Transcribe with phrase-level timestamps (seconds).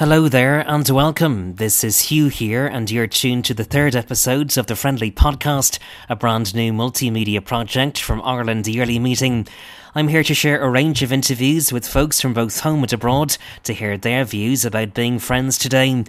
[0.00, 1.56] Hello there and welcome.
[1.56, 5.78] This is Hugh here, and you're tuned to the third episode of the Friendly Podcast,
[6.08, 9.46] a brand new multimedia project from Ireland Yearly Meeting.
[9.94, 13.36] I'm here to share a range of interviews with folks from both home and abroad
[13.64, 16.04] to hear their views about being friends today.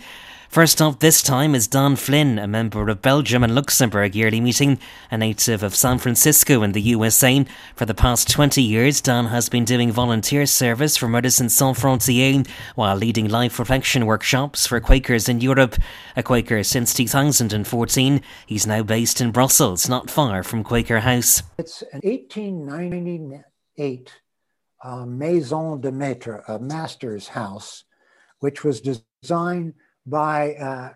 [0.51, 4.79] First up this time is Dan Flynn, a member of Belgium and Luxembourg yearly meeting,
[5.09, 7.45] a native of San Francisco in the USA.
[7.73, 12.45] For the past 20 years, Dan has been doing volunteer service for Médecins Sans Frontières
[12.75, 15.77] while leading life reflection workshops for Quakers in Europe.
[16.17, 21.43] A Quaker since 2014, he's now based in Brussels, not far from Quaker House.
[21.59, 24.11] It's an 1898
[24.83, 27.85] uh, Maison de Maître, a master's house,
[28.39, 30.93] which was designed by uh,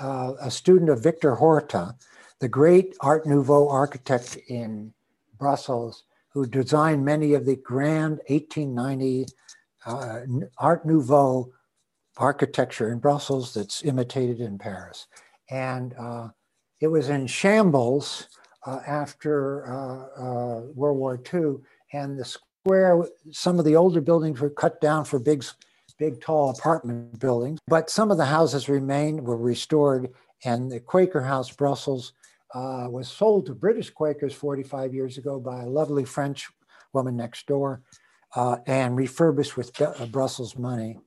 [0.00, 1.94] uh, a student of Victor Horta,
[2.38, 4.92] the great Art Nouveau architect in
[5.38, 9.26] Brussels, who designed many of the grand 1890
[9.86, 10.20] uh,
[10.58, 11.52] Art Nouveau
[12.16, 15.06] architecture in Brussels that's imitated in Paris.
[15.50, 16.28] And uh,
[16.80, 18.28] it was in shambles
[18.66, 21.56] uh, after uh, World War II,
[21.92, 25.44] and the square, some of the older buildings were cut down for big
[25.98, 27.60] big, tall apartment buildings.
[27.66, 30.10] But some of the houses remained, were restored,
[30.44, 32.12] and the Quaker House Brussels
[32.54, 36.48] uh, was sold to British Quakers 45 years ago by a lovely French
[36.92, 37.82] woman next door
[38.34, 40.98] uh, and refurbished with uh, Brussels money.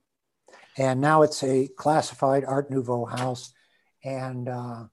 [0.77, 3.53] And now it's a classified Art Nouveau house.
[4.03, 4.85] And uh,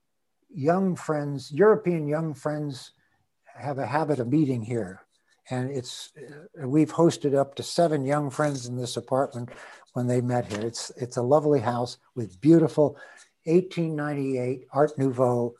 [0.49, 2.93] young friends, European young friends,
[3.45, 5.06] have a habit of meeting here
[5.51, 9.51] and it's uh, we've hosted up to seven young friends in this apartment
[9.97, 10.61] when they met here.
[10.61, 12.97] It's it's a lovely house with beautiful
[13.45, 15.55] 1898 Art Nouveau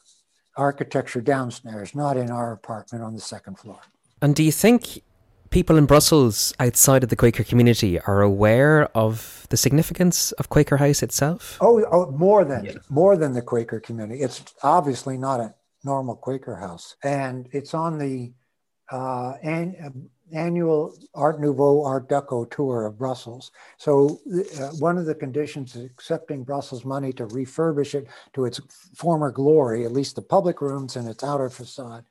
[0.57, 3.81] architecture downstairs, not in our apartment on the second floor.
[4.21, 5.03] And do you think
[5.49, 10.77] people in Brussels outside of the Quaker community are aware of the significance of Quaker
[10.77, 11.57] House itself?
[11.63, 12.73] Oh, oh more than yeah.
[12.91, 14.21] more than the Quaker community.
[14.21, 18.35] It's obviously not a normal Quaker house, and it's on the
[18.93, 23.53] uh, an, annual Art Nouveau Art Deco tour of Brussels.
[23.79, 24.21] So
[24.61, 28.61] uh, one of the conditions is accepting Brussels money to refurbish it to its
[28.95, 32.05] former glory, at least the public rooms and its outer facade,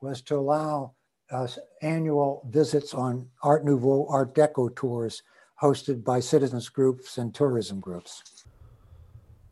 [0.00, 0.92] was to allow
[1.30, 1.48] uh,
[1.80, 5.22] annual visits on Art Nouveau Art Deco tours
[5.60, 8.44] hosted by citizens groups and tourism groups.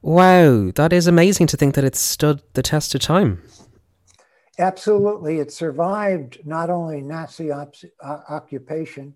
[0.02, 3.42] Wow, that is amazing to think that it stood the test of time.
[4.60, 5.38] Absolutely.
[5.38, 9.14] It survived not only Nazi op- uh, occupation,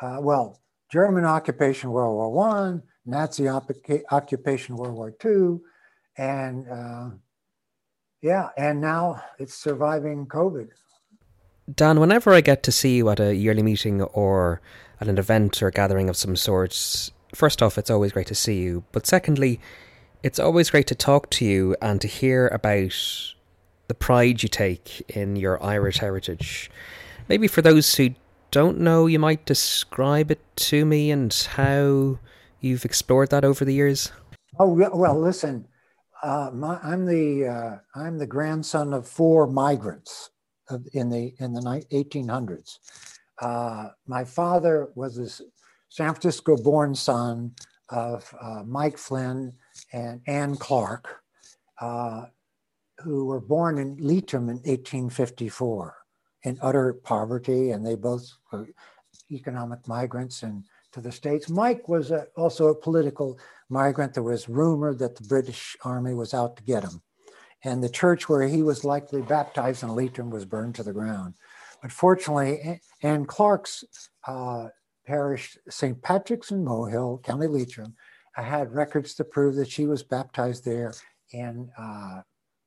[0.00, 0.58] uh, well,
[0.90, 3.70] German occupation World War One, Nazi op-
[4.10, 5.62] occupation World War Two,
[6.16, 7.10] and uh,
[8.22, 10.68] yeah, and now it's surviving COVID.
[11.74, 14.62] Dan, whenever I get to see you at a yearly meeting or
[15.00, 18.62] at an event or gathering of some sorts, first off, it's always great to see
[18.62, 18.84] you.
[18.92, 19.60] But secondly,
[20.22, 23.34] it's always great to talk to you and to hear about
[23.88, 26.70] the pride you take in your Irish heritage.
[27.28, 28.10] Maybe for those who
[28.50, 32.18] don't know, you might describe it to me and how
[32.60, 34.12] you've explored that over the years.
[34.58, 35.66] Oh well, listen,
[36.22, 40.30] uh, my, I'm the uh, I'm the grandson of four migrants
[40.92, 42.78] in the in the 1800s.
[43.40, 45.28] Uh, my father was a
[45.88, 47.52] San Francisco-born son
[47.88, 49.52] of uh, Mike Flynn
[49.92, 51.22] and Anne Clark.
[53.02, 55.96] Who were born in Leitrim in 1854
[56.44, 58.68] in utter poverty, and they both were
[59.30, 61.48] economic migrants and to the States.
[61.48, 63.38] Mike was a, also a political
[63.68, 64.14] migrant.
[64.14, 67.02] There was rumor that the British Army was out to get him.
[67.64, 71.34] And the church where he was likely baptized in Leitrim was burned to the ground.
[71.80, 73.84] But fortunately, Anne Clark's
[74.26, 74.68] uh,
[75.06, 76.00] parish, St.
[76.02, 77.94] Patrick's in Mohill, County Leitrim,
[78.36, 80.94] I had records to prove that she was baptized there
[81.32, 82.22] in uh,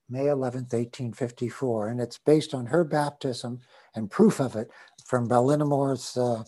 [0.09, 1.89] May 11th, 1854.
[1.89, 3.61] And it's based on her baptism
[3.95, 4.69] and proof of it
[5.05, 6.43] from Ballinamore's uh,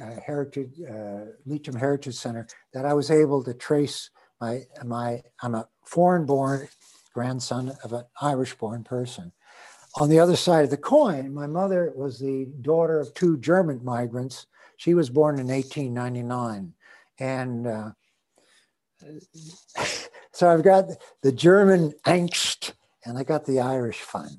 [0.00, 4.10] uh, Heritage, uh, Leitrim Heritage Center that I was able to trace
[4.40, 6.68] my, my I'm a foreign born
[7.12, 9.32] grandson of an Irish born person.
[10.00, 13.84] On the other side of the coin, my mother was the daughter of two German
[13.84, 14.46] migrants.
[14.76, 16.74] She was born in 1899.
[17.20, 17.90] And uh,
[20.32, 20.86] so I've got
[21.22, 22.72] the German angst
[23.04, 24.38] and I got the Irish Fund.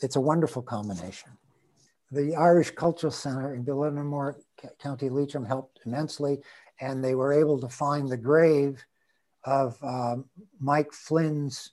[0.00, 1.30] It's a wonderful combination.
[2.10, 4.36] The Irish Cultural Center in Ballinamore,
[4.78, 6.40] County Leitrim helped immensely,
[6.80, 8.82] and they were able to find the grave
[9.44, 10.24] of um,
[10.60, 11.72] Mike Flynn's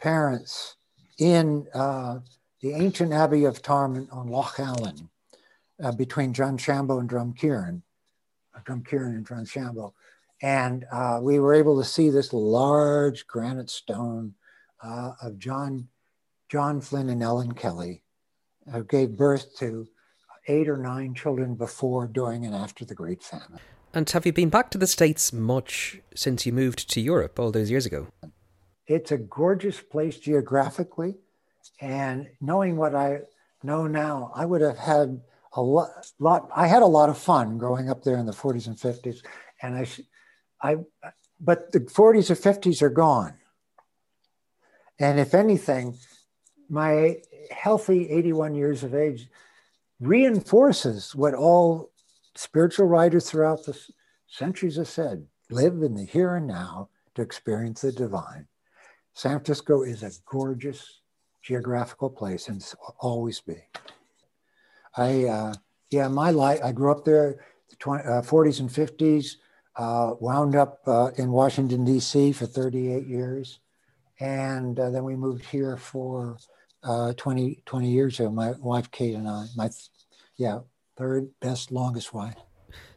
[0.00, 0.76] parents
[1.18, 2.18] in uh,
[2.60, 5.08] the ancient Abbey of Tarmon on Lough Allen
[5.82, 7.82] uh, between Drumshanbo and Drumkieran,
[8.56, 9.92] Drumkieran Drumkeeran and Drumshanbo.
[10.42, 14.34] And uh, we were able to see this large granite stone
[14.82, 15.88] uh, of John,
[16.48, 18.02] John Flynn and Ellen Kelly,
[18.72, 19.86] who gave birth to
[20.48, 23.60] eight or nine children before, during, and after the Great Famine.
[23.94, 27.50] And have you been back to the States much since you moved to Europe all
[27.50, 28.08] those years ago?
[28.86, 31.16] It's a gorgeous place geographically.
[31.80, 33.20] And knowing what I
[33.62, 35.20] know now, I would have had
[35.54, 38.66] a lot, lot I had a lot of fun growing up there in the 40s
[38.66, 39.18] and 50s.
[39.62, 39.86] And I,
[40.62, 40.76] I,
[41.40, 43.37] but the 40s or 50s are gone.
[44.98, 45.96] And if anything,
[46.68, 47.18] my
[47.50, 49.28] healthy 81 years of age
[50.00, 51.90] reinforces what all
[52.34, 53.78] spiritual writers throughout the
[54.26, 58.46] centuries have said live in the here and now to experience the divine.
[59.14, 61.00] San Francisco is a gorgeous
[61.42, 62.64] geographical place and
[63.00, 63.56] always be.
[64.96, 65.54] I, uh,
[65.90, 69.36] yeah, my life, I grew up there, the 20, uh, 40s and 50s,
[69.76, 72.32] uh, wound up uh, in Washington, D.C.
[72.32, 73.60] for 38 years.
[74.20, 76.38] And uh, then we moved here for
[76.82, 79.70] uh, 20, 20 years ago, my wife Kate and I, my,
[80.36, 80.60] yeah,
[80.96, 82.36] third best, longest wife.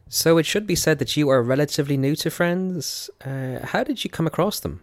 [0.08, 3.08] So it should be said that you are relatively new to Friends.
[3.24, 4.82] Uh, how did you come across them?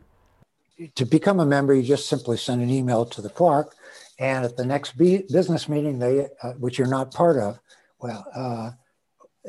[0.95, 3.75] To become a member, you just simply send an email to the clerk,
[4.17, 7.59] and at the next business meeting, they, uh, which you're not part of,
[7.99, 8.71] well, uh,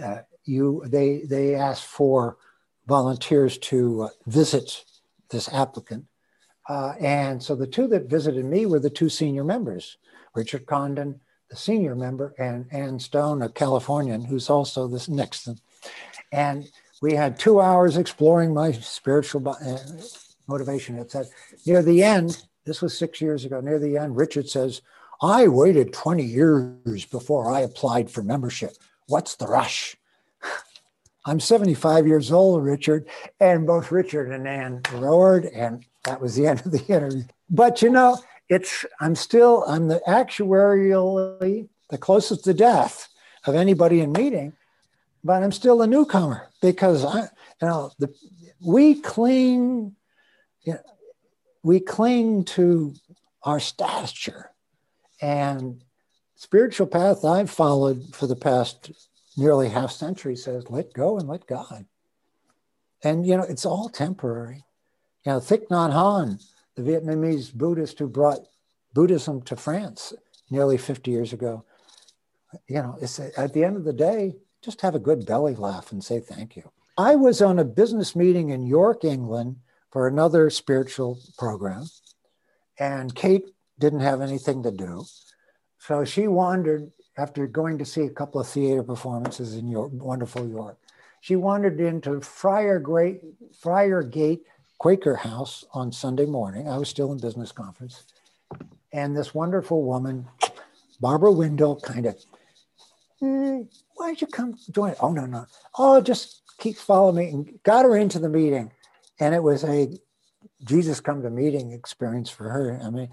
[0.02, 2.36] uh you they they ask for
[2.86, 4.84] volunteers to uh, visit
[5.30, 6.04] this applicant,
[6.70, 9.96] uh, and so the two that visited me were the two senior members,
[10.36, 11.20] Richard Condon,
[11.50, 15.58] the senior member, and Ann Stone, a Californian, who's also this Nixon.
[16.30, 16.70] And
[17.02, 19.78] we had two hours exploring my spiritual uh,
[20.46, 20.96] motivation.
[20.96, 21.26] It said
[21.66, 24.80] near the end, this was six years ago, near the end, Richard says,
[25.20, 28.76] I waited 20 years before I applied for membership.
[29.08, 29.96] What's the rush?
[31.26, 33.08] I'm 75 years old, Richard.
[33.40, 37.24] And both Richard and Ann roared, and that was the end of the interview.
[37.48, 38.18] But you know,
[38.48, 43.08] it's I'm still I'm the actuarially the closest to death
[43.46, 44.52] of anybody in meeting,
[45.24, 48.14] but I'm still a newcomer because I you know the
[48.60, 49.96] we cling
[50.62, 50.80] you know,
[51.62, 52.94] we cling to
[53.42, 54.50] our stature
[55.20, 55.82] and
[56.36, 58.90] spiritual path I've followed for the past
[59.36, 61.86] nearly half century says let go and let God.
[63.02, 64.64] And you know, it's all temporary.
[65.24, 66.42] You know, Thich Nhat Hanh,
[66.76, 68.40] the Vietnamese Buddhist who brought
[68.94, 70.14] Buddhism to France
[70.50, 71.64] nearly 50 years ago,
[72.66, 75.92] you know, it's at the end of the day, just have a good belly laugh
[75.92, 76.70] and say thank you.
[76.98, 79.56] I was on a business meeting in York, England
[79.90, 81.84] for another spiritual program,
[82.78, 83.46] and Kate
[83.78, 85.04] didn't have anything to do.
[85.78, 90.48] So she wandered after going to see a couple of theater performances in York, wonderful
[90.48, 90.78] York.
[91.20, 93.20] She wandered into Friar, Great,
[93.58, 94.44] Friar Gate
[94.80, 96.66] Quaker House on Sunday morning.
[96.66, 98.02] I was still in business conference.
[98.94, 100.26] And this wonderful woman,
[101.02, 102.16] Barbara Windle, kind of,
[103.22, 104.94] mm, why don't you come join?
[105.00, 105.44] Oh, no, no.
[105.78, 108.72] Oh, just keep following me and got her into the meeting.
[109.20, 109.98] And it was a
[110.64, 112.80] Jesus come to meeting experience for her.
[112.82, 113.10] I mean,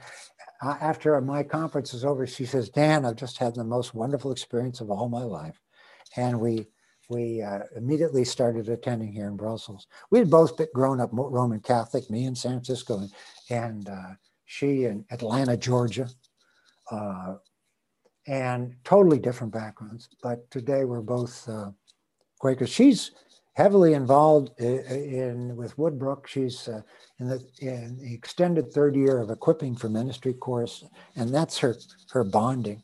[0.63, 4.79] after my conference is over, she says, Dan, I've just had the most wonderful experience
[4.79, 5.59] of all my life.
[6.15, 6.67] And we
[7.09, 9.87] we uh, immediately started attending here in Brussels.
[10.11, 13.11] We had both grown up Roman Catholic, me in San Francisco, and,
[13.49, 14.13] and uh,
[14.45, 16.09] she in Atlanta, Georgia,
[16.91, 17.35] uh,
[18.27, 20.09] and totally different backgrounds.
[20.21, 21.71] But today we're both uh,
[22.39, 22.69] Quakers.
[22.69, 23.11] She's
[23.53, 26.27] heavily involved in, in with Woodbrooke.
[26.27, 26.81] She's uh,
[27.19, 30.83] in the, in the extended third year of equipping for ministry course,
[31.15, 31.75] and that's her
[32.11, 32.83] her bonding.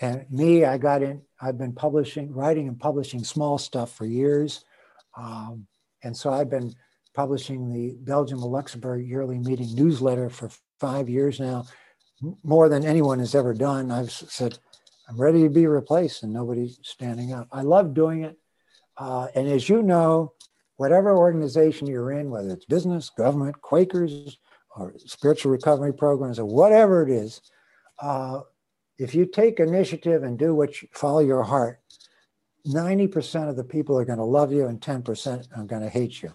[0.00, 1.22] And me, I got in.
[1.40, 4.64] I've been publishing, writing, and publishing small stuff for years,
[5.16, 5.66] um,
[6.02, 6.74] and so I've been
[7.14, 11.66] publishing the Belgium Luxembourg yearly meeting newsletter for five years now,
[12.42, 13.90] more than anyone has ever done.
[13.90, 14.58] I've said
[15.08, 17.48] I'm ready to be replaced, and nobody's standing up.
[17.52, 18.38] I love doing it,
[18.96, 20.32] uh, and as you know,
[20.76, 24.38] whatever organization you're in, whether it's business, government, Quakers,
[24.76, 27.42] or spiritual recovery programs, or whatever it is,
[28.00, 28.40] uh,
[29.00, 31.80] if you take initiative and do what you follow your heart,
[32.66, 36.22] 90% of the people are going to love you and 10% are going to hate
[36.22, 36.32] you.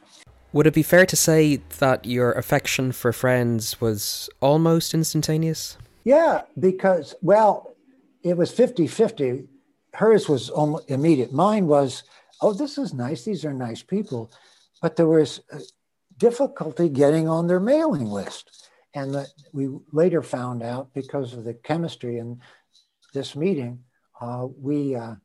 [0.52, 5.78] Would it be fair to say that your affection for friends was almost instantaneous?
[6.04, 7.76] Yeah, because, well,
[8.24, 9.48] it was 50 50.
[9.94, 11.32] Hers was almost immediate.
[11.32, 12.04] Mine was
[12.42, 13.24] oh, this is nice.
[13.24, 14.32] These are nice people.
[14.82, 15.60] But there was uh,
[16.18, 18.70] difficulty getting on their mailing list.
[18.96, 22.40] And that we later found out because of the chemistry in
[23.14, 23.80] this meeting,
[24.22, 25.16] uh, we, uh,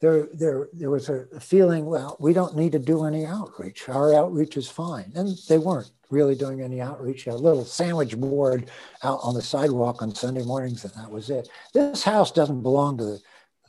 [0.00, 3.88] there, there, there was a feeling, well, we don't need to do any outreach.
[3.88, 5.10] Our outreach is fine.
[5.14, 7.26] And they weren't really doing any outreach.
[7.26, 8.70] A little sandwich board
[9.02, 11.48] out on the sidewalk on Sunday mornings, and that was it.
[11.72, 13.20] This house doesn't belong to the,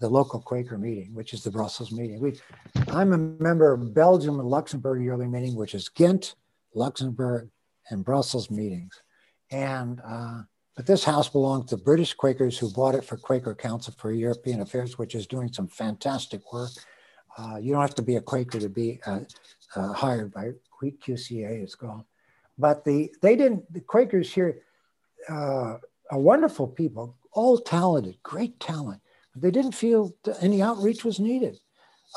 [0.02, 2.20] the local Quaker meeting, which is the Brussels meeting.
[2.20, 2.38] We,
[2.90, 6.36] I'm a member of Belgium and Luxembourg yearly meeting, which is Ghent,
[6.74, 7.50] Luxembourg,
[7.90, 9.02] and Brussels meetings.
[9.52, 10.42] And uh,
[10.76, 14.62] but this house belonged to British Quakers who bought it for Quaker Council for European
[14.62, 16.72] Affairs, which is doing some fantastic work.
[17.38, 19.20] Uh, you don't have to be a Quaker to be uh,
[19.76, 20.52] uh, hired by
[20.84, 22.04] QCEA, it's called.
[22.58, 23.72] But the they didn't.
[23.74, 24.62] The Quakers here
[25.30, 25.78] uh,
[26.12, 29.02] are wonderful people, all talented, great talent.
[29.34, 31.60] But they didn't feel any outreach was needed.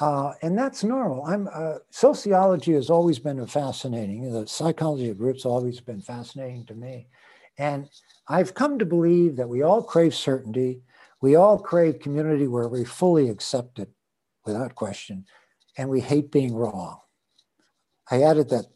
[0.01, 1.25] Uh, and that's normal.
[1.25, 4.31] I'm uh, sociology has always been fascinating.
[4.31, 7.09] The psychology of groups always been fascinating to me,
[7.59, 7.89] and
[8.29, 10.83] I've come to believe that we all crave certainty.
[11.21, 13.91] We all crave community where we fully accept it
[14.47, 15.25] without question,
[15.77, 17.01] and we hate being wrong.
[18.09, 18.67] I added that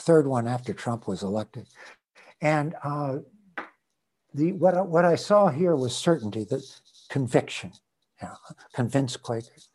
[0.00, 1.66] third one after Trump was elected,
[2.40, 3.18] and uh,
[4.32, 6.62] the what I, what I saw here was certainty, that
[7.08, 7.72] conviction,
[8.22, 8.34] you know,
[8.74, 9.70] convinced Quakers.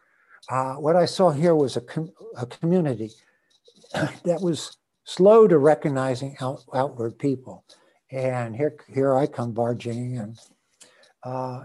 [0.50, 3.12] Uh, what I saw here was a, com- a community
[3.93, 7.63] that was slow to recognizing out, outward people
[8.13, 10.39] and here here I come barging and
[11.23, 11.63] uh,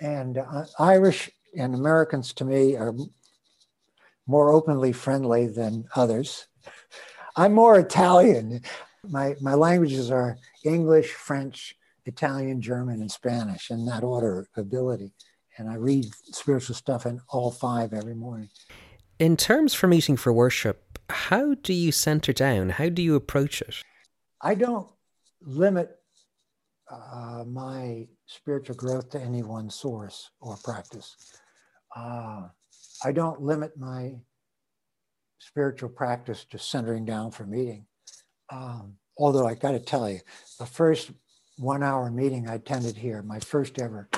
[0.00, 2.94] and uh, Irish and Americans to me are
[4.26, 6.46] more openly friendly than others.
[7.36, 8.62] I'm more Italian.
[9.06, 15.12] My my languages are English, French, Italian, German, and Spanish in that order of ability.
[15.60, 18.48] And I read spiritual stuff in all five every morning.
[19.18, 22.70] In terms for meeting for worship, how do you center down?
[22.70, 23.82] How do you approach it?
[24.40, 24.88] I don't
[25.42, 25.98] limit
[26.90, 31.14] uh, my spiritual growth to any one source or practice.
[31.94, 32.48] Uh,
[33.04, 34.14] I don't limit my
[35.40, 37.84] spiritual practice to centering down for meeting.
[38.48, 40.20] Um, although I got to tell you,
[40.58, 41.10] the first
[41.58, 44.08] one hour meeting I attended here, my first ever,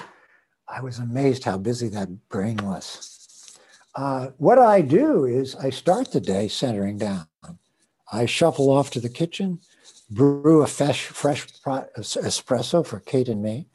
[0.73, 3.59] I was amazed how busy that brain was.
[3.95, 7.27] Uh, what I do is I start the day centering down.
[8.11, 9.61] I shuffle off to the kitchen,
[10.11, 13.67] brew a fresh, fresh espresso for Kate and me.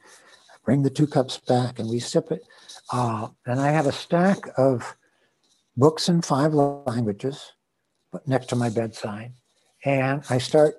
[0.52, 2.42] I bring the two cups back and we sip it.
[2.92, 4.96] Uh, and I have a stack of
[5.76, 7.52] books in five languages
[8.26, 9.34] next to my bedside.
[9.84, 10.74] And I start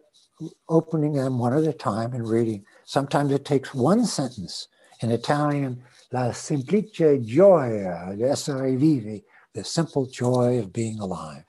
[0.68, 2.66] opening them one at a time and reading.
[2.84, 4.68] Sometimes it takes one sentence
[5.02, 9.24] in Italian, La semplice gioia di essere vivi,
[9.54, 11.46] the simple joy of being alive.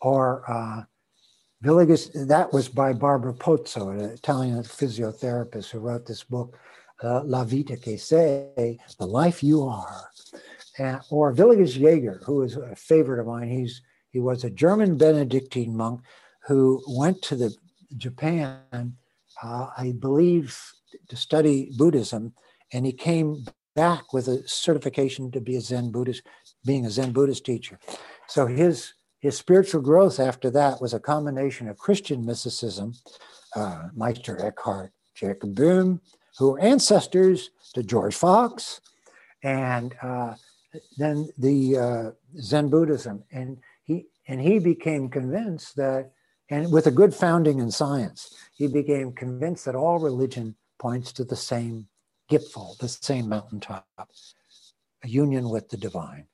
[0.00, 0.82] Or uh,
[1.62, 6.58] Villagers, that was by Barbara Pozzo, an Italian physiotherapist who wrote this book,
[7.02, 10.10] uh, La Vita che sei, The Life You Are.
[11.10, 13.48] Or Willigis Jaeger, who is a favorite of mine.
[13.48, 16.00] He's, he was a German Benedictine monk
[16.46, 17.54] who went to the
[17.96, 18.96] Japan,
[19.42, 20.58] uh, I believe,
[21.08, 22.34] to study Buddhism,
[22.72, 26.22] and he came back with a certification to be a Zen Buddhist,
[26.64, 27.78] being a Zen Buddhist teacher.
[28.28, 32.94] So his his spiritual growth after that was a combination of Christian mysticism,
[33.54, 36.00] uh, Meister Eckhart, Jacob Böhm,
[36.38, 38.80] who were ancestors to George Fox,
[39.44, 40.34] and uh,
[40.96, 42.10] then the uh,
[42.40, 43.22] Zen Buddhism.
[43.30, 46.10] And he, and he became convinced that,
[46.50, 51.24] and with a good founding in science, he became convinced that all religion points to
[51.24, 51.86] the same
[52.80, 53.86] the same mountaintop,
[55.04, 56.26] a union with the divine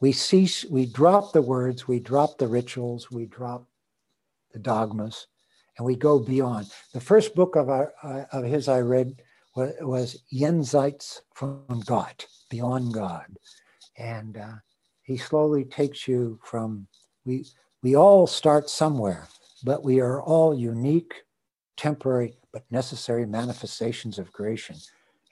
[0.00, 3.66] we cease, we drop the words, we drop the rituals, we drop
[4.52, 5.26] the dogmas,
[5.76, 6.72] and we go beyond.
[6.94, 9.22] The first book of, our, uh, of his I read
[9.54, 13.26] was, was Jenseits von Gott, Beyond God.
[13.98, 14.54] And uh,
[15.02, 16.86] he slowly takes you from,
[17.26, 17.44] we,
[17.82, 19.28] we all start somewhere,
[19.62, 21.14] but we are all unique,
[21.76, 24.76] temporary, but necessary manifestations of creation.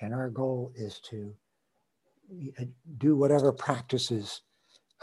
[0.00, 1.34] And our goal is to
[2.60, 2.64] uh,
[2.98, 4.42] do whatever practices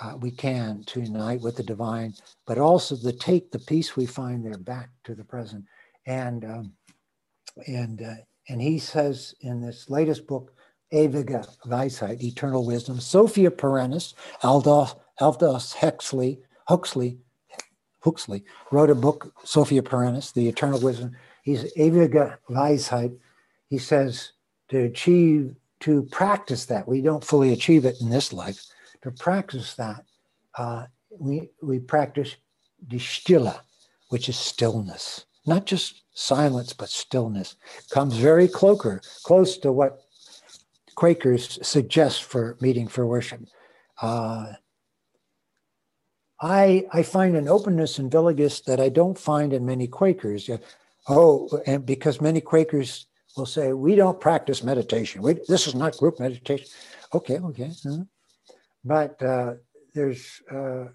[0.02, 2.14] uh, we can to unite with the divine,
[2.46, 5.64] but also to take the peace we find there back to the present.
[6.06, 6.74] And um,
[7.68, 8.16] and uh,
[8.50, 10.54] and he says in this latest book,
[10.94, 17.18] Ewige Weisheit, Eternal Wisdom, Sophia Perennis, Aldous, Aldous Huxley, Huxley,
[18.02, 21.16] Huxley wrote a book, Sophia Perennis, The Eternal Wisdom.
[21.44, 23.18] He's Ewige Weisheit.
[23.68, 24.34] He says
[24.70, 28.64] to achieve, to practice that, we don't fully achieve it in this life,
[29.04, 30.04] to practice that,
[30.58, 30.86] uh,
[31.20, 32.36] we, we practice
[32.98, 33.62] stille,
[34.10, 37.56] which is stillness, not just silence, but stillness.
[37.92, 40.02] Comes very closer, close to what
[40.96, 43.42] Quakers suggest for meeting for worship.
[44.02, 44.54] Uh,
[46.42, 50.50] I, I find an openness in Willigis that I don't find in many Quakers.
[51.08, 55.22] Oh, and because many Quakers will say, we don't practice meditation.
[55.22, 56.68] We, this is not group meditation.
[57.14, 57.72] Okay, okay.
[57.86, 58.04] Uh-huh.
[58.84, 59.54] But uh,
[59.94, 60.86] there's, uh,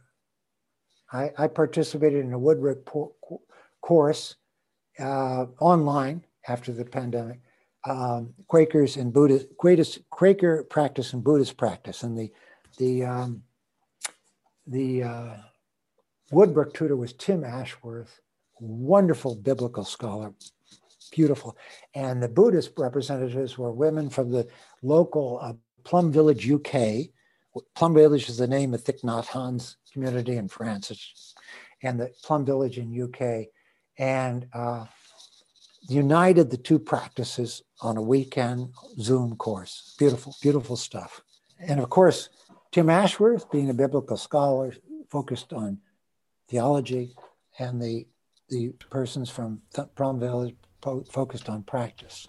[1.12, 3.14] I, I, participated in a Woodbrooke po-
[3.80, 4.36] course
[4.98, 7.40] uh, online after the pandemic.
[7.86, 9.48] Um, Quakers and Buddhist,
[10.10, 12.30] Quaker practice and Buddhist practice, and the
[12.76, 13.42] the um,
[14.66, 15.36] the uh,
[16.30, 18.20] Woodbrooke tutor was Tim Ashworth,
[18.60, 20.34] wonderful biblical scholar,
[21.10, 21.56] beautiful.
[21.94, 24.48] And the Buddhist representatives were women from the
[24.82, 27.10] local uh, Plum Village, UK.
[27.74, 31.34] Plum Village is the name of Thich Nhat Hanh's community in France, it's,
[31.82, 33.48] and the Plum Village in UK,
[33.98, 34.86] and uh,
[35.88, 38.68] united the two practices on a weekend
[39.00, 39.96] Zoom course.
[39.98, 41.22] Beautiful, beautiful stuff.
[41.58, 42.28] And of course,
[42.72, 44.74] Tim Ashworth, being a biblical scholar,
[45.08, 45.78] focused on
[46.48, 47.14] theology,
[47.58, 48.06] and the
[48.48, 49.62] the persons from
[49.94, 52.28] Plum Village focused on practice.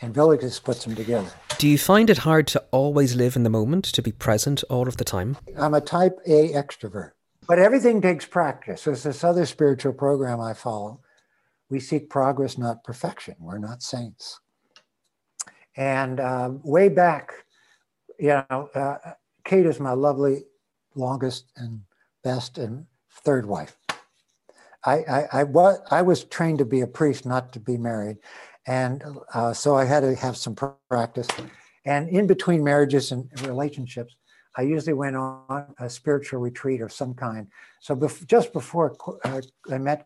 [0.00, 1.30] And Willigis puts them together.
[1.58, 4.88] Do you find it hard to always live in the moment, to be present all
[4.88, 5.36] of the time?
[5.56, 7.12] I'm a type A extrovert,
[7.46, 8.84] but everything takes practice.
[8.84, 11.00] There's this other spiritual program I follow.
[11.70, 13.36] We seek progress, not perfection.
[13.40, 14.40] We're not saints.
[15.76, 17.32] And uh, way back,
[18.18, 18.96] you know, uh,
[19.44, 20.44] Kate is my lovely,
[20.94, 21.80] longest and
[22.22, 22.86] best and
[23.24, 23.76] third wife.
[24.84, 28.18] I, I, I, was, I was trained to be a priest, not to be married.
[28.66, 29.02] And
[29.34, 30.56] uh, so I had to have some
[30.88, 31.28] practice.
[31.84, 34.14] And in between marriages and relationships,
[34.56, 37.46] I usually went on a spiritual retreat of some kind.
[37.80, 39.40] So bef- just before uh,
[39.70, 40.04] I met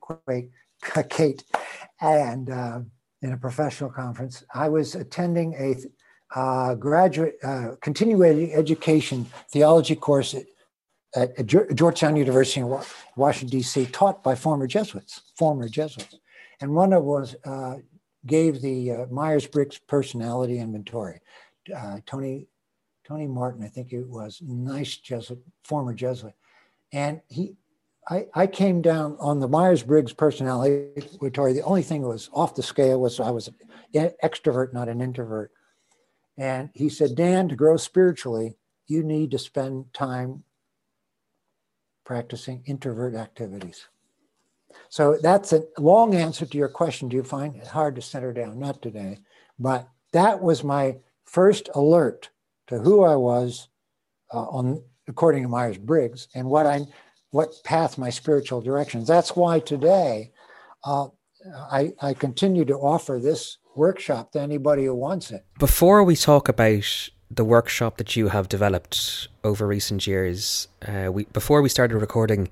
[1.11, 1.45] Kate
[2.01, 2.81] and uh,
[3.23, 5.77] in a professional conference, I was attending a
[6.35, 10.45] uh, graduate, uh, continuing education theology course at,
[11.17, 12.79] at, Georgetown University in
[13.17, 16.19] Washington, D.C., taught by former Jesuits, former Jesuits.
[16.61, 17.77] And one of was uh,
[18.27, 21.21] gave the uh, Myers Briggs personality inventory.
[21.75, 22.47] Uh, Tony
[23.05, 26.35] Tony Martin, I think it was, nice Jesuit, former Jesuit,
[26.93, 27.57] and he.
[28.09, 31.55] I, I came down on the Myers Briggs personality inventory.
[31.55, 33.51] The only thing that was off the scale was I was
[33.95, 35.51] an extrovert, not an introvert.
[36.39, 40.45] And he said, Dan, to grow spiritually, you need to spend time
[42.07, 43.89] practicing introvert activities.
[44.89, 47.09] So that's a long answer to your question.
[47.09, 48.59] Do you find it hard to center down?
[48.59, 49.19] Not today,
[49.59, 52.31] but that was my first alert
[52.69, 53.69] to who I was
[54.33, 56.87] uh, on, according to Myers Briggs, and what I,
[57.31, 59.09] what path my spiritual directions.
[59.09, 60.33] That's why today
[60.85, 61.09] uh,
[61.71, 65.45] I, I continue to offer this workshop to anybody who wants it.
[65.59, 71.25] Before we talk about the workshop that you have developed over recent years, uh, we
[71.25, 72.49] before we started recording,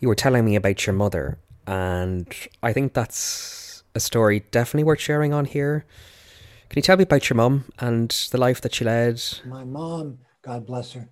[0.00, 2.26] you were telling me about your mother, and
[2.62, 5.84] I think that's a story definitely worth sharing on here.
[6.68, 9.22] Can you tell me about your mum and the life that she led?
[9.46, 11.08] My mom, God bless her,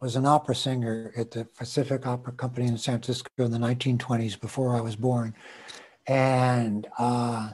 [0.00, 4.40] was an opera singer at the Pacific Opera Company in San Francisco in the 1920s
[4.40, 5.34] before I was born.
[6.06, 7.50] And uh,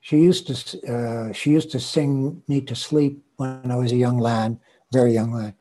[0.00, 3.96] she used to uh, she used to sing me to sleep when I was a
[3.96, 4.58] young lad,
[4.92, 5.54] very young lad.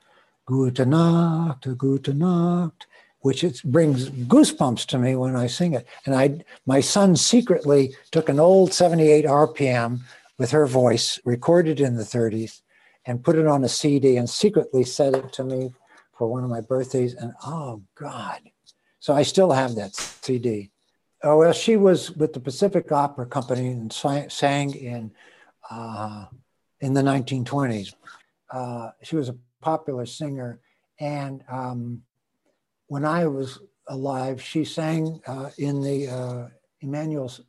[0.47, 2.87] Gute Nacht, Gute Nacht,
[3.19, 5.85] which it brings goosebumps to me when I sing it.
[6.05, 9.99] And I, my son secretly took an old 78 RPM
[10.37, 12.61] with her voice, recorded in the 30s,
[13.05, 15.73] and put it on a CD and secretly sent it to me
[16.17, 17.13] for one of my birthdays.
[17.15, 18.39] And oh God!
[18.99, 20.71] So I still have that CD.
[21.23, 25.11] Oh, well, she was with the Pacific Opera Company and sang in
[25.69, 26.25] uh,
[26.79, 27.93] in the 1920s.
[28.51, 30.59] Uh, she was a popular singer,
[30.99, 32.03] and um,
[32.87, 36.47] when I was alive, she sang uh, in the uh,
[36.81, 37.41] Emmanuel's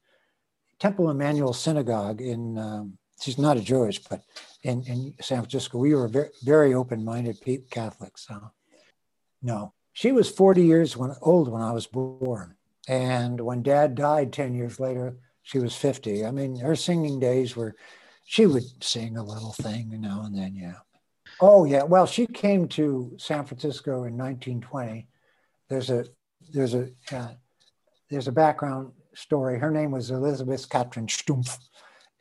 [0.78, 2.58] Temple Emmanuel Synagogue in.
[2.58, 4.22] Um, she's not a Jewish, but
[4.62, 7.38] in, in San Francisco, we were very, very open-minded
[7.70, 8.26] Catholics.
[8.26, 8.52] So,
[9.42, 12.54] no, she was 40 years when, old when I was born.
[12.88, 16.24] And when dad died 10 years later, she was 50.
[16.24, 17.76] I mean, her singing days were,
[18.24, 20.76] she would sing a little thing now and then, yeah.
[21.40, 21.82] Oh, yeah.
[21.82, 25.06] Well, she came to San Francisco in 1920.
[25.68, 26.06] There's a,
[26.50, 27.32] there's a, uh,
[28.10, 29.58] there's a background story.
[29.58, 31.58] Her name was Elizabeth Katrin Stumpf.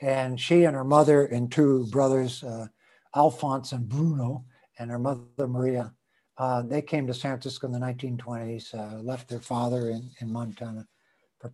[0.01, 2.67] And she and her mother and two brothers, uh,
[3.15, 4.45] Alphonse and Bruno,
[4.77, 5.93] and her mother Maria,
[6.38, 10.32] uh, they came to San Francisco in the 1920s, uh, left their father in, in
[10.32, 10.88] Montana.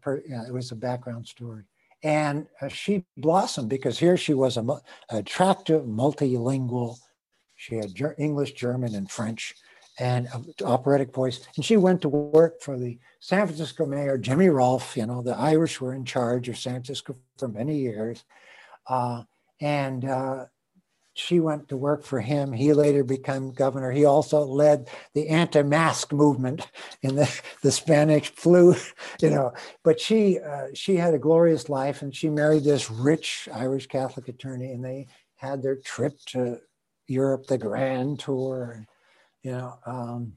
[0.02, 1.64] For it was a background story.
[2.04, 4.66] And uh, she blossomed because here she was a
[5.10, 6.98] attractive, multilingual.
[7.56, 9.56] She had Ger- English, German, and French.
[10.00, 11.48] and uh, operatic voice.
[11.56, 14.98] And she went to work for the San Francisco mayor, Jimmy Rolph.
[14.98, 18.24] You know, the Irish were in charge of San Francisco for many years.
[18.88, 19.24] Uh,
[19.62, 20.04] and
[21.14, 22.52] she went to work for him.
[22.52, 23.92] He later became governor.
[23.92, 26.68] He also led the anti-mask movement
[27.02, 28.76] in the, the Spanish flu,
[29.22, 29.54] you know.
[29.84, 34.28] But she uh, she had a glorious life, and she married this rich Irish Catholic
[34.28, 36.60] attorney, and they had their trip to
[37.08, 38.86] Europe, the Grand Tour,
[39.44, 39.78] you know.
[39.86, 40.34] Um,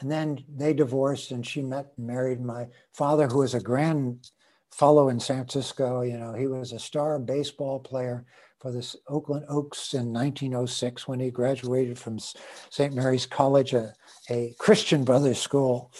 [0.00, 4.30] and then they divorced, and she met and married my father, who was a grand
[4.70, 6.02] fellow in San Francisco.
[6.02, 8.24] You know, he was a star baseball player
[8.62, 12.20] for the Oakland Oaks in 1906 when he graduated from
[12.70, 12.94] St.
[12.94, 13.92] Mary's College, a,
[14.30, 15.90] a Christian Brothers school.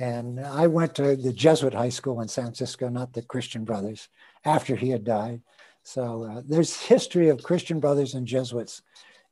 [0.00, 4.08] And I went to the Jesuit high school in San Francisco, not the Christian Brothers,
[4.46, 5.42] after he had died.
[5.82, 8.80] So uh, there's history of Christian Brothers and Jesuits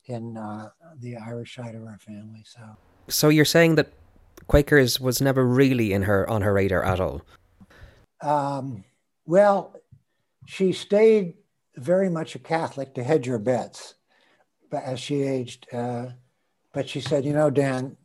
[0.05, 0.68] in uh,
[1.01, 2.44] the Irish side of our family.
[2.44, 2.61] So,
[3.09, 3.94] so you're saying that
[4.47, 7.23] Quakers was never really in her on her radar at all.
[8.20, 8.85] Um,
[9.25, 9.75] well,
[10.44, 11.35] she stayed
[11.76, 13.94] very much a Catholic to hedge her bets
[14.74, 15.72] but as she aged.
[15.72, 16.06] Uh,
[16.72, 17.96] but she said, you know, Dan,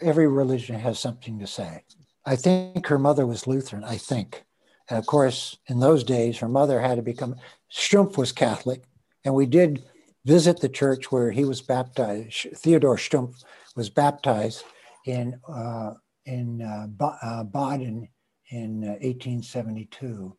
[0.00, 1.84] every religion has something to say.
[2.24, 4.44] I think her mother was Lutheran, I think.
[4.88, 7.36] And of course, in those days, her mother had to become,
[7.70, 8.84] Stumpf was Catholic.
[9.22, 9.84] And we did
[10.24, 12.46] visit the church where he was baptized.
[12.56, 13.44] Theodore Stumpf
[13.76, 14.64] was baptized
[15.04, 15.92] in, uh,
[16.24, 16.86] in uh,
[17.22, 18.08] uh Baden
[18.48, 20.34] in 1872,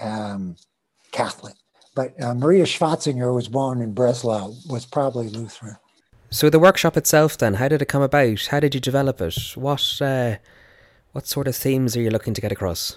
[0.00, 0.56] uh, um,
[1.12, 1.54] Catholic.
[1.94, 5.76] But uh, Maria Schwatzinger was born in Breslau, was probably Lutheran.
[6.30, 8.46] So the workshop itself, then, how did it come about?
[8.46, 9.36] How did you develop it?
[9.56, 10.36] What uh,
[11.12, 12.96] what sort of themes are you looking to get across?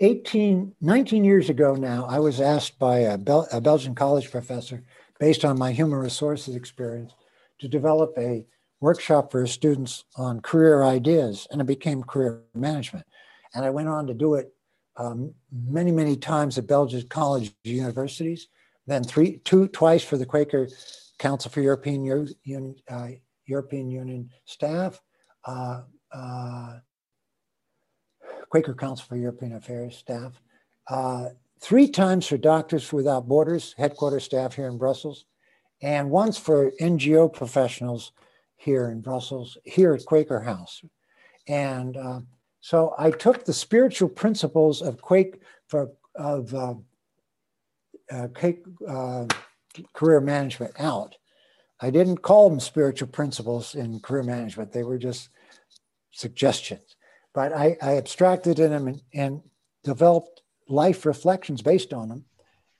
[0.00, 4.82] 18, 19 years ago now, I was asked by a, Bel- a Belgian college professor,
[5.20, 7.12] based on my human resources experience,
[7.60, 8.44] to develop a
[8.80, 13.06] workshop for students on career ideas, and it became career management.
[13.54, 14.52] And I went on to do it
[14.96, 18.48] um, many, many times at Belgian college universities,
[18.86, 20.68] then three, two, twice for the Quaker
[21.18, 23.08] Council for European Union, uh,
[23.46, 25.00] European Union staff,
[25.44, 26.78] uh, uh,
[28.50, 30.40] Quaker Council for European Affairs staff,
[30.88, 31.30] uh,
[31.60, 35.24] three times for Doctors Without Borders headquarters staff here in Brussels,
[35.82, 38.12] and once for NGO professionals
[38.56, 40.82] here in Brussels, here at Quaker House.
[41.46, 42.20] And uh,
[42.64, 46.76] so I took the spiritual principles of Quake for of uh,
[48.10, 49.26] uh, Quake, uh,
[49.92, 51.14] career management out.
[51.82, 55.28] I didn't call them spiritual principles in career management; they were just
[56.10, 56.96] suggestions.
[57.34, 59.42] But I, I abstracted them and, and
[59.82, 62.24] developed life reflections based on them.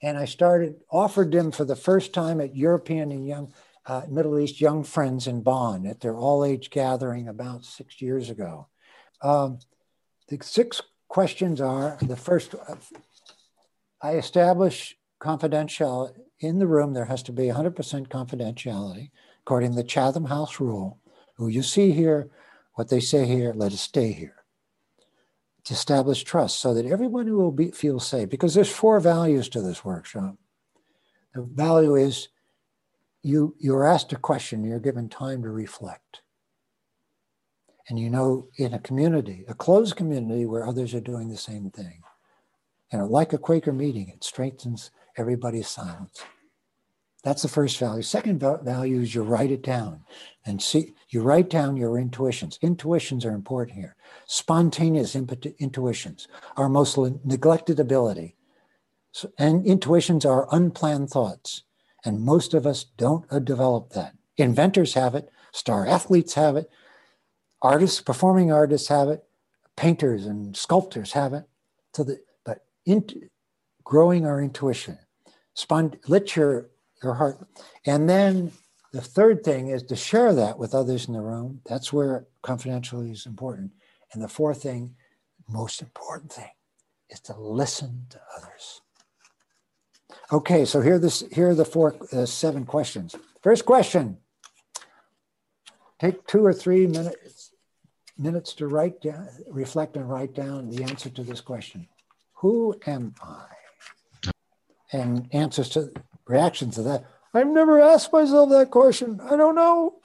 [0.03, 3.53] And I started offered them for the first time at European and Young
[3.85, 8.31] uh, Middle East Young Friends in Bonn at their all age gathering about six years
[8.31, 8.69] ago.
[9.21, 9.59] Um,
[10.29, 12.55] the six questions are the first
[14.03, 16.93] I establish confidentiality in the room.
[16.93, 19.11] There has to be 100% confidentiality
[19.43, 20.99] according to the Chatham House rule.
[21.37, 22.31] Who you see here,
[22.75, 24.37] what they say here, let it stay here.
[25.65, 29.49] To establish trust so that everyone who will be, feel safe, because there's four values
[29.51, 30.37] to this workshop.
[31.35, 32.29] The value is
[33.23, 36.21] you, you're asked a question, you're given time to reflect.
[37.89, 41.71] And you know, in a community, a closed community where others are doing the same
[41.71, 42.03] thing,
[42.93, 46.23] you know, like a Quaker meeting, it strengthens everybody's silence.
[47.25, 48.03] That's the first value.
[48.03, 50.05] Second value is you write it down
[50.45, 52.59] and see, you write down your intuitions.
[52.61, 53.97] Intuitions are important here.
[54.27, 58.37] Spontaneous intuitions, our most neglected ability.
[59.13, 61.63] So, and intuitions are unplanned thoughts.
[62.05, 64.13] And most of us don't uh, develop that.
[64.37, 66.69] Inventors have it, star athletes have it,
[67.65, 69.25] artists, performing artists have it,
[69.75, 71.45] painters and sculptors have it.
[71.95, 73.05] So the, but in,
[73.83, 74.99] growing our intuition,
[75.57, 76.71] spond, lit your,
[77.03, 77.39] your heart.
[77.87, 78.53] And then
[78.93, 81.63] the third thing is to share that with others in the room.
[81.67, 83.73] That's where confidentiality is important.
[84.13, 84.95] And the fourth thing,
[85.49, 86.51] most important thing,
[87.11, 88.83] is to listen to others.
[90.33, 93.17] Okay, so here, this, here are the four, uh, seven questions.
[93.43, 94.19] First question.
[96.01, 97.44] Take two or three minutes,
[98.19, 101.89] minutes to write down, reflect and write down the answer to this question.
[102.35, 103.47] Who am I?
[104.93, 105.93] And answers to
[106.27, 107.05] reactions to that.
[107.33, 109.21] I've never asked myself that question.
[109.21, 109.97] I don't know.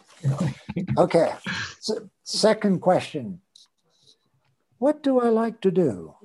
[0.97, 1.33] okay.
[1.79, 3.41] So, second question.
[4.79, 6.15] What do I like to do?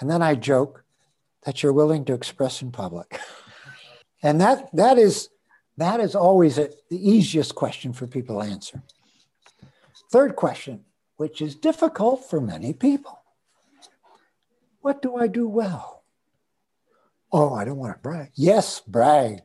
[0.00, 0.84] And then I joke
[1.44, 3.20] that you're willing to express in public.
[4.22, 5.28] And that that is
[5.80, 8.82] That is always a, the easiest question for people to answer.
[10.10, 10.84] Third question,
[11.16, 13.20] which is difficult for many people.
[14.80, 16.02] What do I do well?
[17.32, 18.32] Oh, I don't want to brag.
[18.34, 19.42] Yes, brag.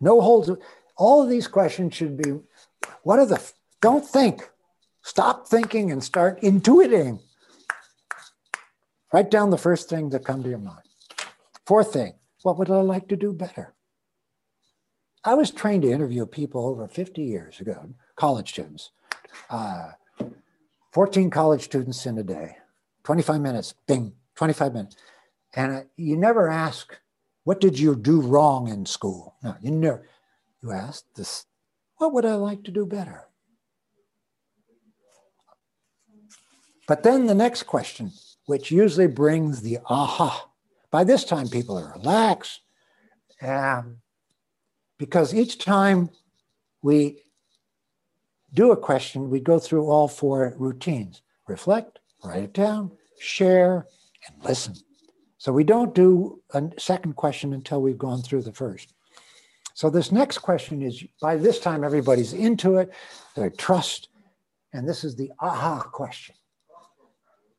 [0.00, 0.50] No holds.
[0.96, 2.40] All of these questions should be
[3.02, 3.40] what are the,
[3.80, 4.50] don't think.
[5.02, 7.20] Stop thinking and start intuiting.
[9.12, 10.82] Write down the first thing that come to your mind.
[11.66, 13.74] Fourth thing, what would I like to do better?
[15.24, 18.90] I was trained to interview people over 50 years ago, college students.
[19.48, 19.92] Uh,
[20.92, 22.56] 14 college students in a day,
[23.04, 24.96] 25 minutes, bing, 25 minutes.
[25.54, 26.98] And uh, you never ask,
[27.44, 29.36] what did you do wrong in school?
[29.42, 30.06] No, you never.
[30.62, 31.46] You ask this,
[31.96, 33.24] what would I like to do better?
[36.86, 38.12] But then the next question,
[38.44, 40.50] which usually brings the aha.
[40.90, 42.60] By this time, people are relaxed.
[43.40, 44.02] Um,
[44.98, 46.10] because each time
[46.82, 47.22] we
[48.54, 53.86] do a question, we go through all four routines reflect, write it down, share,
[54.26, 54.74] and listen.
[55.38, 58.94] So we don't do a second question until we've gone through the first.
[59.74, 62.92] So this next question is by this time everybody's into it,
[63.34, 64.08] they trust,
[64.72, 66.34] and this is the aha question.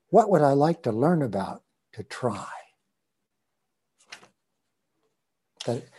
[0.10, 2.48] What would I like to learn about to try?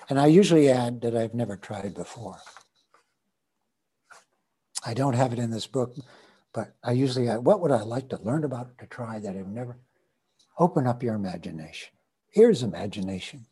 [0.09, 2.39] And I usually add that I've never tried before.
[4.85, 5.95] I don't have it in this book,
[6.53, 9.79] but I usually what would I like to learn about to try that I've never?
[10.59, 11.93] Open up your imagination.
[12.31, 13.47] Here's imagination.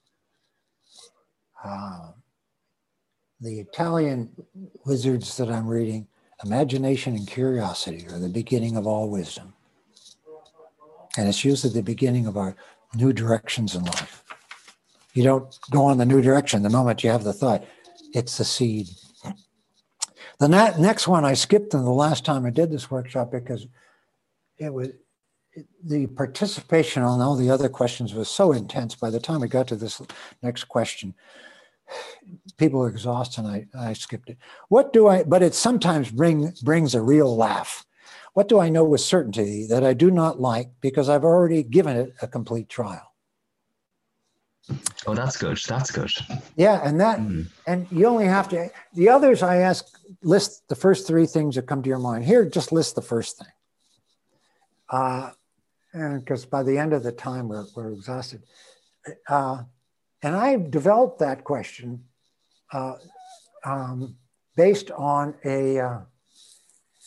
[1.63, 2.13] Uh,
[3.41, 4.31] the Italian
[4.85, 6.09] wizards that I'm reading,
[6.45, 9.55] imagination and curiosity are the beginning of all wisdom.
[11.17, 12.55] And it's usually the beginning of our
[12.95, 14.25] new directions in life.
[15.15, 17.65] You don't go on the new direction the moment you have the thought.
[18.15, 18.89] It's the seed.
[20.41, 23.67] The next one I skipped in the last time I did this workshop because
[24.57, 24.89] it was
[25.85, 28.95] the participation on all the other questions was so intense.
[28.95, 30.01] By the time we got to this
[30.43, 31.15] next question,
[32.57, 34.39] people were exhausted and I, I skipped it.
[34.69, 37.85] What do I, but it sometimes bring, brings a real laugh.
[38.33, 41.97] What do I know with certainty that I do not like because I've already given
[41.99, 43.10] it a complete trial?
[45.07, 45.59] Oh, that's good.
[45.67, 46.11] That's good.
[46.57, 47.47] Yeah, and that, mm.
[47.67, 48.71] and you only have to.
[48.95, 49.87] The others, I ask,
[50.23, 52.25] list the first three things that come to your mind.
[52.25, 53.49] Here, just list the first thing.
[54.91, 55.31] Uh,
[55.93, 58.43] and because by the end of the time we're, we're exhausted.
[59.29, 59.63] Uh,
[60.23, 62.05] and I've developed that question
[62.73, 62.95] uh,
[63.65, 64.17] um,
[64.57, 65.99] based on a uh,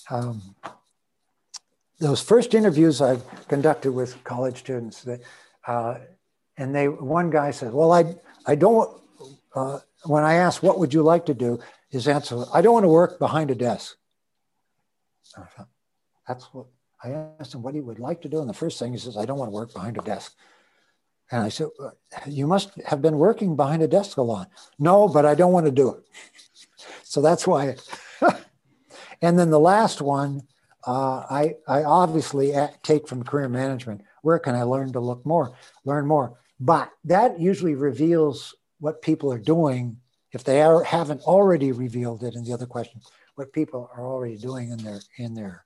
[0.10, 0.56] um,
[1.99, 5.04] those first interviews I've conducted with college students.
[5.04, 5.21] That,
[5.67, 5.99] uh,
[6.58, 9.02] and they one guy said, "Well, I I don't."
[9.56, 12.74] Uh, when I asked, "What would you like to do?" his answer was, "I don't
[12.74, 13.96] want to work behind a desk."
[15.38, 15.70] I Thought,
[16.28, 16.68] That's what
[17.04, 19.18] I asked him what he would like to do, and the first thing he says,
[19.18, 20.36] "I don't want to work behind a desk."
[21.32, 21.70] And I said,
[22.28, 24.50] You must have been working behind a desk a lot.
[24.78, 26.04] No, but I don't want to do it.
[27.04, 27.76] so that's why.
[29.22, 30.44] and then the last one,
[30.86, 34.02] uh, I, I obviously take from career management.
[34.22, 36.38] Where can I learn to look more, learn more?
[36.63, 39.97] But that usually reveals what people are doing
[40.32, 43.02] if they are, haven't already revealed it in the other question,
[43.36, 45.65] what people are already doing in their in their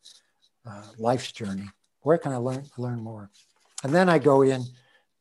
[0.65, 1.69] uh, life's journey.
[2.01, 3.29] Where can I learn learn more?
[3.83, 4.63] And then I go in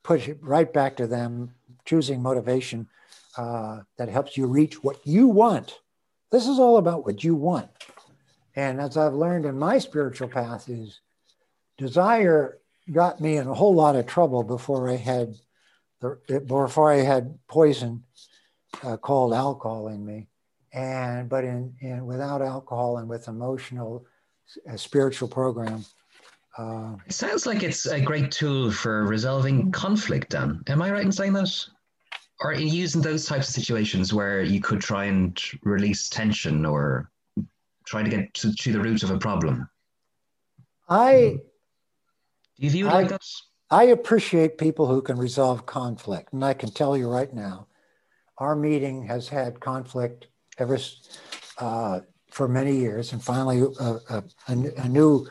[0.02, 1.52] push it right back to them,
[1.84, 2.88] choosing motivation
[3.36, 5.80] uh, that helps you reach what you want.
[6.30, 7.68] This is all about what you want.
[8.54, 11.00] And as I've learned in my spiritual path is
[11.76, 12.58] desire
[12.92, 15.34] got me in a whole lot of trouble before I had
[16.00, 18.02] the, before I had poison
[18.82, 20.28] uh, called alcohol in me.
[20.72, 24.04] And but in, in without alcohol and with emotional
[24.70, 25.84] uh, spiritual program,
[26.58, 30.62] uh, it sounds like it's a great tool for resolving conflict, Dan.
[30.68, 31.50] Am I right in saying that?
[32.40, 37.10] Or in using those types of situations where you could try and release tension or
[37.86, 39.68] try to get to, to the root of a problem?
[40.88, 41.38] I.
[42.58, 43.22] Do you view it I, like that?
[43.70, 46.32] I appreciate people who can resolve conflict.
[46.32, 47.66] And I can tell you right now,
[48.38, 50.78] our meeting has had conflict ever
[51.58, 52.00] uh,
[52.30, 53.12] for many years.
[53.12, 55.26] And finally, uh, a, a new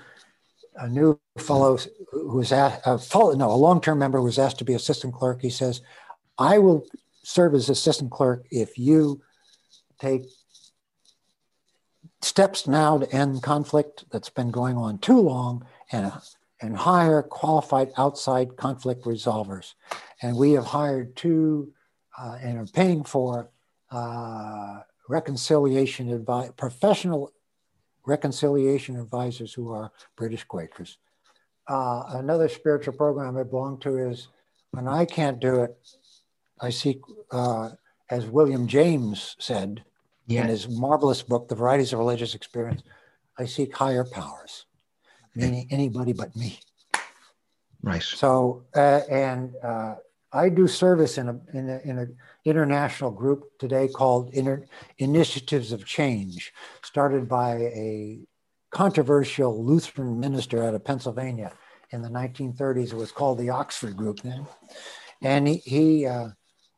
[0.77, 1.77] a new fellow
[2.11, 5.41] who was a fellow, no, a long-term member was asked to be assistant clerk.
[5.41, 5.81] He says,
[6.37, 6.85] I will
[7.23, 9.21] serve as assistant clerk if you
[9.99, 10.23] take
[12.21, 16.11] steps now to end conflict that's been going on too long and,
[16.61, 19.73] and hire qualified outside conflict resolvers.
[20.21, 21.73] And we have hired two
[22.17, 23.49] uh, and are paying for
[23.91, 27.31] uh, reconciliation advice, professional
[28.05, 30.97] reconciliation advisors who are British Quakers.
[31.67, 34.27] Uh, another spiritual program I belong to is
[34.71, 35.77] when I can't do it,
[36.61, 37.71] I seek, uh,
[38.09, 39.83] as William James said
[40.27, 40.43] yeah.
[40.43, 42.83] in his marvelous book, The Varieties of Religious Experience,
[43.37, 44.65] I seek higher powers,
[45.35, 46.59] meaning anybody but me.
[47.81, 48.01] Right.
[48.01, 49.95] So, uh, and uh,
[50.33, 54.65] I do service in a in a, in an international group today called Inter-
[54.97, 58.19] Initiatives of Change, started by a
[58.71, 61.53] controversial Lutheran minister out of Pennsylvania
[61.91, 62.91] in the 1930s.
[62.91, 64.47] It was called the Oxford Group then,
[65.21, 66.29] and he he, uh,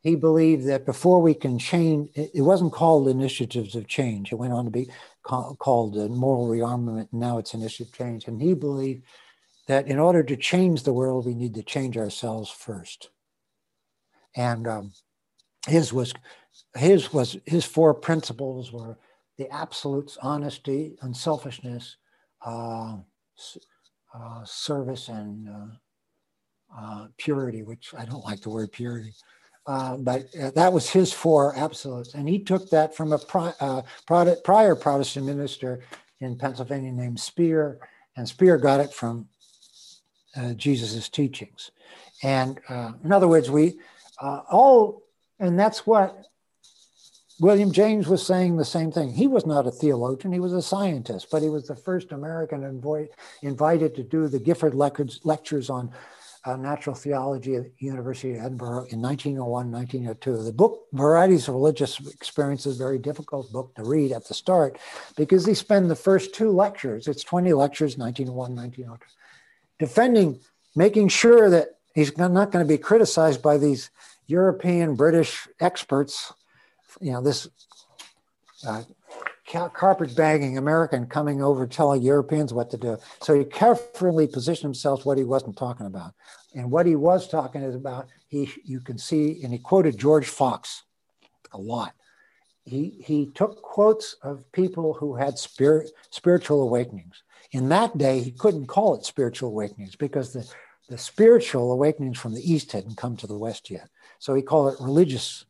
[0.01, 4.31] he believed that before we can change, it, wasn't called Initiatives of Change.
[4.31, 4.89] It went on to be
[5.27, 8.27] called the Moral Rearmament, and now it's Initiative Change.
[8.27, 9.03] And he believed
[9.67, 13.09] that in order to change the world, we need to change ourselves first
[14.37, 14.93] and um,
[15.67, 16.13] his was
[16.75, 18.97] his was his four principles were
[19.37, 21.97] the absolutes honesty unselfishness
[22.45, 22.97] uh,
[24.13, 29.13] uh, service and uh, uh, purity which i don't like the word purity
[29.67, 33.53] uh, but uh, that was his four absolutes and he took that from a pri-
[34.43, 35.81] prior protestant minister
[36.19, 37.79] in pennsylvania named Speer
[38.15, 39.27] and Speer got it from
[40.55, 41.71] jesus' teachings
[42.23, 42.59] and
[43.03, 43.77] in other words we
[44.19, 45.03] uh, all,
[45.39, 46.25] and that's what
[47.39, 49.13] William James was saying the same thing.
[49.13, 52.63] He was not a theologian, he was a scientist, but he was the first American
[53.43, 55.91] invited to do the Gifford lectures on
[56.47, 60.43] uh, natural theology at the University of Edinburgh in 1901, 1902.
[60.43, 64.33] The book, Varieties of Religious Experience, is a very difficult book to read at the
[64.33, 64.77] start
[65.17, 69.05] because he spent the first two lectures, it's 20 lectures, 1901, 1902,
[69.77, 70.39] defending,
[70.73, 73.89] making sure that he's not going to be criticized by these
[74.27, 76.31] European British experts.
[77.01, 77.49] You know, this
[78.65, 78.83] uh,
[79.47, 82.97] carpet bagging American coming over telling Europeans what to do.
[83.21, 86.13] So he carefully positioned himself what he wasn't talking about.
[86.55, 90.27] And what he was talking is about, he you can see, and he quoted George
[90.27, 90.83] Fox
[91.53, 91.93] a lot.
[92.63, 97.23] He, he took quotes of people who had spirit, spiritual awakenings.
[97.51, 100.51] In that day, he couldn't call it spiritual awakenings because the
[100.87, 103.89] the spiritual awakenings from the east hadn't come to the west yet.
[104.19, 105.45] So he called it religious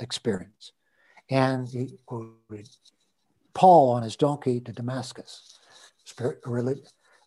[0.00, 0.72] experience.
[1.30, 2.68] And he quoted
[3.54, 5.58] Paul on his donkey to Damascus,
[6.04, 6.40] spirit,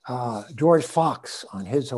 [0.07, 1.91] uh, George Fox on his,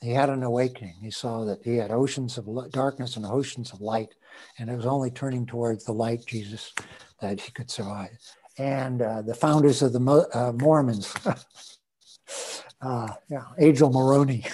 [0.00, 0.94] he had an awakening.
[1.00, 4.14] He saw that he had oceans of darkness and oceans of light,
[4.58, 6.72] and it was only turning towards the light, Jesus,
[7.20, 8.16] that he could survive.
[8.58, 11.12] And uh, the founders of the uh, Mormons
[12.80, 14.44] uh, yeah, Moroni.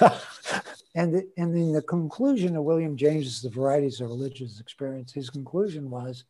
[0.94, 5.30] and, the, and in the conclusion of William James's The Varieties of Religious Experience, his
[5.30, 6.24] conclusion was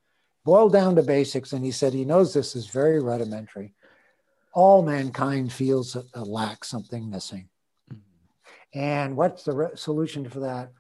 [0.45, 1.53] boiled down to basics.
[1.53, 3.75] And he said he knows this is very rudimentary.
[4.55, 7.49] All mankind feels a, a lack, something missing.
[8.75, 10.73] And what's the re- solution for that?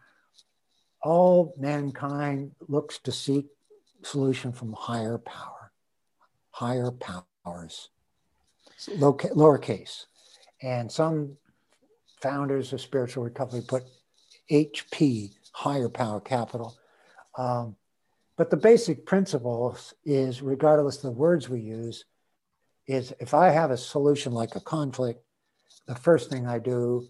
[1.02, 3.46] All mankind looks to seek
[4.02, 5.72] solution from higher power,
[6.50, 7.90] higher powers,
[8.88, 10.06] lowercase.
[10.62, 11.36] And some
[12.20, 13.84] founders of spiritual recovery put
[14.50, 16.76] HP, higher power capital.
[17.36, 17.76] Um,
[18.36, 22.04] but the basic principle is, regardless of the words we use,
[22.86, 25.22] is if I have a solution like a conflict,
[25.86, 27.08] the first thing I do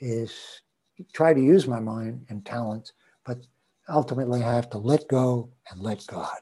[0.00, 0.32] is
[1.12, 2.92] try to use my mind and talents,
[3.24, 3.38] but
[3.88, 6.38] ultimately I have to let go and let God.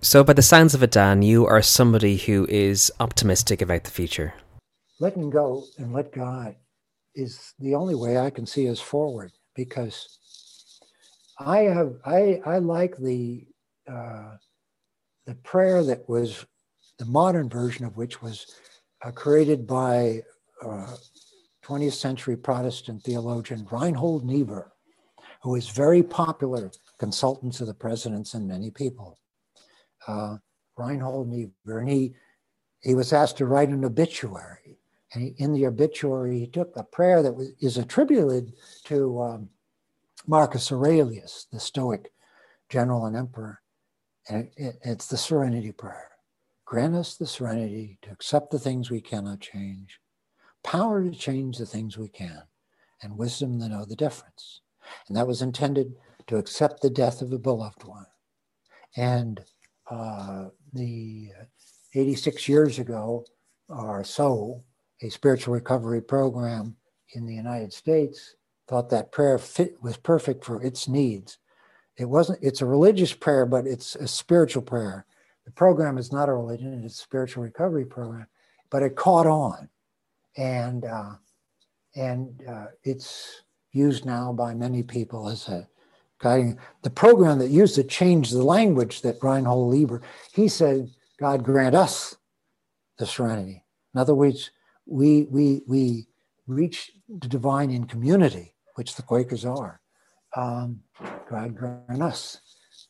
[0.00, 3.90] So, by the sounds of it, Dan, you are somebody who is optimistic about the
[3.90, 4.34] future.
[4.98, 6.56] Letting go and let God
[7.14, 10.18] is the only way I can see us forward because
[11.38, 13.46] I have I I like the
[13.88, 14.36] uh,
[15.26, 16.46] the prayer that was
[16.98, 18.54] the modern version of which was
[19.04, 20.22] uh, created by
[20.64, 20.96] uh,
[21.64, 24.72] 20th century Protestant theologian Reinhold Niebuhr,
[25.42, 29.18] who is very popular consultant to the presidents and many people
[30.06, 30.36] uh,
[30.76, 32.14] Reinhold Niebuhr, and he,
[32.80, 34.78] he was asked to write an obituary.
[35.12, 38.52] And he, in the obituary, he took a prayer that was, is attributed
[38.84, 39.48] to um,
[40.26, 42.12] Marcus Aurelius, the Stoic
[42.68, 43.60] general and emperor.
[44.28, 46.08] And it, it, it's the serenity prayer.
[46.64, 50.00] Grant us the serenity to accept the things we cannot change,
[50.62, 52.42] power to change the things we can,
[53.02, 54.60] and wisdom to know the difference.
[55.08, 55.94] And that was intended
[56.26, 58.06] to accept the death of a beloved one.
[58.96, 59.40] And
[59.90, 61.30] uh, the
[61.94, 63.24] 86 years ago
[63.68, 64.62] or so,
[65.02, 66.76] a spiritual recovery program
[67.14, 68.36] in the United States
[68.68, 71.38] thought that prayer fit was perfect for its needs.
[71.96, 72.38] It wasn't.
[72.42, 75.04] It's a religious prayer, but it's a spiritual prayer.
[75.44, 78.26] The program is not a religion; it's a spiritual recovery program.
[78.70, 79.68] But it caught on,
[80.36, 81.14] and uh,
[81.94, 85.68] and uh, it's used now by many people as a
[86.20, 86.58] guiding.
[86.82, 90.02] The program that used to change the language that Reinhold Niebuhr
[90.32, 92.16] he said, "God grant us
[92.98, 93.64] the serenity."
[93.94, 94.50] In other words,
[94.86, 96.06] we we we
[96.46, 99.80] reach the divine in community, which the Quakers are.
[100.34, 100.80] Um,
[101.28, 102.40] God grant us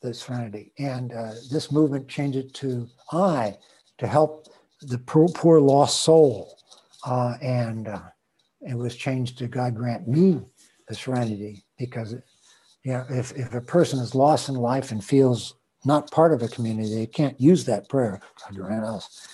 [0.03, 0.71] the serenity.
[0.77, 3.57] And uh, this movement changed it to I
[3.97, 4.47] to help
[4.81, 6.59] the poor, poor lost soul.
[7.05, 8.01] Uh, and uh,
[8.61, 10.41] it was changed to God grant me
[10.87, 12.15] the serenity because
[12.83, 16.41] you know, if, if a person is lost in life and feels not part of
[16.41, 19.27] a community, they can't use that prayer, God grant us.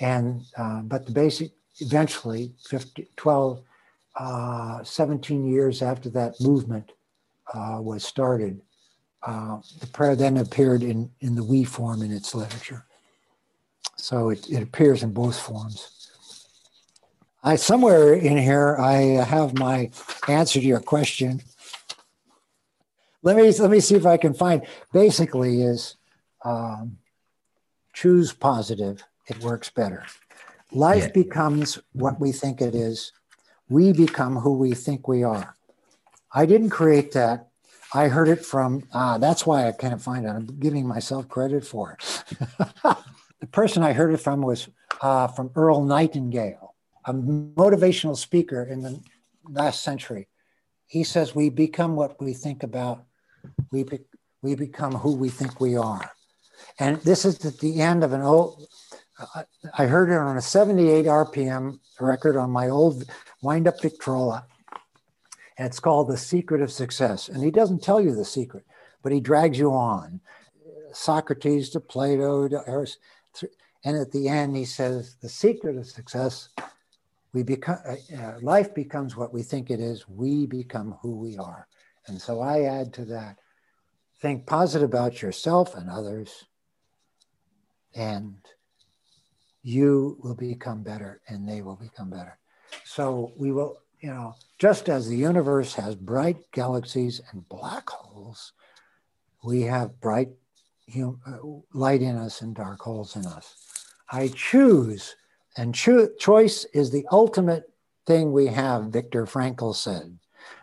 [0.00, 3.60] And, uh, but the basic, eventually, 50, 12,
[4.16, 6.92] uh, 17 years after that movement
[7.52, 8.60] uh, was started,
[9.22, 12.84] uh, the prayer then appeared in, in the we form in its literature.
[13.96, 15.93] So it, it appears in both forms.
[17.44, 19.90] I somewhere in here I have my
[20.26, 21.42] answer to your question.
[23.22, 24.66] Let me let me see if I can find.
[24.92, 25.96] Basically, is
[26.44, 26.98] um,
[27.92, 29.04] choose positive.
[29.28, 30.04] It works better.
[30.72, 31.22] Life yeah.
[31.22, 33.12] becomes what we think it is.
[33.68, 35.54] We become who we think we are.
[36.32, 37.48] I didn't create that.
[37.94, 40.30] I heard it from, ah, that's why I can't find it.
[40.30, 42.24] I'm giving myself credit for it.
[43.40, 44.68] the person I heard it from was
[45.00, 46.63] uh, from Earl Nightingale,
[47.06, 49.00] a motivational speaker in the
[49.48, 50.28] last century.
[50.86, 53.04] He says, We become what we think about,
[53.70, 54.00] we, be,
[54.42, 56.10] we become who we think we are.
[56.78, 58.66] And this is at the end of an old,
[59.78, 63.04] I heard it on a 78 RPM record on my old
[63.42, 64.46] wind up Victrola.
[65.56, 67.28] And it's called The Secret of Success.
[67.28, 68.64] And he doesn't tell you the secret,
[69.02, 70.20] but he drags you on.
[70.92, 73.02] Socrates to Plato to Aristotle.
[73.84, 76.48] And at the end, he says, The secret of success,
[77.34, 80.08] we become, uh, uh, life becomes what we think it is.
[80.08, 81.68] We become who we are.
[82.06, 83.38] And so I add to that
[84.22, 86.44] think positive about yourself and others,
[87.94, 88.36] and
[89.62, 92.38] you will become better and they will become better.
[92.84, 98.52] So we will you know, just as the universe has bright galaxies and black holes,
[99.42, 100.28] we have bright
[100.94, 101.10] uh,
[101.72, 103.54] light in us and dark holes in us.
[104.12, 105.16] I choose,
[105.56, 107.70] and cho- choice is the ultimate
[108.06, 110.18] thing we have, Viktor Frankl said.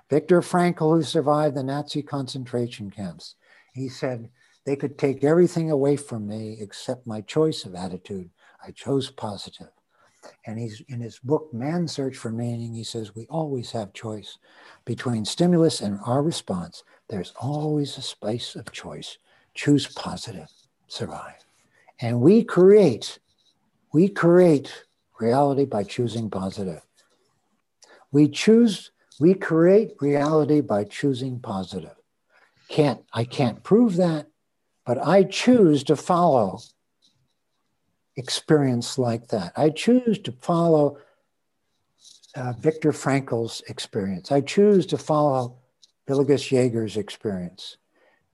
[0.09, 3.35] Viktor Frankl, who survived the Nazi concentration camps,
[3.73, 4.29] he said,
[4.65, 8.29] they could take everything away from me except my choice of attitude.
[8.65, 9.69] I chose positive.
[10.45, 14.37] And he's in his book, Man's Search for Meaning, he says, We always have choice
[14.85, 16.83] between stimulus and our response.
[17.09, 19.17] There's always a space of choice.
[19.55, 20.47] Choose positive,
[20.87, 21.43] survive.
[22.01, 23.17] And we create,
[23.93, 24.83] we create
[25.19, 26.81] reality by choosing positive.
[28.11, 31.95] We choose, we create reality by choosing positive.
[32.67, 34.27] Can't, I can't prove that,
[34.85, 36.59] but I choose to follow
[38.15, 39.53] experience like that.
[39.55, 40.97] I choose to follow
[42.35, 44.31] uh, Viktor Frankl's experience.
[44.31, 45.57] I choose to follow
[46.07, 47.77] Vilgus Jaeger's experience.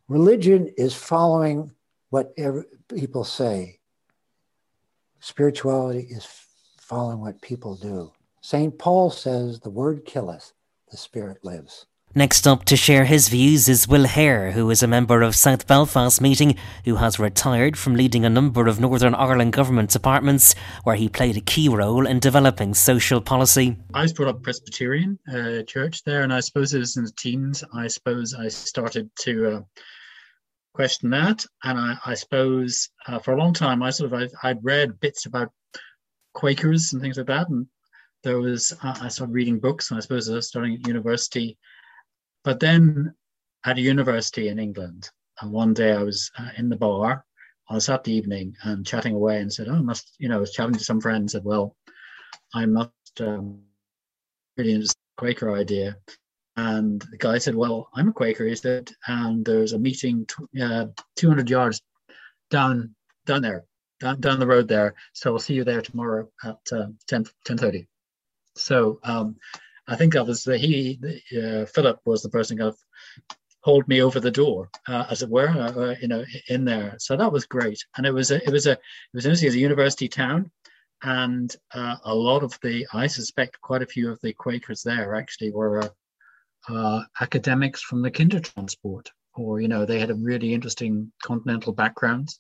[0.08, 1.72] Religion is following
[2.10, 2.34] what
[2.88, 3.80] people say.
[5.20, 6.28] Spirituality is
[6.80, 8.12] following what people do.
[8.42, 8.78] St.
[8.78, 10.54] Paul says, The word killeth,
[10.92, 11.86] the spirit lives.
[12.16, 15.68] Next up to share his views is Will Haire, who is a member of South
[15.68, 16.56] Belfast Meeting,
[16.86, 21.38] who has retired from leading a number of Northern Ireland government departments, where he played
[21.38, 23.78] a key role in developing social policy.
[23.94, 27.12] I was brought up Presbyterian uh, church there, and I suppose it was in the
[27.12, 27.64] teens.
[27.74, 29.62] I suppose I started to uh,
[30.78, 34.54] question that, and I, I suppose uh, for a long time I sort of I,
[34.54, 35.52] would read bits about
[36.36, 37.66] Quakers and things like that, and
[38.24, 41.58] there was I started reading books, and I suppose I was starting at university.
[42.44, 43.14] But then
[43.66, 45.10] at a university in England,
[45.42, 47.26] and one day I was uh, in the bar
[47.70, 50.40] on a Saturday evening and chatting away and said, Oh, I must, you know, I
[50.40, 51.76] was chatting to some friends, said, Well,
[52.54, 53.62] I must um,
[54.58, 55.98] really the Quaker idea.
[56.58, 60.62] And the guy said, Well, I'm a Quaker, he said, and there's a meeting t-
[60.62, 61.82] uh, 200 yards
[62.50, 62.96] down
[63.26, 63.66] down there,
[64.00, 64.96] down, down the road there.
[65.14, 67.88] So I'll see you there tomorrow at uh, 10 10:30.
[68.56, 69.36] So um,
[69.88, 71.00] I think that was the, he,
[71.38, 72.78] uh, Philip was the person kind of
[73.62, 76.96] hold me over the door, uh, as it were, uh, uh, you know, in there.
[77.00, 78.80] So that was great, and it was a, it was a, it
[79.14, 79.52] was interesting.
[79.52, 80.50] A university town,
[81.04, 85.16] and uh, a lot of the, I suspect, quite a few of the Quakers there
[85.16, 85.92] actually were
[86.70, 89.08] uh, academics from the Kindertransport
[89.38, 92.40] or you know they had a really interesting continental backgrounds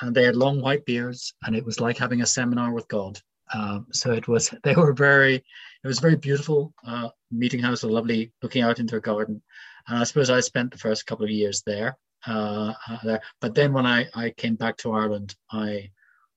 [0.00, 3.20] and they had long white beards and it was like having a seminar with god.
[3.54, 7.88] Um, so it was they were very it was very beautiful uh, meeting house a
[7.88, 9.42] lovely looking out into a garden.
[9.86, 13.20] And i suppose i spent the first couple of years there uh, uh, there.
[13.40, 15.90] But then when i i came back to ireland i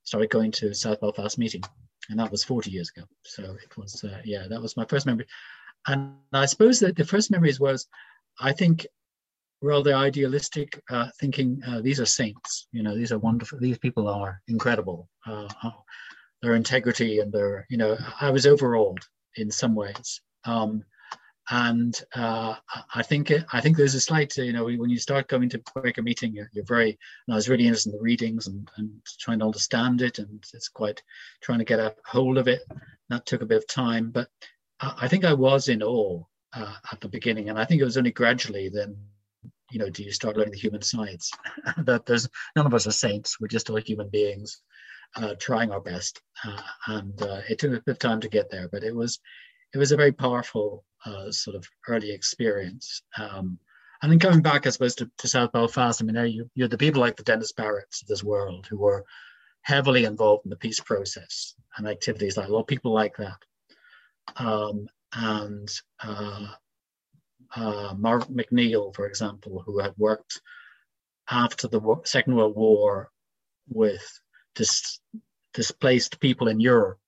[0.04, 1.64] started going to south belfast meeting
[2.10, 3.06] and that was 40 years ago.
[3.24, 5.28] So it was uh, yeah that was my first memory
[5.88, 7.88] and i suppose that the first memories was
[8.40, 8.86] i think
[9.62, 12.68] rather idealistic, uh, thinking uh, these are saints.
[12.72, 13.60] You know, these are wonderful.
[13.60, 15.08] These people are incredible.
[15.26, 15.48] Uh,
[16.42, 19.00] their integrity and their, you know, I was overawed
[19.36, 20.22] in some ways.
[20.46, 20.84] Um,
[21.50, 22.56] and uh,
[22.96, 26.02] I think I think there's a slight, you know, when you start going to Quaker
[26.02, 26.98] meeting, you're, you're very.
[27.30, 30.70] I was really interested in the readings and, and trying to understand it, and it's
[30.70, 31.04] quite
[31.42, 32.62] trying to get a hold of it.
[33.10, 34.30] That took a bit of time, but
[34.82, 36.24] I think I was in awe
[36.54, 38.98] uh, at the beginning, and I think it was only gradually then
[39.72, 41.32] you know, do you start learning the human sides?
[41.78, 43.40] that there's none of us are saints.
[43.40, 44.62] We're just all human beings
[45.16, 46.22] uh, trying our best.
[46.44, 49.20] Uh, and uh, it took a bit of time to get there, but it was
[49.74, 53.02] it was a very powerful uh, sort of early experience.
[53.18, 53.58] Um,
[54.02, 56.78] and then coming back, I suppose, to, to South Belfast, I mean, you, you're the
[56.78, 59.06] people like the Denis Barritts of this world who were
[59.62, 63.38] heavily involved in the peace process and activities like a lot of people like that.
[64.38, 65.70] Um, and
[66.04, 66.48] uh,
[67.56, 70.42] uh, Mark McNeil, for example, who had worked
[71.30, 73.10] after the Second World War
[73.70, 74.04] with
[74.56, 75.00] dis-
[75.54, 77.00] displaced people in Europe,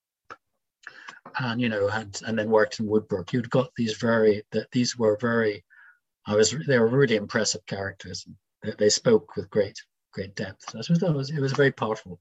[1.40, 3.32] and you know had and then worked in Woodbrooke.
[3.34, 5.64] You'd got these very that these were very,
[6.26, 8.26] I was they were really impressive characters.
[8.62, 9.80] They, they spoke with great
[10.14, 10.70] great depth.
[10.70, 12.20] So I suppose that was it was a very powerful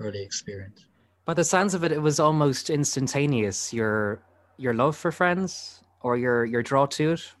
[0.00, 0.86] early experience.
[1.24, 3.72] By the sounds of it, it was almost instantaneous.
[3.72, 4.22] Your
[4.56, 7.32] your love for Friends or your your draw to it.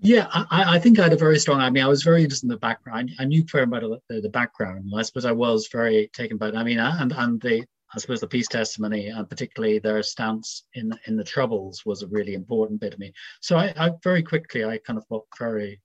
[0.00, 1.60] Yeah, I, I, think I had a very strong.
[1.60, 3.12] I mean, I was very interested in the background.
[3.18, 4.92] I knew very about the, the background.
[4.94, 6.48] I suppose I was very taken by.
[6.48, 6.56] It.
[6.56, 7.64] I mean, uh, and and the
[7.94, 12.08] I suppose the peace testimony, and particularly their stance in in the troubles, was a
[12.08, 13.12] really important bit of me.
[13.40, 15.80] So I, I very quickly, I kind of got very,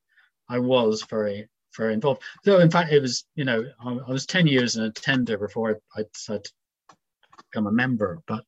[0.50, 1.48] I was very
[1.78, 2.24] very involved.
[2.44, 5.38] Though in fact, it was you know I, I was ten years in a tender
[5.38, 6.96] before I, I decided to
[7.38, 8.46] become a member, but.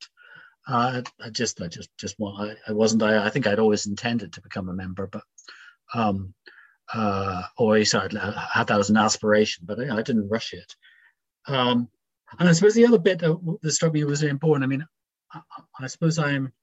[0.68, 2.52] Uh, I just, I just, just want.
[2.52, 3.04] I, I wasn't.
[3.04, 5.24] I, I think I'd always intended to become a member, but
[5.94, 6.34] um,
[6.94, 8.04] uh, always I
[8.54, 10.76] had that as an aspiration, but I, I didn't rush it.
[11.48, 11.90] Um,
[12.40, 14.64] and I suppose the other bit that, that struck me was important.
[14.64, 14.86] I mean,
[15.34, 15.42] I,
[15.80, 16.54] I suppose I'm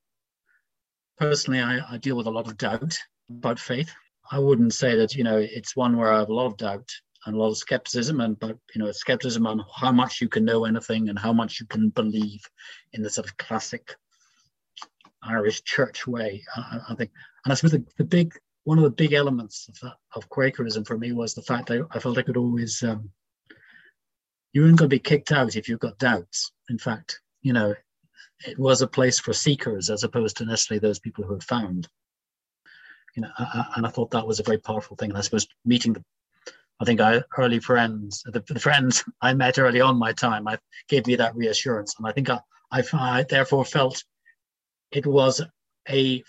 [1.18, 2.96] personally I, I, deal with a lot of doubt
[3.28, 3.92] about faith.
[4.30, 6.90] I wouldn't say that you know it's one where I have a lot of doubt
[7.26, 10.44] and a lot of skepticism, and but you know skepticism on how much you can
[10.44, 12.40] know anything and how much you can believe
[12.92, 13.96] in the sort of classic
[15.22, 16.44] Irish church way.
[16.56, 17.10] I, I think,
[17.44, 18.34] and I suppose the, the big
[18.68, 21.86] one of the big elements of, that, of Quakerism for me was the fact that
[21.90, 23.08] I felt I could always, um,
[24.52, 26.52] you weren't going to be kicked out if you've got doubts.
[26.68, 27.74] In fact, you know,
[28.46, 31.88] it was a place for seekers as opposed to necessarily those people who had found.
[33.16, 33.30] You know,
[33.74, 35.08] and I thought that was a very powerful thing.
[35.08, 36.04] And I suppose meeting the,
[36.80, 40.58] I think I early friends, the, the friends I met early on my time, I
[40.88, 44.04] gave me that reassurance, and I think I, I, I therefore felt
[44.90, 45.40] it was
[45.88, 46.24] a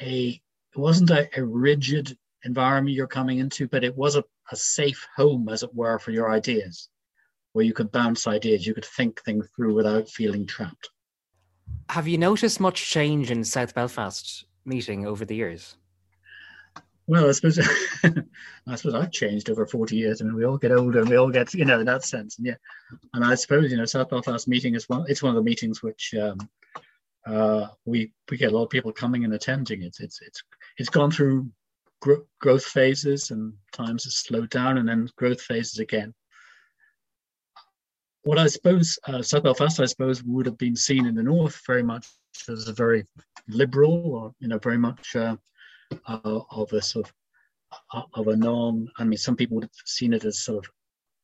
[0.00, 0.40] a
[0.76, 5.06] it wasn't a, a rigid environment you're coming into, but it was a, a safe
[5.16, 6.88] home, as it were, for your ideas,
[7.52, 10.90] where you could bounce ideas, you could think things through without feeling trapped.
[11.90, 15.76] Have you noticed much change in South Belfast meeting over the years?
[17.08, 17.58] Well, I suppose
[18.04, 20.20] I suppose I've changed over 40 years.
[20.20, 22.38] I mean, we all get older and we all get, you know, in that sense.
[22.38, 22.56] And yeah.
[23.14, 25.82] And I suppose, you know, South Belfast meeting is one it's one of the meetings
[25.82, 26.38] which um,
[27.26, 29.82] uh, we we get a lot of people coming and attending.
[29.82, 30.42] It's it's it's
[30.78, 31.48] it's gone through
[32.00, 36.12] gro- growth phases and times has slowed down and then growth phases again.
[38.22, 41.62] What I suppose uh, South Belfast, I suppose, would have been seen in the north
[41.64, 42.08] very much
[42.48, 43.06] as a very
[43.48, 45.36] liberal, or you know, very much uh,
[46.06, 47.14] uh, of a sort of
[47.92, 48.88] uh, of a non.
[48.98, 50.70] I mean, some people would have seen it as sort of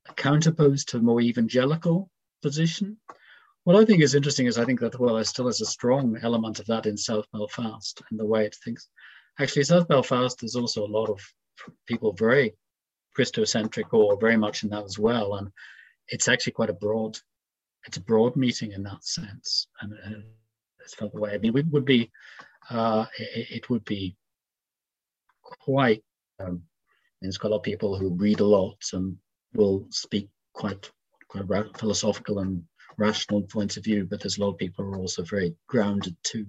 [0.08, 2.10] a counterpose to a more evangelical
[2.42, 2.98] position.
[3.64, 6.18] What I think is interesting is I think that well, there still is a strong
[6.22, 8.88] element of that in South Belfast and the way it thinks.
[9.38, 11.20] Actually, South Belfast, there's also a lot of
[11.86, 12.54] people very
[13.16, 15.36] Christocentric or very much in that as well.
[15.36, 15.50] And
[16.08, 17.18] it's actually quite a broad,
[17.86, 19.68] it's a broad meeting in that sense.
[19.80, 20.20] And uh,
[20.80, 21.32] it's felt the way.
[21.32, 22.10] I mean, it would be,
[22.70, 24.16] uh, it, it, would be
[25.42, 26.02] quite,
[26.40, 26.62] um,
[27.20, 29.16] there's quite a lot of people who read a lot and
[29.54, 30.90] will speak quite,
[31.28, 31.44] quite
[31.76, 32.64] philosophical and
[32.96, 36.16] rational points of view, but there's a lot of people who are also very grounded
[36.22, 36.46] too.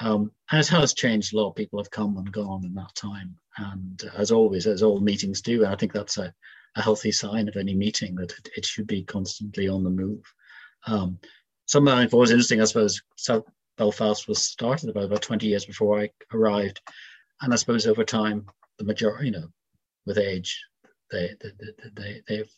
[0.00, 1.34] Um, and it has changed.
[1.34, 3.36] A lot people have come and gone in that time.
[3.58, 6.32] And as always, as all meetings do, and I think that's a,
[6.76, 10.22] a healthy sign of any meeting that it, it should be constantly on the move.
[10.86, 11.18] Um,
[11.66, 13.44] something I thought was interesting, I suppose, South
[13.76, 16.80] Belfast was started about, about 20 years before I arrived.
[17.40, 18.46] And I suppose over time,
[18.78, 19.48] the majority, you know,
[20.06, 20.62] with age,
[21.10, 21.50] they, they,
[21.94, 22.52] they, they've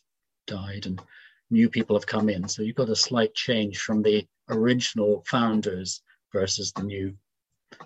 [0.47, 1.01] died and
[1.49, 2.47] new people have come in.
[2.47, 7.15] So you've got a slight change from the original founders versus the new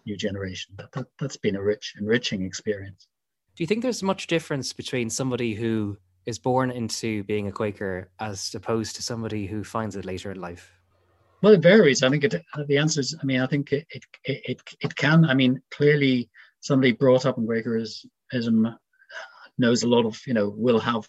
[0.05, 0.75] new generation.
[0.77, 3.07] That, that, that's been a rich, enriching experience.
[3.55, 8.09] Do you think there's much difference between somebody who is born into being a Quaker
[8.19, 10.73] as opposed to somebody who finds it later in life?
[11.41, 12.03] Well, it varies.
[12.03, 12.35] I think it,
[12.67, 15.23] the answer is, I mean, I think it, it, it, it can.
[15.23, 16.29] I mean, clearly
[16.67, 18.77] somebody brought up in Quakerism
[19.57, 21.07] knows a lot of, you know, will have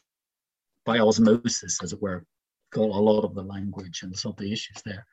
[0.87, 2.25] by osmosis, as it were,
[2.73, 5.05] got a lot of the language and some of the issues there.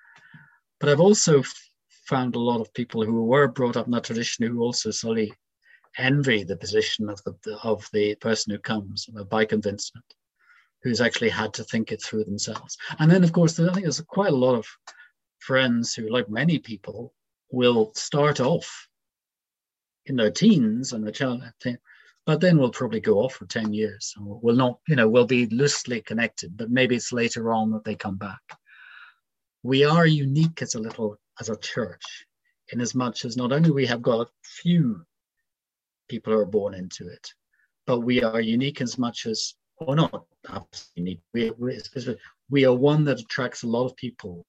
[0.79, 1.43] But I've also
[2.05, 5.33] found a lot of people who were brought up in that tradition who also slowly
[5.97, 10.05] envy the position of the of the person who comes by convincement,
[10.83, 12.77] who's actually had to think it through themselves.
[12.99, 14.67] And then, of course, I think there's quite a lot of
[15.39, 17.13] friends who, like many people,
[17.51, 18.87] will start off
[20.05, 21.43] in their teens and the child,
[22.25, 24.13] but then we'll probably go off for 10 years.
[24.17, 27.95] We'll not, you know, we'll be loosely connected, but maybe it's later on that they
[27.95, 28.41] come back.
[29.63, 32.25] We are unique as a little, as a church,
[32.71, 35.03] in as much as not only we have got a few
[36.07, 37.33] people who are born into it,
[37.85, 40.25] but we are unique as much as, or not
[40.95, 41.51] unique, we,
[42.49, 44.45] we are one that attracts a lot of people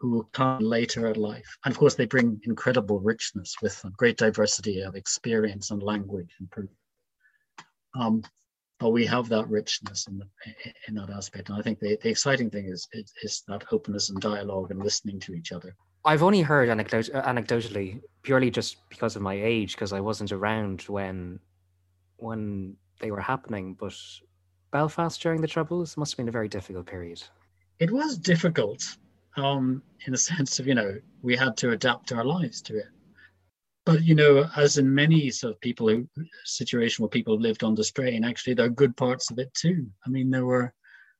[0.00, 1.56] who will come later in life.
[1.64, 6.34] And of course, they bring incredible richness with them, great diversity of experience and language
[6.40, 6.70] and proof.
[7.98, 8.22] Um,
[8.80, 10.26] but we have that richness in, the,
[10.88, 11.48] in that aspect.
[11.48, 14.82] And I think the, the exciting thing is, is, is that openness and dialogue and
[14.82, 15.74] listening to each other.
[16.04, 20.82] I've only heard anecdot- anecdotally, purely just because of my age, because I wasn't around
[20.82, 21.40] when
[22.16, 23.74] when they were happening.
[23.74, 23.96] But
[24.70, 27.22] Belfast during the Troubles must have been a very difficult period.
[27.78, 28.82] It was difficult,
[29.36, 32.86] um, in the sense of you know we had to adapt our lives to it
[33.84, 36.08] but you know, as in many sort of people who
[36.44, 39.86] situation where people lived on the strain, actually there are good parts of it too.
[40.06, 40.72] I mean, there were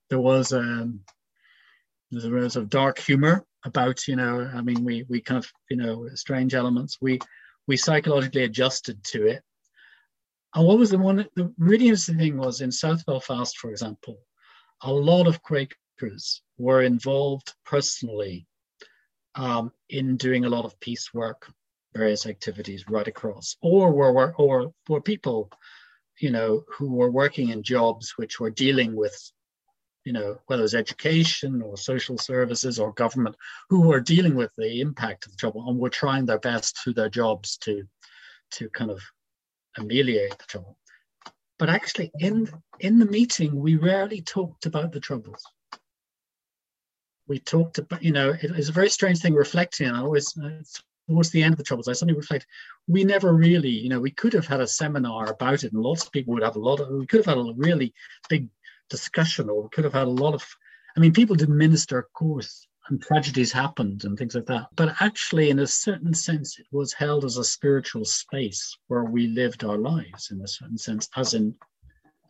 [0.09, 1.01] there was um
[2.11, 5.77] there was of dark humor about, you know, I mean we we kind of, you
[5.77, 6.99] know, strange elements.
[7.03, 7.19] We
[7.67, 9.43] we psychologically adjusted to it.
[10.55, 14.17] And what was the one the really interesting thing was in South Belfast, for example,
[14.83, 18.47] a lot of Quakers were involved personally
[19.35, 21.51] um, in doing a lot of peace work
[21.95, 25.51] various activities right across, or were or were people,
[26.21, 29.17] you know, who were working in jobs which were dealing with,
[30.05, 33.37] you know, whether it was education or social services or government,
[33.71, 36.95] who were dealing with the impact of the trouble and were trying their best through
[36.95, 37.85] their jobs to,
[38.51, 39.01] to kind of
[39.79, 40.77] ameliorate the trouble.
[41.59, 42.49] But actually, in
[42.81, 45.45] in the meeting, we rarely talked about the troubles
[47.27, 49.89] we talked about, you know, it was a very strange thing reflecting.
[49.89, 50.37] I always,
[51.09, 52.47] towards the end of the Troubles, I suddenly reflect,
[52.87, 56.05] we never really, you know, we could have had a seminar about it, and lots
[56.05, 57.95] of people would have a lot of, we could have had a really
[58.29, 58.49] big
[58.91, 60.45] discussion, or we could have had a lot of,
[60.97, 64.67] I mean, people did minister, of course, and tragedies happened and things like that.
[64.77, 69.29] But actually, in a certain sense, it was held as a spiritual space where we
[69.29, 71.55] lived our lives in a certain sense, as in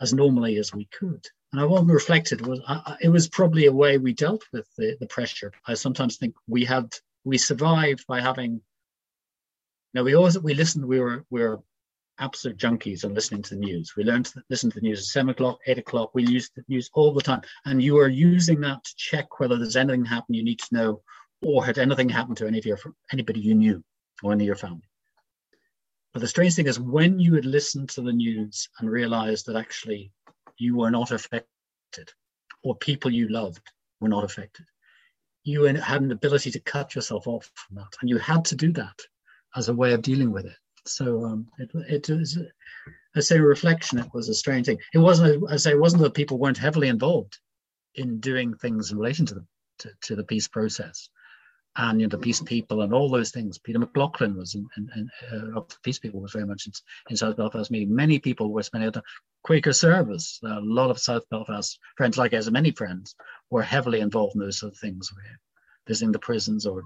[0.00, 1.24] as normally as we could.
[1.52, 2.60] And I we reflected was
[3.00, 5.52] it was probably a way we dealt with the, the pressure.
[5.66, 6.92] I sometimes think we had
[7.24, 8.60] we survived by having You
[9.94, 11.60] now we always we listened we were we were
[12.18, 13.94] absolute junkies on listening to the news.
[13.96, 16.14] We learned to listen to the news at seven o'clock eight o'clock.
[16.14, 17.42] We used the news all the time.
[17.64, 21.02] And you are using that to check whether there's anything happened you need to know
[21.42, 22.78] or had anything happened to any of your
[23.12, 23.84] anybody you knew
[24.24, 24.88] or any of your family
[26.14, 29.56] but the strange thing is when you had listened to the news and realized that
[29.56, 30.10] actually
[30.56, 31.48] you were not affected
[32.62, 34.64] or people you loved were not affected
[35.44, 38.72] you had an ability to cut yourself off from that, and you had to do
[38.72, 38.98] that
[39.54, 40.56] as a way of dealing with it.
[40.86, 42.38] So um, it, it was,
[43.14, 43.98] I say, reflection.
[43.98, 44.78] It was a strange thing.
[44.92, 47.38] It wasn't, I say, it wasn't that people weren't heavily involved
[47.94, 49.46] in doing things in relation to the
[49.78, 51.08] to, to the peace process
[51.76, 53.58] and you know, the peace people and all those things.
[53.58, 56.72] Peter McLaughlin was in, in, in uh, the peace people was very much in,
[57.10, 57.94] in, South Belfast meeting.
[57.94, 59.02] Many people were spending the
[59.42, 60.38] Quaker service.
[60.44, 63.16] A lot of South Belfast friends, like as many friends,
[63.50, 65.12] were heavily involved in those sort of things,
[65.86, 66.82] visiting the prisons or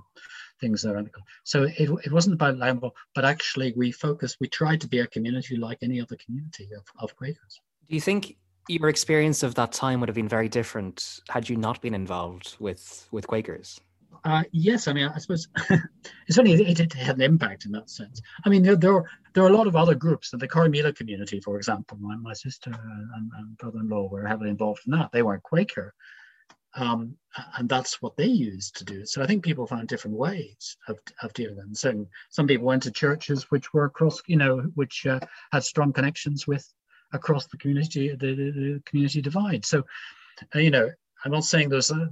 [0.61, 1.05] things there.
[1.45, 5.07] So it, it wasn't about Lambo, but actually we focused, we tried to be a
[5.07, 7.61] community like any other community of, of Quakers.
[7.89, 8.37] Do you think
[8.69, 12.57] your experience of that time would have been very different had you not been involved
[12.59, 13.81] with with Quakers?
[14.25, 14.89] Uh, yes.
[14.89, 15.49] I mean, I suppose
[16.39, 18.21] only it, it, had an impact in that sense.
[18.45, 19.05] I mean, there, there are
[19.35, 20.31] there are a lot of other groups.
[20.31, 24.93] The Corrymeela community, for example, my, my sister and, and brother-in-law were heavily involved in
[24.93, 25.13] that.
[25.13, 25.95] They weren't Quaker,
[26.75, 27.17] um,
[27.57, 29.05] and that's what they used to do.
[29.05, 31.75] So I think people found different ways of, of dealing with them.
[31.75, 35.21] So some people went to churches which were across, you know, which uh,
[35.53, 36.67] had strong connections with
[37.13, 39.65] across the community, the, the, the community divide.
[39.65, 39.85] So,
[40.55, 40.89] uh, you know,
[41.25, 41.91] I'm not saying there's.
[41.91, 42.07] Uh,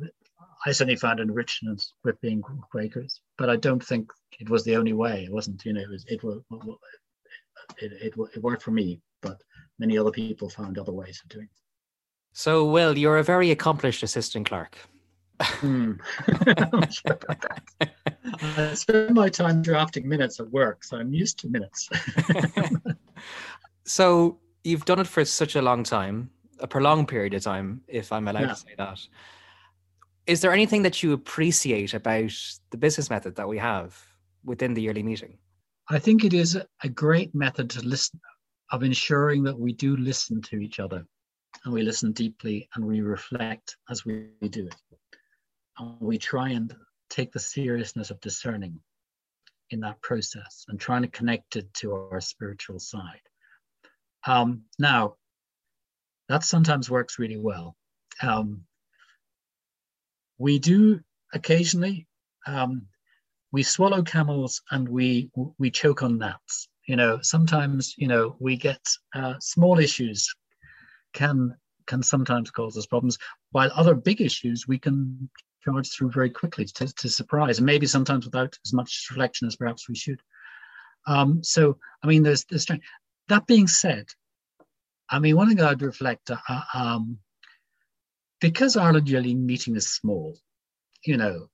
[0.64, 4.92] I certainly found enrichment with being Quakers, but I don't think it was the only
[4.92, 5.24] way.
[5.24, 6.20] It wasn't, you know, it was, it,
[7.78, 9.40] it, it, it worked for me, but
[9.78, 11.62] many other people found other ways of doing it.
[12.32, 14.76] So, Will, you're a very accomplished assistant clerk.
[15.40, 15.92] Hmm.
[18.42, 21.88] I spend my time drafting minutes at work, so I'm used to minutes.
[23.84, 26.30] so, you've done it for such a long time,
[26.60, 28.48] a prolonged period of time, if I'm allowed yeah.
[28.48, 29.06] to say that.
[30.26, 32.32] Is there anything that you appreciate about
[32.70, 33.96] the business method that we have
[34.44, 35.38] within the yearly meeting?
[35.88, 38.20] I think it is a great method to listen,
[38.72, 41.06] of ensuring that we do listen to each other
[41.64, 44.74] and we listen deeply and we reflect as we do it.
[45.78, 46.74] And we try and
[47.08, 48.80] take the seriousness of discerning
[49.70, 53.20] in that process and trying to connect it to our spiritual side.
[54.26, 55.14] Um, now,
[56.28, 57.76] that sometimes works really well.
[58.20, 58.62] Um,
[60.38, 61.00] we do
[61.32, 62.06] occasionally
[62.46, 62.86] um,
[63.52, 66.68] we swallow camels and we we choke on gnats.
[66.86, 68.80] You know, sometimes you know we get
[69.14, 70.34] uh, small issues
[71.12, 71.56] can
[71.86, 73.18] can sometimes cause us problems,
[73.52, 75.30] while other big issues we can
[75.64, 79.56] charge through very quickly to, to surprise, and maybe sometimes without as much reflection as
[79.56, 80.20] perhaps we should.
[81.06, 82.66] Um, so, I mean, there's there's
[83.28, 84.06] that being said,
[85.08, 87.18] I mean, one thing I'd reflect, uh, um,
[88.40, 90.36] because Ireland Yearly Meeting is small,
[91.04, 91.48] you know,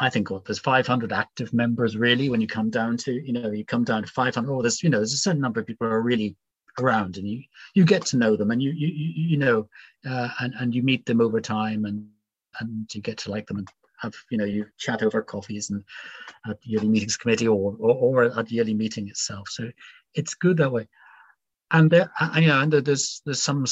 [0.00, 3.50] I think well, there's 500 active members really when you come down to, you know,
[3.50, 5.88] you come down to 500, oh, there's, you know, there's a certain number of people
[5.88, 6.36] who are really
[6.78, 7.42] around and you,
[7.74, 9.68] you get to know them and you, you, you know,
[10.08, 12.06] uh, and, and you meet them over time and,
[12.60, 13.68] and you get to like them and
[14.00, 15.82] have, you know, you chat over coffees and
[16.48, 19.48] at the yearly meetings committee or, or, or at the yearly meeting itself.
[19.48, 19.68] So
[20.14, 20.86] it's good that way
[21.70, 23.64] and there, you know, and there's there's some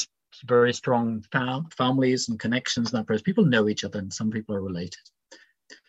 [0.45, 3.23] very strong fam- families and connections in that process.
[3.23, 4.99] People know each other, and some people are related.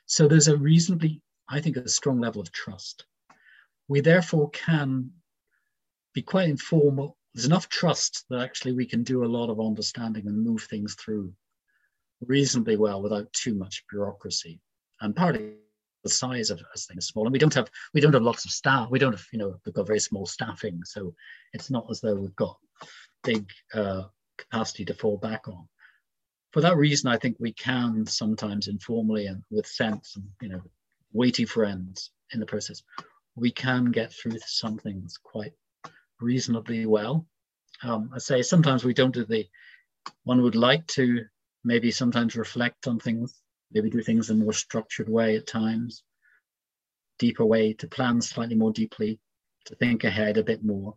[0.07, 3.05] So there's a reasonably, I think, a strong level of trust.
[3.89, 5.11] We therefore can
[6.14, 7.16] be quite informal.
[7.34, 10.95] There's enough trust that actually we can do a lot of understanding and move things
[10.95, 11.32] through
[12.20, 14.61] reasonably well without too much bureaucracy.
[15.01, 15.55] And partly
[16.05, 18.51] the size of as things small and we don't have we don't have lots of
[18.51, 21.12] staff we don't have you know we've got very small staffing so
[21.53, 22.57] it's not as though we've got
[23.24, 24.05] big uh,
[24.39, 25.68] capacity to fall back on
[26.53, 30.62] for that reason i think we can sometimes informally and with sense and you know
[31.12, 32.82] weighty friends in the process
[33.34, 35.53] we can get through some things quite
[36.20, 37.26] reasonably well
[37.82, 39.47] um, i say sometimes we don't do the
[40.24, 41.24] one would like to
[41.64, 46.03] maybe sometimes reflect on things maybe do things in a more structured way at times,
[47.18, 49.18] deeper way to plan slightly more deeply,
[49.66, 50.97] to think ahead a bit more.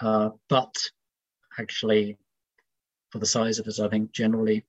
[0.00, 0.74] Uh, but
[1.58, 2.16] actually,
[3.14, 4.64] for the size of us, I think generally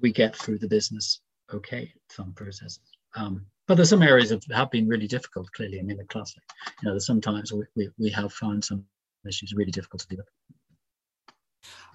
[0.00, 1.20] we get through the business
[1.54, 2.80] okay, some processes.
[3.14, 5.78] Um, but there's some areas that have been really difficult, clearly.
[5.78, 6.42] I mean, the classic,
[6.82, 8.84] you know, there's sometimes we, we, we have found some
[9.24, 11.34] issues really difficult to deal with.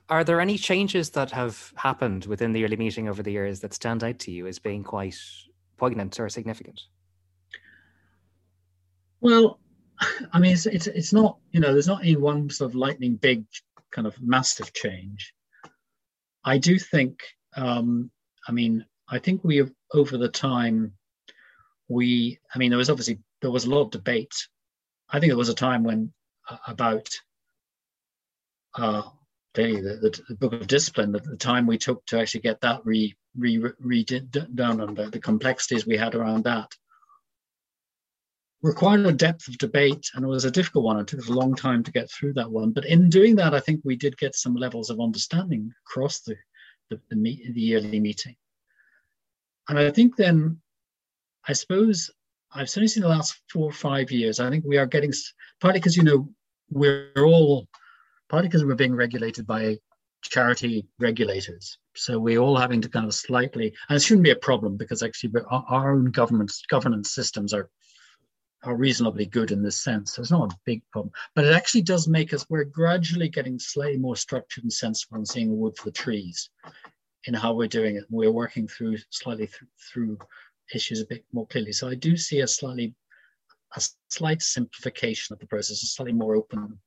[0.08, 3.74] Are there any changes that have happened within the yearly meeting over the years that
[3.74, 5.18] stand out to you as being quite
[5.76, 6.84] poignant or significant?
[9.20, 9.60] Well,
[10.32, 13.16] I mean, it's, it's, it's not, you know, there's not any one sort of lightning
[13.18, 13.44] big
[13.94, 15.34] kind of massive change.
[16.44, 17.20] I do think,
[17.56, 18.12] um,
[18.48, 20.94] I mean, I think we have over the time,
[21.88, 24.34] we, I mean, there was obviously, there was a lot of debate.
[25.10, 26.12] I think there was a time when
[26.50, 27.10] uh, about
[28.76, 29.04] uh,
[29.54, 32.82] the, the, the, book of discipline, the, the, time we took to actually get that
[32.86, 36.74] re, re, re, done and the, the complexities we had around that
[38.64, 40.99] required a depth of debate and it was a difficult one.
[40.99, 42.72] It took us a long time to get through that one.
[42.72, 46.36] But in doing that, I think we did get some levels of understanding across the,
[46.89, 48.36] the, the, meet, the yearly meeting.
[49.68, 50.61] And I think then,
[51.45, 52.09] I suppose
[52.53, 55.11] I've certainly seen the last four or five years, I think we are getting,
[55.59, 56.30] partly because, you know,
[56.70, 57.68] we're all
[58.30, 59.78] partly because we're being regulated by
[60.24, 61.78] charity regulators.
[61.95, 65.03] So we're all having to kind of slightly, and it shouldn't be a problem because
[65.03, 67.70] actually our own government governance systems are
[68.64, 70.14] are reasonably good in this sense.
[70.14, 72.45] So it's not a big problem, but it actually does make us.
[72.49, 76.49] We're gradually getting slightly more structured and sensible and seeing wood for the trees
[77.26, 78.05] in how we're doing it.
[78.09, 80.18] We're working through slightly through, through
[80.74, 81.74] issues a bit more clearly.
[81.74, 82.95] So I do see a slightly
[83.76, 86.80] a slight simplification of the process, a slightly more open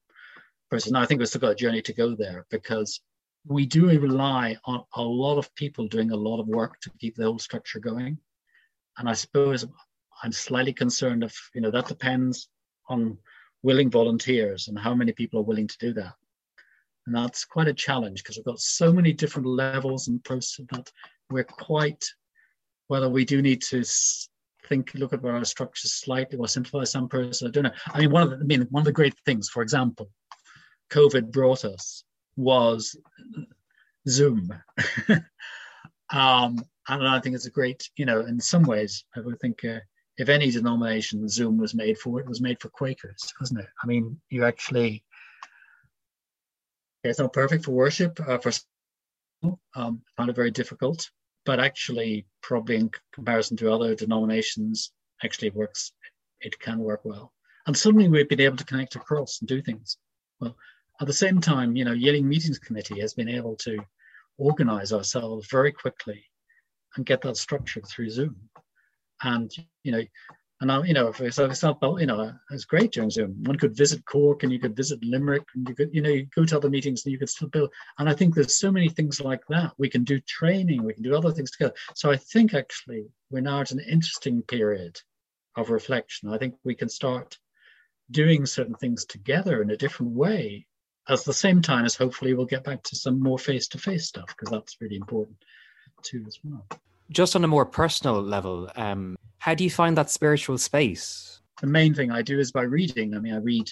[0.70, 0.92] process.
[0.92, 3.00] Now I think we've still got a journey to go there because
[3.44, 7.16] we do rely on a lot of people doing a lot of work to keep
[7.16, 8.18] the whole structure going.
[8.98, 9.66] And I suppose
[10.22, 12.48] I'm slightly concerned if, you know, that depends
[12.88, 13.18] on
[13.62, 16.14] willing volunteers and how many people are willing to do that.
[17.06, 20.90] And that's quite a challenge because we've got so many different levels and process that
[21.30, 22.04] we're quite,
[22.88, 23.84] whether we do need to
[24.68, 27.46] think, look at our structures slightly or simplify some process.
[27.46, 27.70] I don't know.
[27.92, 30.10] I mean, one of the, I mean, one of the great things, for example,
[30.90, 32.04] COVID brought us
[32.36, 32.96] was
[34.08, 34.52] Zoom.
[36.10, 39.64] um, and I think it's a great, you know, in some ways, I would think
[39.64, 39.78] uh,
[40.18, 43.68] if any denomination Zoom was made for, it was made for Quakers, wasn't it?
[43.82, 45.04] I mean, you actually,
[47.04, 48.52] it's not perfect for worship, uh, for
[49.74, 51.10] um, found it very difficult,
[51.44, 54.92] but actually, probably in comparison to other denominations,
[55.22, 55.92] actually works.
[56.40, 57.32] It can work well,
[57.66, 59.98] and suddenly we've been able to connect across and do things.
[60.40, 60.56] Well,
[61.00, 63.78] at the same time, you know, Yearly Meetings Committee has been able to
[64.38, 66.24] organize ourselves very quickly
[66.96, 68.36] and get that structured through Zoom.
[69.22, 69.50] And,
[69.82, 70.02] you know,
[70.60, 73.42] and I, you know, if it's, it's not, you know, it's great during Zoom.
[73.44, 76.26] One could visit Cork and you could visit Limerick and you could, you know, you
[76.34, 77.70] go to other meetings and you could still build.
[77.98, 79.72] And I think there's so many things like that.
[79.76, 81.74] We can do training, we can do other things together.
[81.94, 84.98] So I think actually we're now at an interesting period
[85.56, 86.32] of reflection.
[86.32, 87.38] I think we can start
[88.10, 90.66] doing certain things together in a different way
[91.08, 94.50] at the same time as hopefully we'll get back to some more face-to-face stuff because
[94.50, 95.36] that's really important
[96.02, 96.66] too as well
[97.10, 101.40] just on a more personal level um, how do you find that spiritual space?
[101.60, 103.14] The main thing i do is by reading.
[103.14, 103.70] I mean i read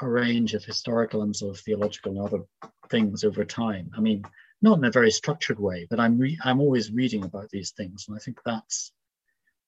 [0.00, 2.44] a range of historical and sort of theological and other
[2.90, 3.90] things over time.
[3.96, 4.24] I mean
[4.62, 8.06] not in a very structured way but i'm re- i'm always reading about these things.
[8.06, 8.92] And i think that's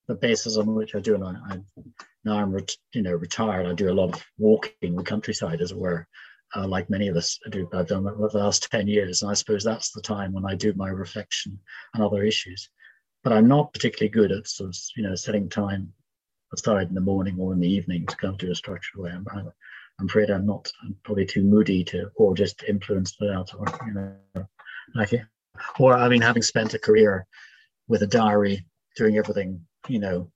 [0.09, 1.15] the basis on which i do.
[1.17, 1.59] And I, I
[2.25, 2.57] now i'm
[2.93, 3.67] you know retired.
[3.67, 6.07] I do a lot of walking the countryside as it were
[6.55, 7.69] uh, like many of us do.
[7.73, 9.23] I've done that the last 10 years.
[9.23, 11.59] And I suppose that's the time when I do my reflection
[11.95, 12.69] and other issues.
[13.25, 15.93] But I'm not particularly good at sort of, you know, setting time
[16.53, 19.11] aside in the morning or in the evening to come to a structured way.
[19.11, 19.27] I'm,
[19.99, 23.95] I'm afraid I'm not, I'm probably too moody to, or just influenced out, or, you
[23.95, 24.47] know,
[24.95, 25.13] like,
[25.81, 27.27] or I mean, having spent a career
[27.89, 28.65] with a diary,
[28.97, 30.31] doing everything, you know,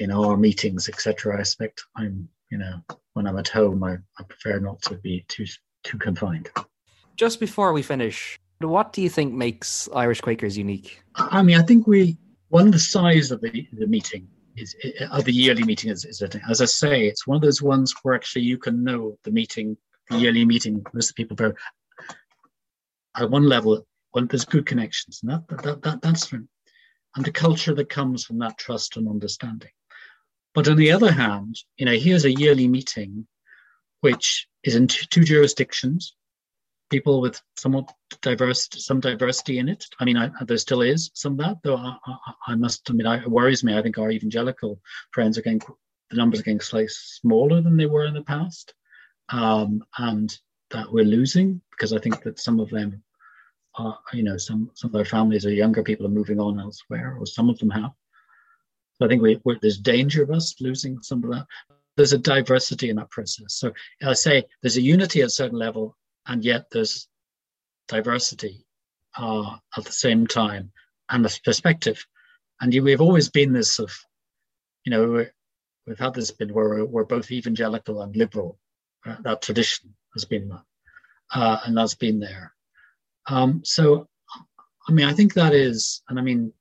[0.00, 1.36] in our meetings, etc.
[1.36, 2.80] I expect I'm you know,
[3.14, 5.46] when I'm at home, I, I prefer not to be too
[5.84, 6.50] too confined.
[7.16, 11.02] Just before we finish, what do you think makes Irish Quakers unique?
[11.14, 12.16] I mean, I think we
[12.48, 14.74] one of the size of the, the meeting is
[15.10, 18.14] of the yearly meeting is, is as I say, it's one of those ones where
[18.14, 19.76] actually you can know the meeting,
[20.08, 21.54] the yearly meeting, most of the people there
[23.16, 27.74] at one level when there's good connections, and that, that, that that's and the culture
[27.74, 29.70] that comes from that trust and understanding.
[30.56, 33.26] But on the other hand, you know, here's a yearly meeting
[34.00, 36.14] which is in two, jurisdictions,
[36.88, 37.92] people with somewhat
[38.22, 39.84] diverse, some diversity in it.
[40.00, 41.76] I mean, I, there still is some of that, though.
[41.76, 42.16] I, I,
[42.48, 43.76] I must admit, it worries me.
[43.76, 44.80] I think our evangelical
[45.10, 45.60] friends are getting
[46.08, 48.72] the numbers are getting slightly smaller than they were in the past,
[49.28, 50.34] um, and
[50.70, 53.02] that we're losing because I think that some of them
[53.74, 57.14] are, you know, some some of their families or younger people are moving on elsewhere,
[57.20, 57.90] or some of them have.
[58.98, 61.46] So I think we, there's danger of us losing some of that.
[61.96, 63.54] There's a diversity in that process.
[63.54, 63.72] So
[64.02, 67.08] I say there's a unity at a certain level, and yet there's
[67.88, 68.66] diversity
[69.16, 70.72] uh, at the same time
[71.08, 72.04] and a perspective.
[72.60, 73.92] And you, we've always been this of,
[74.84, 75.26] you know,
[75.86, 78.58] we've had this been where we're, both evangelical and liberal.
[79.04, 80.50] Uh, that tradition has been,
[81.34, 82.52] uh, and that's been there.
[83.26, 84.08] Um, so,
[84.88, 86.52] I mean, I think that is, and I mean,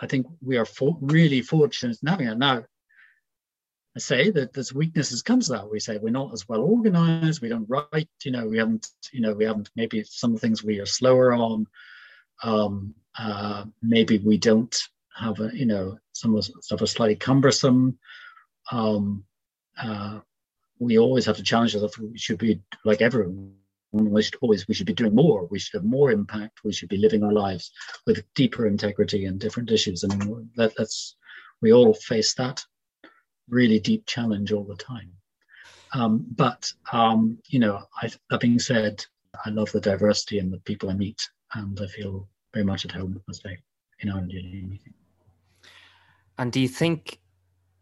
[0.00, 2.38] I think we are for, really fortunate in having it.
[2.38, 2.64] Now,
[3.96, 5.70] I say that there's weaknesses comes to that.
[5.70, 7.42] We say we're not as well organized.
[7.42, 8.08] We don't write.
[8.24, 8.88] You know, we haven't.
[9.12, 9.70] You know, we haven't.
[9.74, 11.66] Maybe some things we are slower on.
[12.42, 14.76] Um, uh, maybe we don't
[15.16, 15.50] have a.
[15.52, 17.98] You know, some of stuff is slightly cumbersome.
[18.70, 19.24] Um,
[19.82, 20.20] uh,
[20.78, 23.54] we always have to challenge that we should be like everyone
[23.92, 25.46] we should always we should be doing more.
[25.46, 26.60] We should have more impact.
[26.64, 27.72] We should be living our lives
[28.06, 30.04] with deeper integrity and different issues.
[30.04, 31.16] And that, that's
[31.60, 32.64] we all face that
[33.48, 35.10] really deep challenge all the time.
[35.92, 39.04] Um, but um, you know I, that being said
[39.44, 41.20] i love the diversity and the people i meet
[41.54, 43.56] and i feel very much at home as I
[44.00, 44.78] in our meeting
[46.38, 47.20] and do you think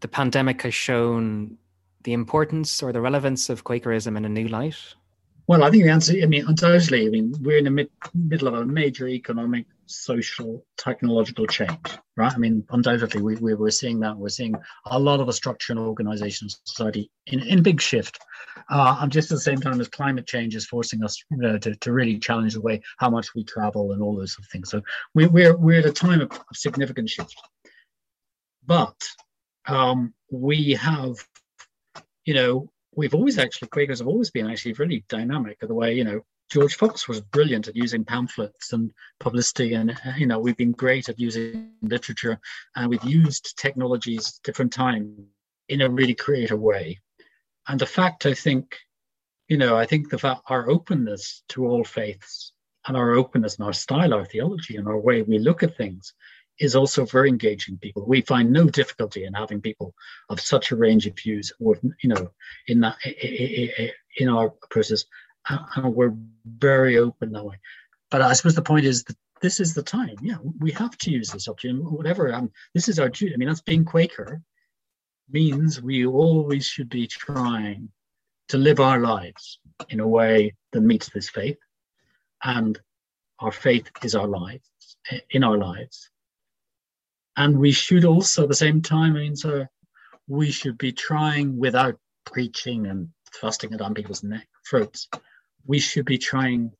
[0.00, 1.56] the pandemic has shown
[2.04, 4.94] the importance or the relevance of quakerism in a new light
[5.48, 8.48] Well, I think the answer, I mean, undoubtedly, I mean, we're in the mid, middle
[8.48, 11.78] of a major economic, social, technological change,
[12.18, 12.34] right?
[12.34, 14.18] I mean, undoubtedly, we, we, we're seeing that.
[14.18, 18.18] We're seeing a lot of a structure and organization society in, in big shift.
[18.68, 21.56] Uh, and just at the same time as climate change is forcing us you know,
[21.56, 24.50] to, to really challenge the way how much we travel and all those sort of
[24.50, 24.68] things.
[24.68, 24.82] So
[25.14, 27.34] we, we're, we're at a time of, of significant shift.
[28.66, 29.02] But
[29.66, 31.14] um, we have,
[32.26, 32.68] you know,
[32.98, 35.60] we've always actually Quakers have always been actually really dynamic.
[35.60, 36.20] The way you know
[36.50, 41.08] George Fox was brilliant at using pamphlets and publicity, and you know we've been great
[41.08, 42.40] at using literature,
[42.74, 45.26] and we've used technologies different time
[45.68, 46.98] in a really creative way.
[47.68, 48.76] And the fact I think,
[49.46, 52.52] you know, I think the fact our openness to all faiths
[52.88, 56.14] and our openness and our style, our theology, and our way we look at things
[56.58, 58.04] is also very engaging people.
[58.06, 59.94] We find no difficulty in having people
[60.28, 62.30] of such a range of views, or you know,
[62.66, 62.96] in that
[64.16, 65.04] in our process,
[65.48, 66.14] and we're
[66.46, 67.56] very open that way.
[68.10, 70.16] But I suppose the point is that this is the time.
[70.22, 71.84] Yeah, we have to use this opportunity.
[71.84, 72.32] Whatever.
[72.32, 73.34] Um, this is our duty.
[73.34, 74.42] I mean, that's being Quaker
[75.30, 77.90] means we always should be trying
[78.48, 81.58] to live our lives in a way that meets this faith,
[82.42, 82.78] and
[83.38, 84.68] our faith is our lives
[85.30, 86.10] in our lives
[87.38, 89.66] and we should also at the same time I mean so
[90.26, 95.08] we should be trying without preaching and thrusting it on people's neck throats.
[95.66, 96.70] We should be trying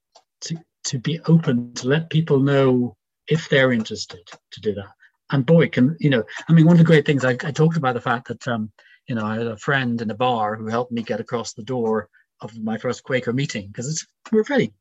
[0.42, 2.96] to to be open to let people know
[3.28, 4.20] if they're interested
[4.52, 4.92] to do that.
[5.30, 7.76] And boy can you know i mean one of the great things i, I talked
[7.76, 8.72] about the fact that um
[9.09, 11.62] you know i had a friend in a bar who helped me get across the
[11.74, 12.09] door
[12.41, 14.72] of my first Quaker meeting because it's a very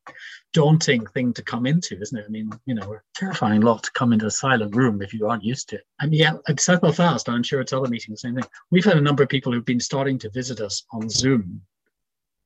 [0.52, 2.24] daunting thing to come into, isn't it?
[2.26, 5.26] I mean, you know, a terrifying lot to come into a silent room if you
[5.26, 5.86] aren't used to it.
[6.00, 8.44] And yeah, at South Belfast, I'm sure it's other meetings, same thing.
[8.70, 11.62] We've had a number of people who've been starting to visit us on Zoom.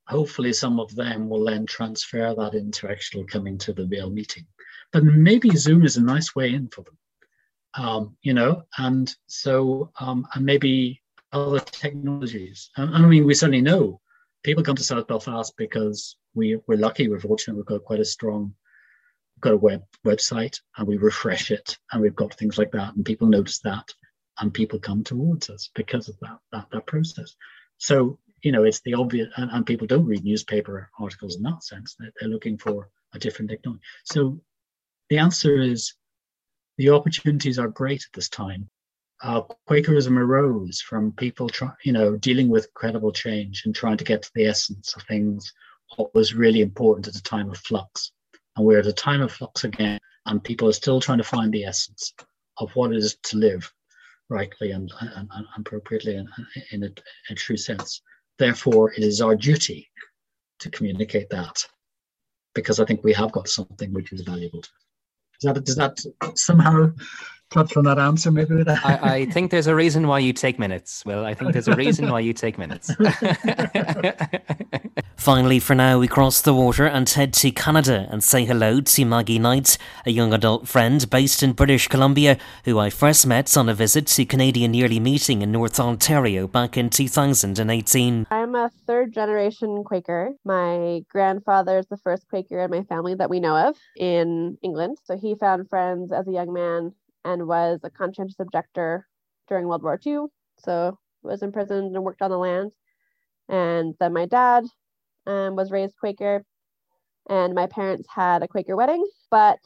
[0.08, 4.46] Hopefully, some of them will then transfer that into actually coming to the real meeting.
[4.92, 6.98] But maybe Zoom is a nice way in for them,
[7.74, 11.00] um, you know, and so, um, and maybe
[11.32, 12.70] other technologies.
[12.76, 14.00] I mean, we certainly know
[14.42, 18.04] people come to South Belfast because we we're lucky, we're fortunate, we've got quite a
[18.04, 18.54] strong,
[19.36, 22.94] we've got a web website, and we refresh it, and we've got things like that,
[22.94, 23.88] and people notice that,
[24.40, 27.34] and people come towards us because of that that, that process.
[27.78, 31.62] So you know, it's the obvious, and, and people don't read newspaper articles in that
[31.62, 31.94] sense.
[31.98, 33.82] They're, they're looking for a different technology.
[34.04, 34.40] So
[35.10, 35.94] the answer is
[36.78, 38.68] the opportunities are great at this time
[39.22, 44.04] uh, Quakerism arose from people, try, you know, dealing with credible change and trying to
[44.04, 45.52] get to the essence of things,
[45.96, 48.12] what was really important at a time of flux.
[48.56, 51.52] And we're at a time of flux again, and people are still trying to find
[51.52, 52.12] the essence
[52.58, 53.72] of what it is to live
[54.28, 56.28] rightly and, and, and appropriately and
[56.70, 56.88] in a,
[57.30, 58.02] a true sense.
[58.38, 59.88] Therefore, it is our duty
[60.60, 61.64] to communicate that
[62.54, 64.62] because I think we have got something which is valuable.
[65.40, 66.92] Does that, does that somehow
[67.52, 68.84] touch on that answer maybe with that?
[68.84, 71.04] I, I, think there's a reason why you take minutes.
[71.04, 72.90] Well, I think there's a reason why you take minutes.
[75.16, 79.04] Finally, for now, we cross the water and head to Canada and say hello to
[79.04, 83.68] Maggie Knight, a young adult friend based in British Columbia, who I first met on
[83.68, 88.26] a visit to Canadian Yearly Meeting in North Ontario back in 2018.
[88.30, 90.32] I'm a third generation Quaker.
[90.44, 94.98] My grandfather is the first Quaker in my family that we know of in England.
[95.04, 96.94] So he found friends as a young man
[97.24, 99.06] and was a conscientious objector
[99.48, 100.26] during World War II.
[100.58, 102.72] So was imprisoned and worked on the land.
[103.48, 104.64] And then my dad
[105.26, 106.44] um, was raised Quaker,
[107.28, 109.58] and my parents had a Quaker wedding, but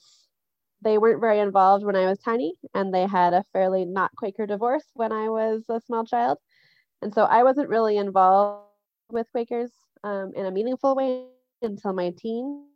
[0.82, 4.46] they weren't very involved when I was tiny, and they had a fairly not Quaker
[4.46, 6.38] divorce when I was a small child.
[7.02, 8.66] And so I wasn't really involved
[9.10, 9.72] with Quakers
[10.04, 11.26] um, in a meaningful way
[11.62, 12.75] until my teens.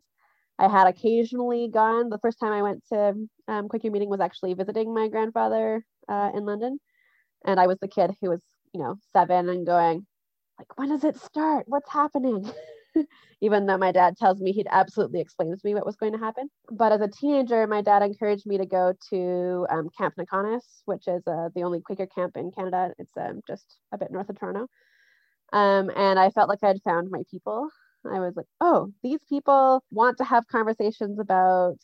[0.60, 2.10] I had occasionally gone.
[2.10, 3.14] The first time I went to
[3.48, 6.78] um, Quaker meeting was actually visiting my grandfather uh, in London,
[7.46, 8.42] and I was the kid who was,
[8.74, 10.06] you know, seven and going,
[10.58, 11.64] like, when does it start?
[11.66, 12.50] What's happening?
[13.40, 16.18] Even though my dad tells me he'd absolutely explain to me what was going to
[16.18, 16.50] happen.
[16.70, 21.08] But as a teenager, my dad encouraged me to go to um, Camp NeeKauNis, which
[21.08, 22.92] is uh, the only Quaker camp in Canada.
[22.98, 24.66] It's um, just a bit north of Toronto.
[25.52, 27.70] Um, and I felt like I'd found my people.
[28.06, 31.76] I was like, oh, these people want to have conversations about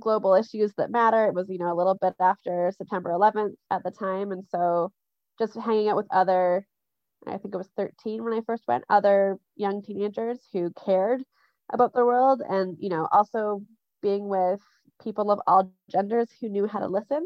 [0.00, 1.26] global issues that matter.
[1.26, 4.32] It was, you know, a little bit after September 11th at the time.
[4.32, 4.92] And so
[5.38, 6.66] just hanging out with other,
[7.26, 11.22] I think it was 13 when I first went, other young teenagers who cared
[11.72, 13.62] about the world and, you know, also
[14.02, 14.60] being with
[15.02, 17.24] people of all genders who knew how to listen.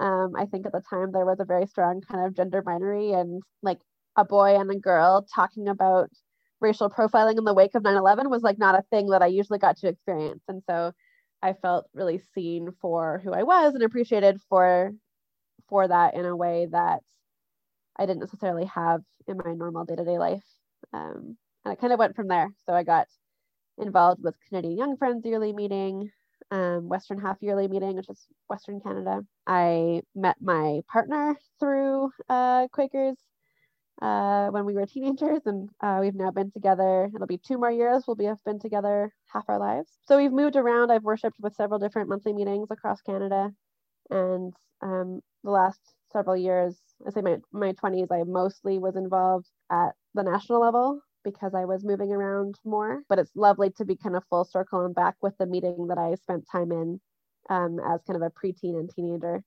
[0.00, 3.12] Um, I think at the time there was a very strong kind of gender binary
[3.12, 3.80] and like
[4.16, 6.10] a boy and a girl talking about
[6.62, 9.58] racial profiling in the wake of 9-11 was like not a thing that i usually
[9.58, 10.42] got to experience.
[10.48, 10.92] And so
[11.42, 14.92] i felt really seen for who i was and appreciated for
[15.68, 17.00] for that in a way that
[17.96, 20.44] i didn't necessarily have in my normal day-to-day life.
[20.92, 22.50] Um, and it kind of went from there.
[22.66, 23.08] So i got
[23.78, 26.10] involved with canadian young friends yearly meeting
[26.50, 29.22] um, western half yearly meeting which is western canada.
[29.46, 33.16] I met my partner through uh, quakers
[34.00, 37.10] uh, when we were teenagers, and uh, we've now been together.
[37.14, 38.04] It'll be two more years.
[38.06, 39.90] We'll be have been together half our lives.
[40.06, 40.90] So we've moved around.
[40.90, 43.52] I've worshipped with several different monthly meetings across Canada,
[44.10, 45.80] and um, the last
[46.12, 51.00] several years, I say my my twenties, I mostly was involved at the national level
[51.24, 53.02] because I was moving around more.
[53.08, 55.98] But it's lovely to be kind of full circle and back with the meeting that
[55.98, 57.00] I spent time in
[57.50, 59.42] um, as kind of a preteen and teenager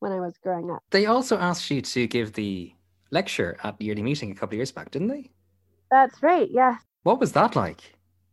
[0.00, 0.82] when I was growing up.
[0.90, 2.72] They also asked you to give the
[3.10, 5.30] lecture at the yearly meeting a couple of years back, didn't they?
[5.90, 6.80] That's right, yes.
[7.02, 7.80] What was that like?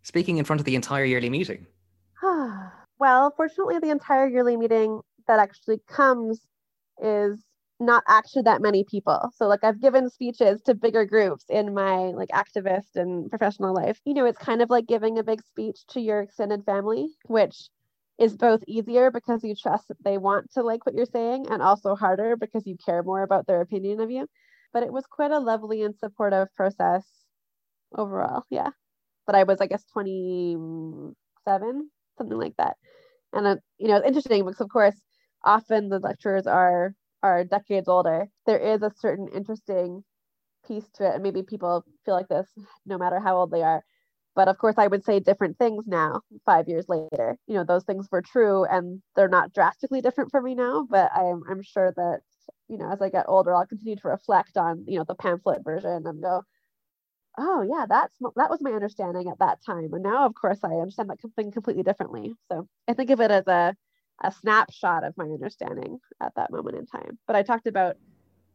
[0.04, 1.66] Speaking in front of the entire yearly meeting?
[3.00, 6.42] well, fortunately, the entire yearly meeting that actually comes
[7.02, 7.44] is
[7.80, 9.30] not actually that many people.
[9.36, 14.00] So like I've given speeches to bigger groups in my like activist and professional life.
[14.06, 17.70] You know, it's kind of like giving a big speech to your extended family, which
[18.18, 21.62] is both easier because you trust that they want to like what you're saying and
[21.62, 24.26] also harder because you care more about their opinion of you
[24.76, 27.06] but it was quite a lovely and supportive process
[27.98, 28.44] overall.
[28.50, 28.72] Yeah.
[29.26, 32.76] But I was, I guess, 27, something like that.
[33.32, 35.02] And, uh, you know, it's interesting because, of course,
[35.46, 38.28] often the lecturers are are decades older.
[38.46, 40.04] There is a certain interesting
[40.68, 41.14] piece to it.
[41.16, 42.48] And maybe people feel like this
[42.86, 43.82] no matter how old they are.
[44.36, 47.38] But of course, I would say different things now, five years later.
[47.48, 50.86] You know, those things were true and they're not drastically different for me now.
[50.90, 52.20] But I'm, I'm sure that
[52.68, 55.64] you know, as I get older, I'll continue to reflect on, you know, the pamphlet
[55.64, 56.44] version and go,
[57.38, 59.94] oh yeah, that's that was my understanding at that time.
[59.94, 62.34] And now, of course, I understand that something completely differently.
[62.52, 63.76] So I think of it as a
[64.24, 67.20] a snapshot of my understanding at that moment in time.
[67.28, 67.98] But I talked about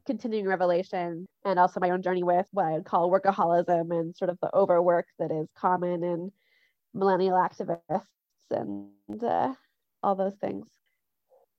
[0.06, 4.30] continuing revelation and also my own journey with what I would call workaholism and sort
[4.30, 6.32] of the overwork that is common in
[6.94, 8.06] millennial activists
[8.50, 8.90] and
[9.22, 9.52] uh,
[10.02, 10.66] all those things.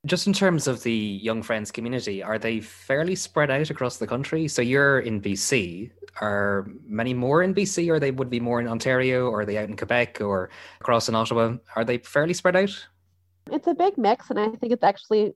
[0.08, 4.08] Just in terms of the Young Friends community, are they fairly spread out across the
[4.08, 4.47] country?
[4.47, 5.91] So you're in BC.
[6.22, 9.60] Are many more in BC, or they would be more in Ontario, or are they
[9.60, 10.49] out in Quebec, or
[10.80, 11.58] across in Ottawa?
[11.76, 12.88] Are they fairly spread out?
[13.52, 15.34] It's a big mix, and I think it's actually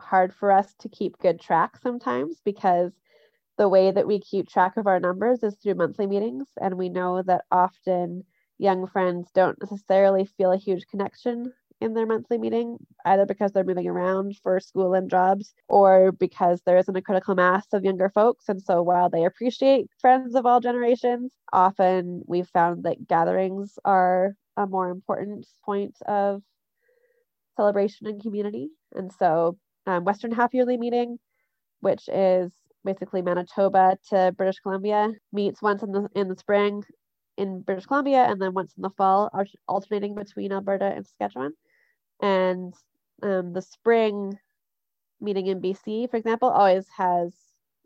[0.00, 2.92] hard for us to keep good track sometimes because
[3.58, 6.88] the way that we keep track of our numbers is through monthly meetings, and we
[6.88, 8.24] know that often
[8.58, 13.64] young friends don't necessarily feel a huge connection in their monthly meeting, either because they're
[13.64, 18.08] moving around for school and jobs or because there isn't a critical mass of younger
[18.08, 18.48] folks.
[18.48, 24.34] And so while they appreciate friends of all generations, often we've found that gatherings are
[24.56, 26.42] a more important point of
[27.56, 28.70] celebration and community.
[28.94, 31.18] And so um, Western Half Yearly Meeting,
[31.80, 32.52] which is
[32.84, 36.82] basically Manitoba to British Columbia, meets once in the in the spring
[37.36, 39.30] in British Columbia and then once in the fall,
[39.68, 41.52] alternating between Alberta and Saskatchewan.
[42.22, 42.74] And
[43.22, 44.38] um, the spring
[45.20, 47.34] meeting in BC, for example, always has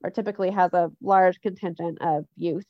[0.03, 2.67] or typically has a large contingent of youth,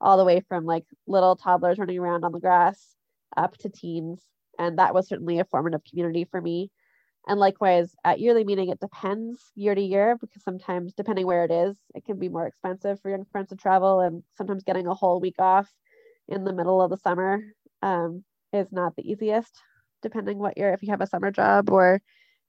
[0.00, 2.96] all the way from like little toddlers running around on the grass
[3.36, 4.22] up to teens.
[4.58, 6.70] And that was certainly a formative community for me.
[7.26, 11.52] And likewise, at yearly meeting, it depends year to year because sometimes, depending where it
[11.52, 14.00] is, it can be more expensive for young friends to travel.
[14.00, 15.70] And sometimes getting a whole week off
[16.28, 17.40] in the middle of the summer
[17.82, 19.52] um, is not the easiest
[20.02, 22.00] depending what you're if you have a summer job or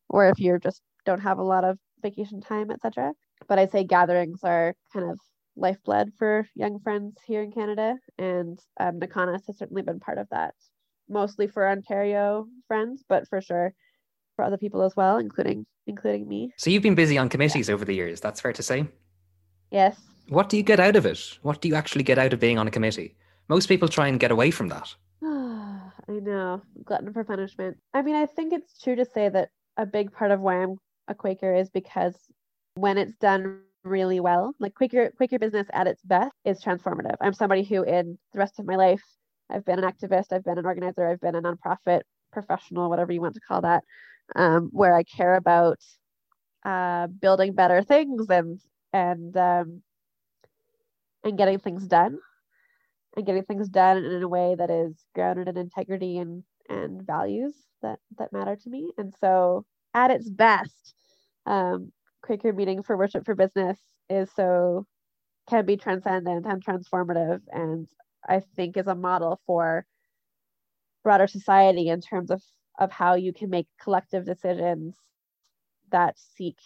[0.09, 3.13] or if you just don't have a lot of vacation time etc
[3.47, 5.19] but i'd say gatherings are kind of
[5.55, 10.27] lifeblood for young friends here in canada and um, NeeKauNis has certainly been part of
[10.31, 10.55] that
[11.07, 13.73] mostly for ontario friends but for sure
[14.35, 16.51] for other people as well including including me.
[16.57, 17.75] So you've been busy on committees yeah.
[17.75, 18.87] over the years that's fair to say?
[19.71, 19.99] Yes.
[20.29, 21.37] What do you get out of it?
[21.41, 23.15] What do you actually get out of being on a committee
[23.47, 24.95] most people try and get away from that
[26.07, 27.77] I know, glutton for punishment.
[27.93, 30.77] I mean, I think it's true to say that a big part of why I'm
[31.07, 32.15] a Quaker is because
[32.75, 37.15] when it's done really well, like Quaker Quaker business at its best is transformative.
[37.21, 39.03] I'm somebody who, in the rest of my life,
[39.49, 42.01] I've been an activist, I've been an organizer, I've been a nonprofit
[42.31, 43.83] professional, whatever you want to call that,
[44.35, 45.79] um, where I care about
[46.65, 48.59] uh, building better things and
[48.91, 49.81] and um,
[51.23, 52.19] and getting things done
[53.15, 57.56] and getting things done in a way that is grounded in integrity and and values
[57.81, 58.91] that that matter to me.
[58.98, 60.94] And so at its best
[61.45, 61.91] um
[62.23, 63.80] quaker meeting for worship for business
[64.10, 64.85] is so
[65.49, 67.88] can be transcendent and transformative and
[68.27, 69.85] I think is a model for
[71.03, 72.41] broader society in terms of
[72.80, 74.95] of how you can make collective decisions
[75.91, 76.57] that seek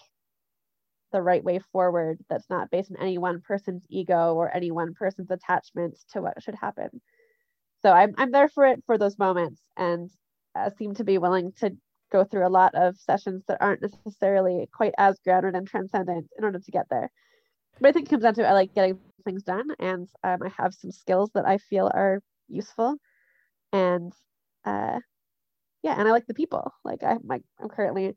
[1.12, 4.94] the right way forward that's not based on any one person's ego or any one
[4.94, 6.90] person's attachment to what should happen.
[7.82, 10.10] So i'm, I'm there for it for those moments and
[10.56, 11.72] uh, seem to be willing to
[12.12, 16.44] go through a lot of sessions that aren't necessarily quite as grounded and transcendent in
[16.44, 17.12] order to get there.
[17.80, 20.50] But i think it comes down to i like getting things done and um, i
[20.58, 22.96] have some skills that i feel are useful
[23.74, 24.14] and
[24.66, 25.00] uh,
[25.84, 26.72] yeah and i like the people.
[26.84, 28.16] Like I, my, i'm currently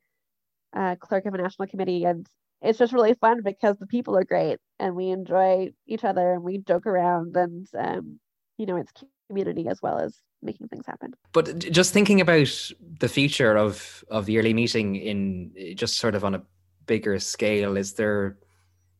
[0.75, 2.27] uh, clerk of a national committee and
[2.63, 6.43] it's just really fun because the people are great and we enjoy each other and
[6.43, 8.21] we joke around and um,
[8.59, 8.93] you know it's
[9.29, 11.15] community as well as making things happen.
[11.33, 16.25] But just thinking about the future of of the yearly meeting in just sort of
[16.25, 16.43] on a
[16.87, 18.39] bigger scale is there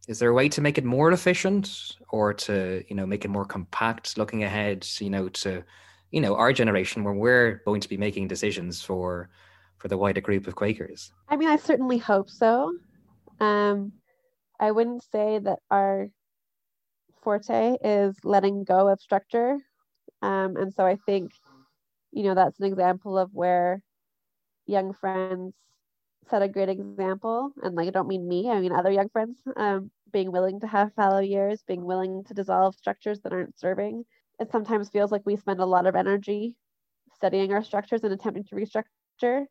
[0.09, 3.29] is there a way to make it more efficient or to you know make it
[3.29, 5.63] more compact looking ahead you know to
[6.11, 9.29] you know our generation where we're going to be making decisions for
[9.79, 11.11] for the wider group of quakers?
[11.29, 12.73] I mean i certainly hope so
[13.41, 13.93] um
[14.61, 16.09] i wouldn't say that our
[17.23, 19.59] forte is letting go of structure.
[20.23, 21.33] Um and so i think
[22.13, 23.83] you know that's an example of where
[24.67, 25.55] young friends
[26.29, 27.53] set a great example.
[27.63, 30.67] And like i don't mean me i mean other young friends um being willing to
[30.67, 34.05] have fallow years being willing to dissolve structures that aren't serving.
[34.41, 36.57] It sometimes feels like we spend a lot of energy
[37.15, 39.47] studying our structures and attempting to restructure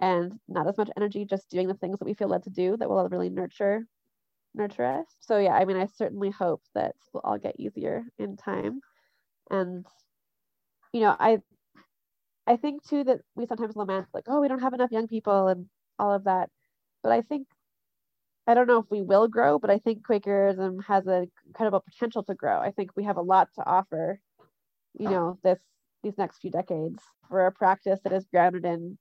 [0.00, 2.76] and not as much energy just doing the things that we feel led to do
[2.76, 3.86] that will really nurture
[4.54, 5.06] nurture us.
[5.20, 8.80] So yeah i mean i certainly hope that will all get easier in time.
[9.50, 9.86] And
[10.92, 11.38] you know i
[12.46, 15.48] i think too that we sometimes lament like oh we don't have enough young people
[15.48, 15.66] and
[15.98, 16.50] all of that.
[17.02, 17.46] But i think
[18.48, 22.22] I don't know if we will grow, but I think Quakerism has an incredible potential
[22.24, 22.58] to grow.
[22.60, 24.20] I think we have a lot to offer,
[24.98, 25.60] you know, this
[26.02, 28.96] these next few decades for a practice that is grounded in,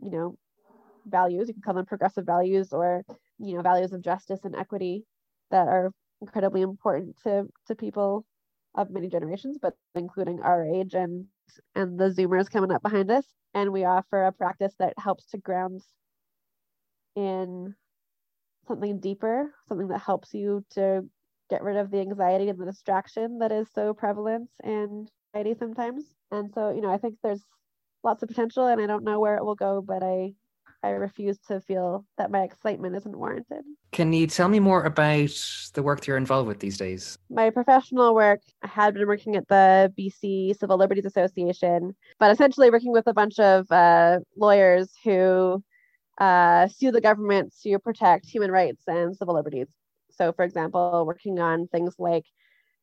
[0.00, 0.36] you know,
[1.06, 1.48] values.
[1.48, 3.04] You can call them progressive values or,
[3.38, 5.04] you know, values of justice and equity
[5.50, 8.24] that are incredibly important to to people
[8.74, 11.26] of many generations, but including our age and
[11.74, 13.26] and the Zoomers coming up behind us.
[13.54, 15.82] And we offer a practice that helps to ground
[17.16, 17.74] in
[18.66, 21.02] something deeper, something that helps you to
[21.50, 26.04] get rid of the anxiety and the distraction that is so prevalent in society sometimes.
[26.30, 27.44] And so, you know, I think there's
[28.04, 30.34] lots of potential and I don't know where it will go, but I
[30.82, 33.64] I refuse to feel that my excitement isn't warranted.
[33.90, 35.30] Can you tell me more about
[35.74, 37.18] the work that you're involved with these days?
[37.30, 42.70] My professional work, I had been working at the BC Civil Liberties Association, but essentially
[42.70, 45.64] working with a bunch of uh, lawyers who
[46.18, 49.68] uh, sue the government to protect human rights and civil liberties.
[50.10, 52.24] So, for example, working on things like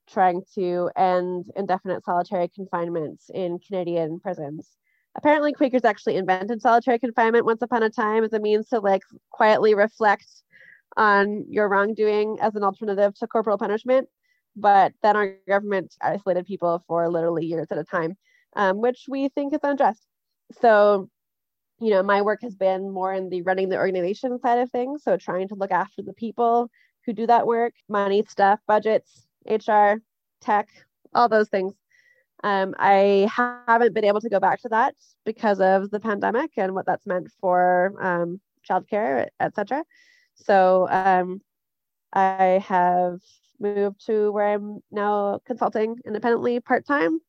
[0.09, 4.69] trying to end indefinite solitary confinement in Canadian prisons.
[5.15, 9.01] Apparently, Quakers actually invented solitary confinement once upon a time as a means to like
[9.31, 10.27] quietly reflect
[10.97, 14.07] on your wrongdoing as an alternative to corporal punishment.
[14.55, 18.17] But then our government isolated people for literally years at a time,
[18.55, 20.05] um, which we think is unjust.
[20.61, 21.09] So
[21.79, 25.03] you know, my work has been more in the running the organization side of things.
[25.03, 26.69] So trying to look after the people
[27.05, 29.95] who do that work, money, stuff, budgets, HR,
[30.41, 30.69] tech,
[31.13, 31.73] all those things.
[32.45, 33.30] Um, I
[33.67, 34.95] haven't been able to go back to that
[35.26, 38.39] because of the pandemic and what that's meant for um,
[38.69, 39.84] childcare, etc.
[40.35, 41.41] So um,
[42.13, 43.19] I have
[43.59, 47.19] moved to where I'm now consulting independently part time,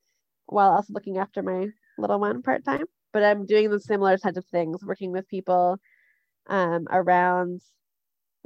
[0.47, 1.69] while also looking after my
[1.99, 2.85] little one part time
[3.17, 5.79] but I'm doing the similar types of things, working with people
[6.49, 7.63] um, around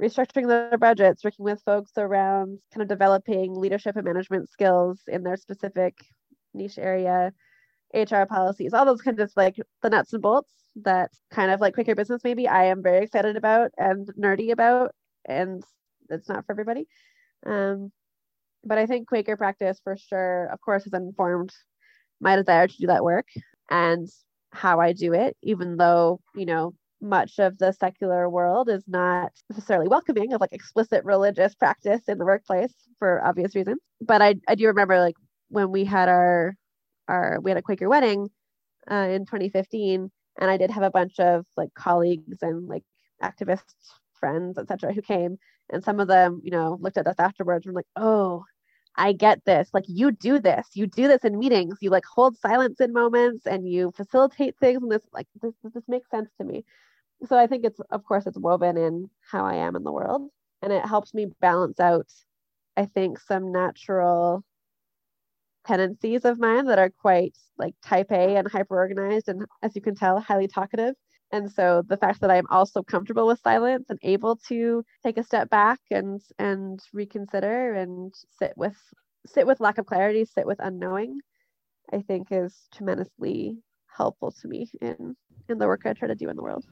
[0.01, 5.23] restructuring their budgets, working with folks around kind of developing leadership and management skills in
[5.23, 5.95] their specific
[6.53, 7.33] niche area,
[7.93, 10.53] HR policies, all those kinds of like the nuts and bolts
[10.83, 14.93] that kind of like Quaker business maybe I am very excited about and nerdy about,
[15.25, 15.63] and
[16.09, 16.87] it's not for everybody.
[17.45, 17.91] Um,
[18.63, 21.51] but I think Quaker practice for sure, of course, has informed
[22.19, 23.27] my desire to do that work.
[23.69, 24.07] And
[24.51, 29.31] how I do it, even though, you know, much of the secular world is not
[29.49, 33.79] necessarily welcoming of like explicit religious practice in the workplace for obvious reasons.
[33.99, 35.15] But I, I do remember like
[35.51, 36.55] when we had our
[37.07, 38.29] our we had a Quaker wedding
[38.89, 42.83] uh, in 2015, and I did have a bunch of like colleagues and like
[43.23, 43.63] activist
[44.19, 45.37] friends, etc., who came,
[45.71, 48.45] and some of them, you know, looked at us afterwards and were like, "Oh,
[48.95, 49.69] I get this.
[49.73, 50.69] Like you do this.
[50.73, 51.77] You do this in meetings.
[51.81, 54.81] You like hold silence in moments and you facilitate things.
[54.81, 56.65] And this like this this makes sense to me.
[57.25, 60.29] So I think it's of course it's woven in how I am in the world.
[60.61, 62.07] And it helps me balance out,
[62.77, 64.43] I think, some natural
[65.65, 69.81] tendencies of mine that are quite like type A and hyper organized and as you
[69.81, 70.95] can tell highly talkative.
[71.31, 75.23] And so the fact that i'm also comfortable with silence and able to take a
[75.23, 78.75] step back and and reconsider and sit with
[79.25, 81.19] sit with lack of clarity sit with unknowing
[81.93, 83.57] i think is tremendously
[83.95, 85.15] helpful to me in
[85.47, 86.65] in the work i try to do in the world.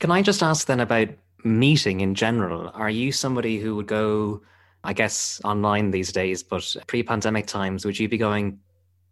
[0.00, 1.08] Can i just ask then about
[1.44, 2.70] meeting in general?
[2.74, 4.42] Are you somebody who would go
[4.82, 8.58] I guess online these days, but pre-pandemic times, would you be going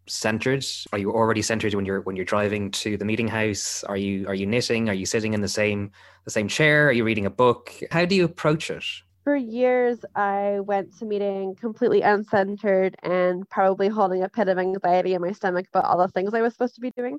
[0.07, 0.65] centered?
[0.93, 3.85] Are you already centered when you're when you're driving to the meeting house?
[3.85, 4.89] Are you are you knitting?
[4.89, 5.91] Are you sitting in the same
[6.25, 6.89] the same chair?
[6.89, 7.73] Are you reading a book?
[7.91, 8.85] How do you approach it?
[9.25, 15.13] For years, I went to meeting completely uncentered and probably holding a pit of anxiety
[15.13, 17.19] in my stomach about all the things I was supposed to be doing.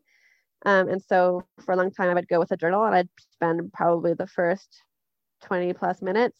[0.66, 3.10] Um, and so for a long time, I would go with a journal and I'd
[3.32, 4.82] spend probably the first
[5.44, 6.40] 20 plus minutes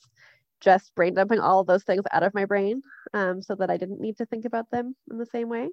[0.62, 2.82] just brain dumping all those things out of my brain
[3.14, 5.70] um, so that I didn't need to think about them in the same way.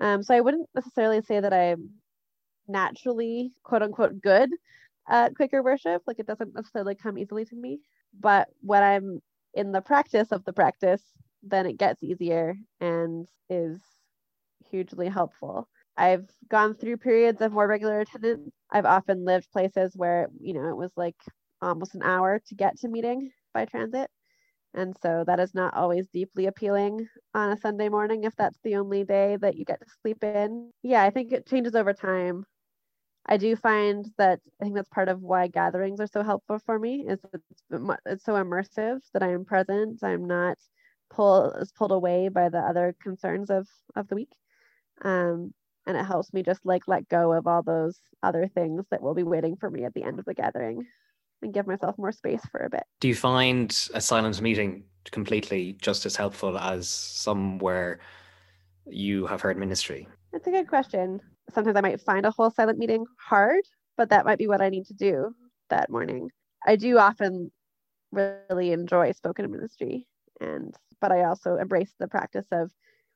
[0.00, 1.90] Um, so I wouldn't necessarily say that I'm
[2.68, 4.50] naturally quote unquote good
[5.08, 6.02] at Quaker worship.
[6.06, 7.80] Like it doesn't necessarily come easily to me.
[8.18, 9.20] But when I'm
[9.54, 11.02] in the practice of the practice,
[11.42, 13.80] then it gets easier and is
[14.70, 15.68] hugely helpful.
[15.96, 18.52] I've gone through periods of more regular attendance.
[18.70, 21.16] I've often lived places where, you know, it was like
[21.60, 24.10] almost an hour to get to meeting by transit.
[24.74, 28.76] And so that is not always deeply appealing on a Sunday morning if that's the
[28.76, 30.70] only day that you get to sleep in.
[30.82, 32.44] Yeah, I think it changes over time.
[33.26, 36.78] I do find that I think that's part of why gatherings are so helpful for
[36.78, 37.62] me is it's,
[38.06, 40.02] it's so immersive that I am present.
[40.02, 40.58] I'm not
[41.10, 44.32] pulled pulled away by the other concerns of of the week.
[45.02, 45.52] Um,
[45.86, 49.14] and it helps me just like let go of all those other things that will
[49.14, 50.86] be waiting for me at the end of the gathering
[51.42, 52.84] and give myself more space for a bit.
[53.00, 58.00] Do you find a silent meeting completely just as helpful as somewhere
[58.86, 60.08] you have heard ministry?
[60.32, 61.20] That's a good question.
[61.54, 63.62] Sometimes I might find a whole silent meeting hard,
[63.96, 65.34] but that might be what I need to do
[65.70, 66.30] that morning.
[66.66, 67.50] I do often
[68.12, 70.06] really enjoy spoken ministry
[70.40, 72.70] and but I also embrace the practice of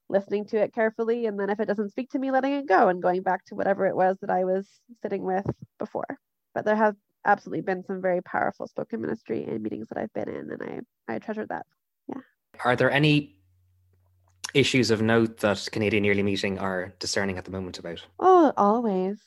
[0.09, 2.89] listening to it carefully and then if it doesn't speak to me letting it go
[2.89, 4.69] and going back to whatever it was that I was
[5.01, 5.47] sitting with
[5.79, 6.19] before.
[6.55, 10.29] But there have absolutely been some very powerful spoken ministry and meetings that I've been
[10.29, 11.67] in, and I I treasure that.
[12.09, 12.21] Yeah.
[12.65, 13.37] Are there any
[14.55, 18.05] issues of note that Canadian Yearly Meeting are discerning at the moment about?
[18.21, 19.19] Oh, always.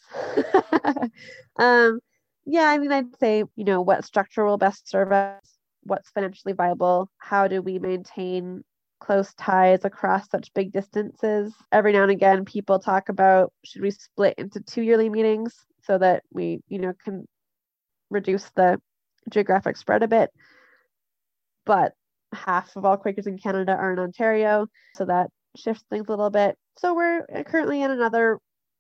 [1.58, 2.00] um,
[2.46, 6.54] yeah, I mean, I'd say you know what structure will best serve us, what's financially
[6.54, 8.64] viable, how do we maintain
[9.00, 11.54] close ties across such big distances.
[11.72, 15.54] Every now and again, people talk about should we split into two yearly meetings
[15.84, 17.28] so that we, you know, can
[18.16, 18.82] reduce the
[19.30, 20.32] geographic spread a bit.
[21.66, 21.94] But
[22.34, 26.30] half of all Quakers in Canada are in Ontario, so that shifts things a little
[26.30, 26.58] bit.
[26.78, 28.40] So we're currently in another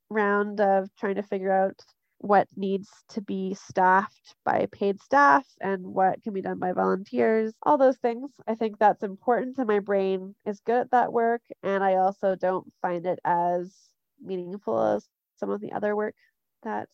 [0.09, 1.79] round of trying to figure out
[2.19, 7.53] what needs to be staffed by paid staff and what can be done by volunteers,
[7.63, 8.31] all those things.
[8.47, 11.41] I think that's important, and my brain is good at that work.
[11.61, 13.75] And I also don't find it as
[14.23, 15.07] meaningful as
[15.37, 16.15] some of the other work
[16.63, 16.91] that's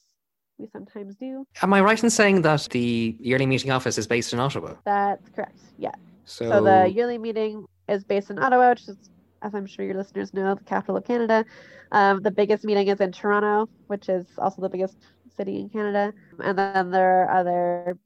[0.61, 1.45] we sometimes do.
[1.61, 4.75] Am I right in saying that the yearly meeting office is based in Ottawa?
[4.85, 5.59] That's correct.
[5.77, 5.91] Yeah.
[6.25, 8.97] So, so the yearly meeting is based in Ottawa, which is,
[9.41, 11.43] as I'm sure your listeners know, the capital of Canada.
[11.91, 14.97] Um, the biggest meeting is in Toronto, which is also the biggest
[15.35, 16.13] city in Canada.
[16.39, 17.97] And then there are other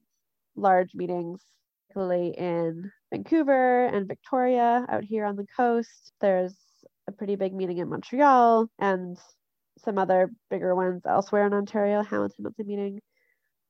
[0.56, 1.42] large meetings,
[1.90, 6.14] particularly in Vancouver and Victoria out here on the coast.
[6.22, 6.56] There's
[7.08, 9.18] a pretty big meeting in Montreal and
[9.78, 13.00] some other bigger ones elsewhere in Ontario, Hamilton monthly meeting.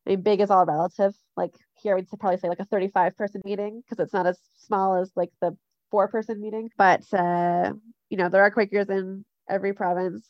[0.05, 1.13] I mean, big is all relative.
[1.35, 4.95] Like here, we'd probably say like a 35 person meeting because it's not as small
[4.95, 5.57] as like the
[5.89, 6.69] four person meeting.
[6.77, 7.73] But, uh,
[8.09, 10.25] you know, there are Quakers in every province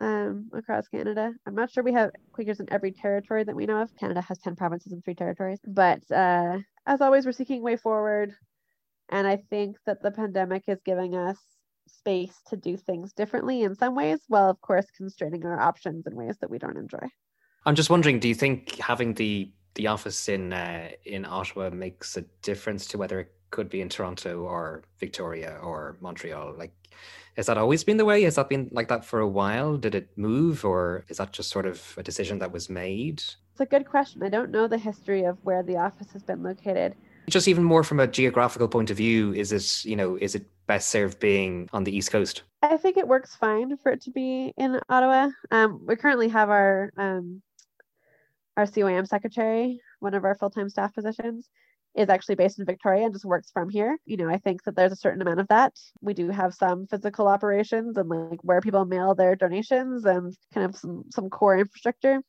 [0.00, 1.32] um, across Canada.
[1.46, 3.94] I'm not sure we have Quakers in every territory that we know of.
[3.96, 5.58] Canada has 10 provinces and three territories.
[5.66, 8.32] But uh, as always, we're seeking way forward.
[9.08, 11.36] And I think that the pandemic is giving us
[11.90, 16.14] space to do things differently in some ways, while of course constraining our options in
[16.14, 17.06] ways that we don't enjoy.
[17.66, 22.16] I'm just wondering, do you think having the the office in uh, in Ottawa makes
[22.16, 26.54] a difference to whether it could be in Toronto or Victoria or Montreal?
[26.56, 26.72] Like,
[27.36, 28.22] has that always been the way?
[28.22, 29.76] Has that been like that for a while?
[29.76, 33.22] Did it move, or is that just sort of a decision that was made?
[33.52, 34.22] It's a good question.
[34.22, 36.94] I don't know the history of where the office has been located
[37.30, 40.46] just even more from a geographical point of view is it you know is it
[40.66, 44.10] best served being on the east coast i think it works fine for it to
[44.10, 47.42] be in ottawa um, we currently have our um,
[48.56, 51.48] our CYM secretary one of our full-time staff positions
[51.94, 53.98] is actually based in Victoria and just works from here.
[54.04, 55.72] You know, I think that there's a certain amount of that.
[56.00, 60.66] We do have some physical operations and like where people mail their donations and kind
[60.66, 62.22] of some some core infrastructure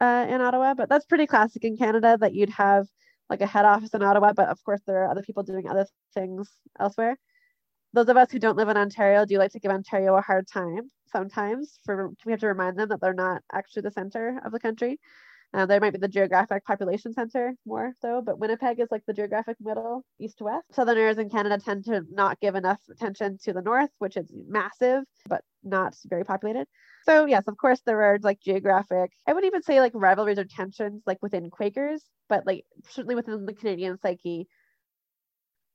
[0.00, 0.74] uh, in Ottawa.
[0.74, 2.86] But that's pretty classic in Canada that you'd have
[3.32, 5.86] like a head office in Ottawa, but of course there are other people doing other
[6.14, 7.16] things elsewhere.
[7.94, 10.46] Those of us who don't live in Ontario do like to give Ontario a hard
[10.46, 11.78] time sometimes.
[11.84, 15.00] For we have to remind them that they're not actually the center of the country.
[15.54, 19.12] Uh, there might be the geographic population center more so, but Winnipeg is like the
[19.12, 20.64] geographic middle, east to west.
[20.72, 25.04] Southerners in Canada tend to not give enough attention to the north, which is massive,
[25.28, 26.66] but not very populated.
[27.04, 30.44] So yes, of course there are like geographic, I wouldn't even say like rivalries or
[30.44, 34.48] tensions like within Quakers, but like certainly within the Canadian psyche,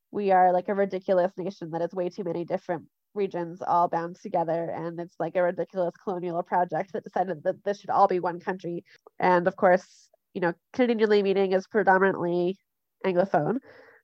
[0.09, 2.85] we are like a ridiculous nation that has way too many different
[3.17, 7.79] regions all bound together and it's like a ridiculous colonial project that decided that this
[7.79, 8.85] should all be one country.
[9.19, 12.57] And of course you know canadian Jubilee meeting is predominantly
[13.05, 13.57] anglophone.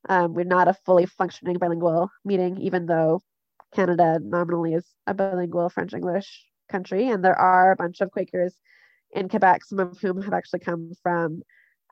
[0.08, 3.22] Um, we're not a fully functioning bilingual meeting even though
[3.74, 7.08] canada nominally is a bilingual french english country.
[7.08, 8.54] And there are a bunch of quakers
[9.12, 11.42] in quebec some of whom have actually come from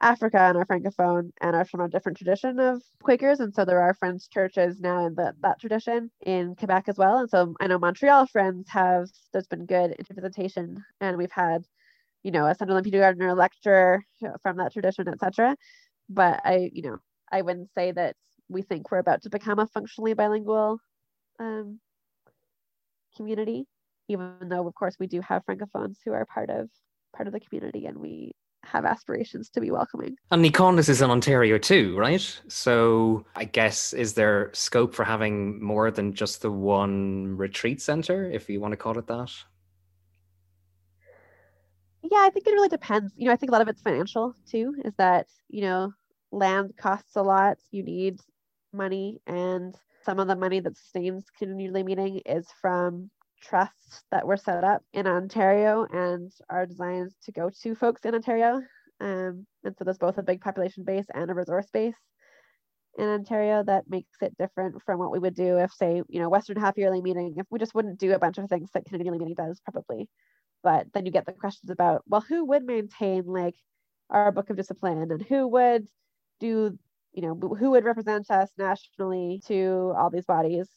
[0.03, 3.41] Africa and are francophone and are from a different tradition of Quakers.
[3.41, 7.19] And so there are French churches now in the, that tradition in Quebec as well.
[7.19, 11.65] And so I know Montreal friends have, there's been good interpretation and we've had,
[12.25, 14.05] you know, a Sunderland Gardner lecturer
[14.43, 15.57] from that tradition, etc.
[16.09, 16.99] But I, you know,
[17.31, 18.17] I wouldn't say that
[18.49, 20.79] we think we're about to become a functionally bilingual
[21.39, 21.81] um,
[23.17, 23.67] community,
[24.09, 26.69] even though of course we do have francophones who are part of
[27.15, 28.33] part of the community and we
[28.65, 30.17] have aspirations to be welcoming.
[30.31, 32.41] And NeeKauNis is in Ontario too, right?
[32.49, 38.31] So I guess is there scope for having more than just the one retreat center,
[38.31, 39.33] if you want to call it that?
[42.03, 43.13] Yeah, I think it really depends.
[43.17, 45.93] You know, I think a lot of it's financial too, is that, you know,
[46.31, 47.59] land costs a lot.
[47.71, 48.21] You need
[48.73, 49.75] money and
[50.05, 53.11] some of the money that sustains community meeting is from
[53.43, 58.15] trusts that were set up in Ontario and are designed to go to folks in
[58.15, 58.61] Ontario.
[59.01, 61.97] Um, and so there's both a big population base and a resource base
[62.99, 66.29] in Ontario that makes it different from what we would do if, say, you know,
[66.29, 69.17] Western half yearly meeting, if we just wouldn't do a bunch of things that Canadian
[69.17, 70.09] meeting does, probably.
[70.63, 73.57] But then you get the questions about, well, who would maintain like
[74.11, 75.87] our book of discipline and who would
[76.39, 76.79] do,
[77.13, 80.69] you know, who would represent us nationally to all these bodies?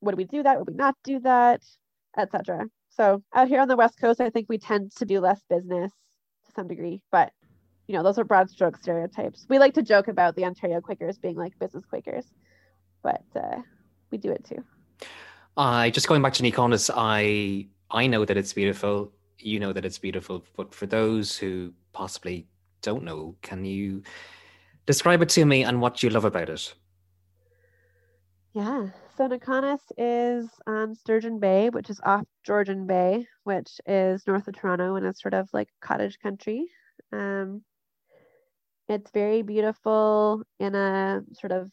[0.00, 0.58] Would we do that?
[0.58, 1.62] Would we not do that?
[2.16, 2.66] Etc.
[2.90, 5.92] So out here on the West Coast, I think we tend to do less business
[6.46, 7.32] to some degree, but
[7.86, 9.46] you know, those are broad stroke stereotypes.
[9.48, 12.26] We like to joke about the Ontario Quakers being like business Quakers,
[13.02, 13.58] but uh,
[14.10, 14.64] we do it too.
[15.56, 19.12] I uh, just going back to NeeKauNis, I I know that it's beautiful.
[19.38, 22.46] You know that it's beautiful, but for those who possibly
[22.80, 24.02] don't know, can you
[24.86, 26.74] describe it to me and what you love about it?
[28.54, 28.90] Yeah.
[29.16, 34.54] So NeeKauNis is on Sturgeon Bay, which is off Georgian Bay, which is north of
[34.54, 36.70] Toronto and it's sort of like cottage country.
[37.12, 37.64] Um,
[38.88, 41.70] it's very beautiful in a sort of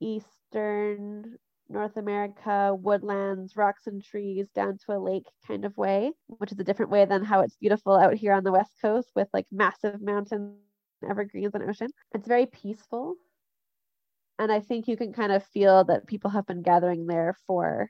[0.00, 1.36] eastern
[1.68, 6.58] North America, woodlands, rocks and trees down to a lake kind of way, which is
[6.60, 9.46] a different way than how it's beautiful out here on the West Coast with like
[9.50, 10.58] massive mountains,
[11.08, 11.88] evergreens, and ocean.
[12.14, 13.16] It's very peaceful
[14.42, 17.88] and I think you can kind of feel that people have been gathering there for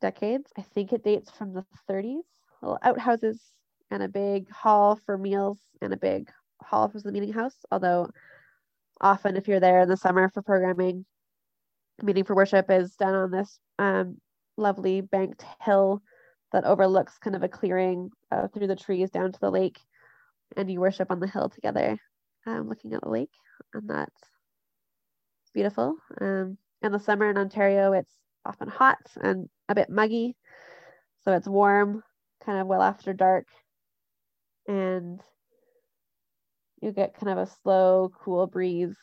[0.00, 0.50] decades.
[0.58, 2.22] I think it dates from the 30s.
[2.60, 3.40] Little outhouses
[3.88, 6.28] and a big hall for meals and a big
[6.60, 7.54] hall for the meeting house.
[7.70, 8.10] Although,
[9.00, 11.06] often if you're there in the summer for programming,
[12.02, 14.16] meeting for worship is done on this um,
[14.56, 16.02] lovely banked hill
[16.50, 19.78] that overlooks kind of a clearing uh, through the trees down to the lake,
[20.56, 21.96] and you worship on the hill together,
[22.44, 23.30] um, looking at the lake,
[23.72, 24.20] and that's
[25.52, 25.96] beautiful.
[26.20, 28.14] Um, in the summer in Ontario, it's
[28.44, 30.36] often hot and a bit muggy.
[31.24, 32.02] So it's warm,
[32.44, 33.46] kind of well after dark.
[34.66, 35.20] And
[36.80, 38.96] you get kind of a slow, cool breeze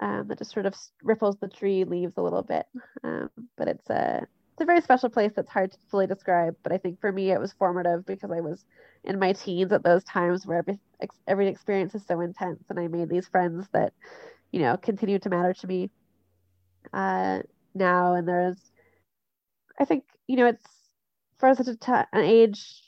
[0.00, 2.66] um, that just sort of ripples the tree leaves a little bit.
[3.04, 6.56] Um, but it's a it's a very special place that's hard to fully describe.
[6.62, 8.64] But I think for me, it was formative because I was
[9.04, 10.78] in my teens at those times where every
[11.26, 13.92] every experience is so intense, and I made these friends that
[14.52, 15.90] you know continue to matter to me
[16.92, 17.40] uh,
[17.74, 18.14] now.
[18.14, 18.72] And there's
[19.78, 20.66] i think you know it's
[21.38, 22.82] for such a t- an age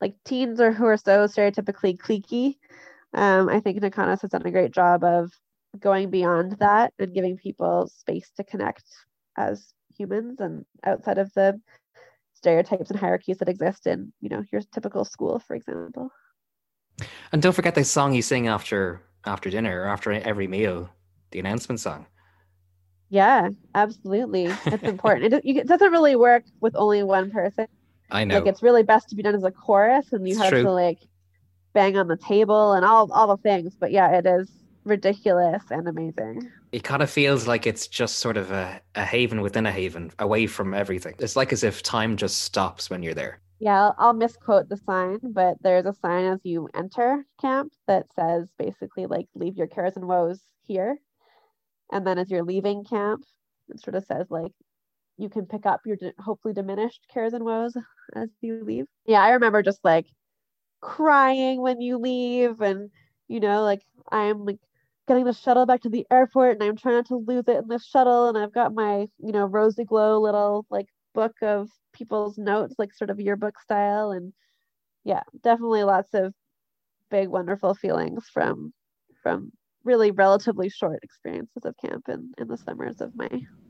[0.00, 2.56] like teens or who are so stereotypically cliquey.
[3.12, 5.32] Um, i think NeeKauNis has done a great job of
[5.78, 8.84] going beyond that and giving people space to connect
[9.36, 11.60] as humans and outside of the
[12.34, 16.10] stereotypes and hierarchies that exist in you know your typical school for example.
[17.32, 20.90] And don't forget the song you sing after after dinner or after every meal
[21.30, 22.06] the announcement song.
[23.08, 24.58] Yeah, absolutely.
[24.70, 25.34] It's important.
[25.34, 27.66] it, it doesn't really work with only one person.
[28.10, 28.34] I know.
[28.36, 30.62] Like it's really best to be done as a chorus, and you It's have true.
[30.62, 30.98] to like
[31.74, 33.76] bang on the table and all all the things.
[33.76, 34.50] But yeah, it is
[34.84, 36.52] ridiculous and amazing.
[36.72, 40.10] it kind of feels like it's just sort of a, a haven within a haven,
[40.18, 41.14] away from everything.
[41.18, 43.40] It's like as if time just stops when you're there.
[43.58, 48.06] Yeah, I'll, I'll misquote the sign, but there's a sign as you enter camp that
[48.14, 50.98] says basically like leave your cares and woes here.
[51.92, 53.24] And then as you're leaving camp,
[53.68, 54.52] it sort of says like
[55.16, 57.76] you can pick up your di- hopefully diminished cares and woes
[58.14, 58.86] as you leave.
[59.06, 60.06] Yeah, I remember just like
[60.80, 62.90] crying when you leave and
[63.28, 64.58] you know like I'm like
[65.10, 67.68] getting the shuttle back to the airport and I'm trying not to lose it in
[67.68, 72.38] the shuttle and I've got my, you know, rosy glow little like book of people's
[72.38, 74.12] notes, like sort of yearbook style.
[74.12, 74.32] And
[75.04, 76.32] yeah, definitely lots of
[77.10, 78.72] big, wonderful feelings from
[79.22, 79.52] from
[79.84, 83.28] really relatively short experiences of camp in, in the summers of my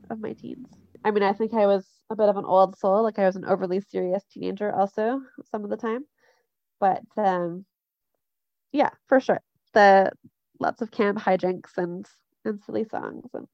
[0.09, 0.67] of my teens.
[1.03, 3.35] I mean, I think I was a bit of an old soul, like I was
[3.35, 6.05] an overly serious teenager also some of the time.
[6.79, 7.65] But um
[8.71, 9.41] yeah, for sure.
[9.73, 10.11] The
[10.59, 12.05] lots of camp hijinks and
[12.45, 13.47] and silly songs and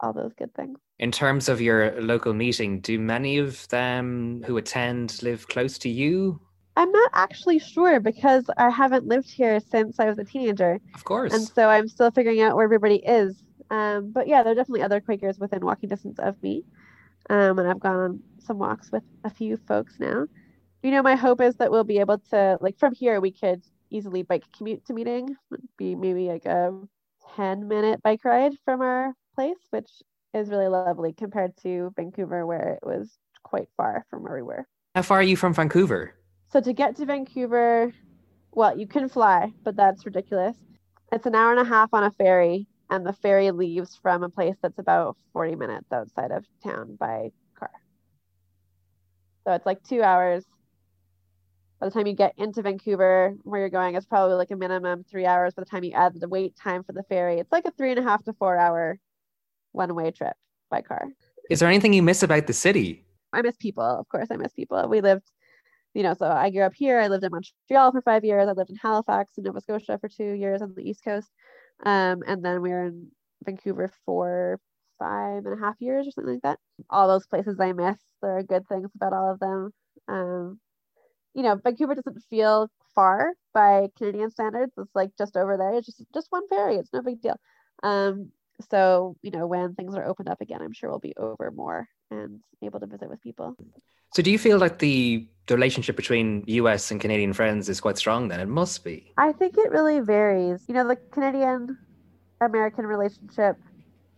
[0.00, 0.78] all those good things.
[0.98, 5.88] In terms of your local meeting, do many of them who attend live close to
[5.88, 6.40] you?
[6.76, 10.80] I'm not actually sure because I haven't lived here since I was a teenager.
[10.94, 11.32] Of course.
[11.32, 13.42] And so I'm still figuring out where everybody is.
[13.70, 16.64] Um, but yeah, there are definitely other Quakers within walking distance of me.
[17.30, 20.26] Um, and I've gone on some walks with a few folks now.
[20.82, 23.62] You know, my hope is that we'll be able to, like, from here, we could
[23.90, 26.74] easily bike commute to meeting, would be maybe like a
[27.36, 29.90] 10 minute bike ride from our place, which
[30.34, 34.66] is really lovely compared to Vancouver, where it was quite far from where we were.
[34.94, 36.14] How far are you from Vancouver?
[36.54, 37.92] So to get to Vancouver,
[38.52, 40.56] well, you can fly, but that's ridiculous.
[41.10, 44.28] It's an hour and a half on a ferry, and the ferry leaves from a
[44.28, 47.72] place that's about 40 minutes outside of town by car.
[49.42, 50.44] So it's like two hours.
[51.80, 55.02] By the time you get into Vancouver, where you're going, it's probably like a minimum
[55.10, 55.54] three hours.
[55.54, 57.90] By the time you add the wait time for the ferry, it's like a three
[57.90, 59.00] and a half to four hour
[59.72, 60.36] one way trip
[60.70, 61.08] by car.
[61.50, 63.04] Is there anything you miss about the city?
[63.32, 63.82] I miss people.
[63.82, 64.88] Of course, I miss people.
[64.88, 65.28] We lived,
[65.94, 66.98] you know, so I grew up here.
[66.98, 68.48] I lived in Montreal for five years.
[68.48, 71.30] I lived in Halifax in Nova Scotia for two years on the East Coast.
[71.84, 73.08] Um, and then we were in
[73.44, 74.58] Vancouver for
[74.98, 76.58] five and a half years or something like that.
[76.90, 77.98] All those places I miss.
[78.22, 79.70] There are good things about all of them.
[80.08, 80.60] Um,
[81.34, 84.72] you know, Vancouver doesn't feel far by Canadian standards.
[84.78, 85.74] It's like just over there.
[85.74, 86.76] It's just just one ferry.
[86.76, 87.38] It's no big deal.
[87.82, 88.30] Um,
[88.70, 91.88] so you know, when things are opened up again, I'm sure we'll be over more
[92.18, 93.56] and able to visit with people.
[94.14, 97.98] So do you feel like the, the relationship between US and Canadian friends is quite
[97.98, 98.40] strong then?
[98.40, 99.12] It must be.
[99.16, 100.64] I think it really varies.
[100.68, 101.76] You know, the Canadian
[102.40, 103.56] American relationship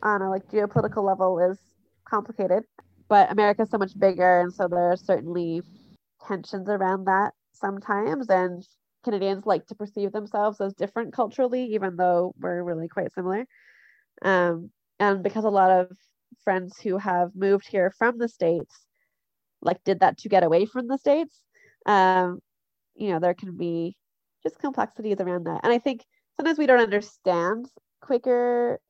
[0.03, 1.59] on a like geopolitical level is
[2.05, 2.65] complicated,
[3.09, 5.63] but America's so much bigger, and so there are certainly
[6.27, 8.29] tensions around that sometimes.
[8.29, 8.63] And
[9.05, 13.47] Canadians like to perceive themselves as different culturally, even though we're really quite similar.
[14.23, 15.97] Um, and because a lot of
[16.45, 18.87] friends who have moved here from the states
[19.63, 21.43] like did that to get away from the states.
[21.87, 22.41] Um
[22.95, 23.97] you know there can be
[24.43, 25.61] just complexities around that.
[25.65, 26.05] And i think
[26.37, 27.67] sometimes we don't understand
[28.01, 28.81] quaker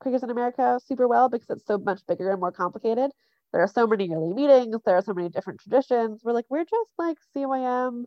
[0.00, 3.10] quakers in america super well because it's so much bigger and more complicated.
[3.52, 4.76] There are so many yearly meetings.
[4.84, 6.22] There are so many different traditions.
[6.24, 8.04] We're like we're just like cym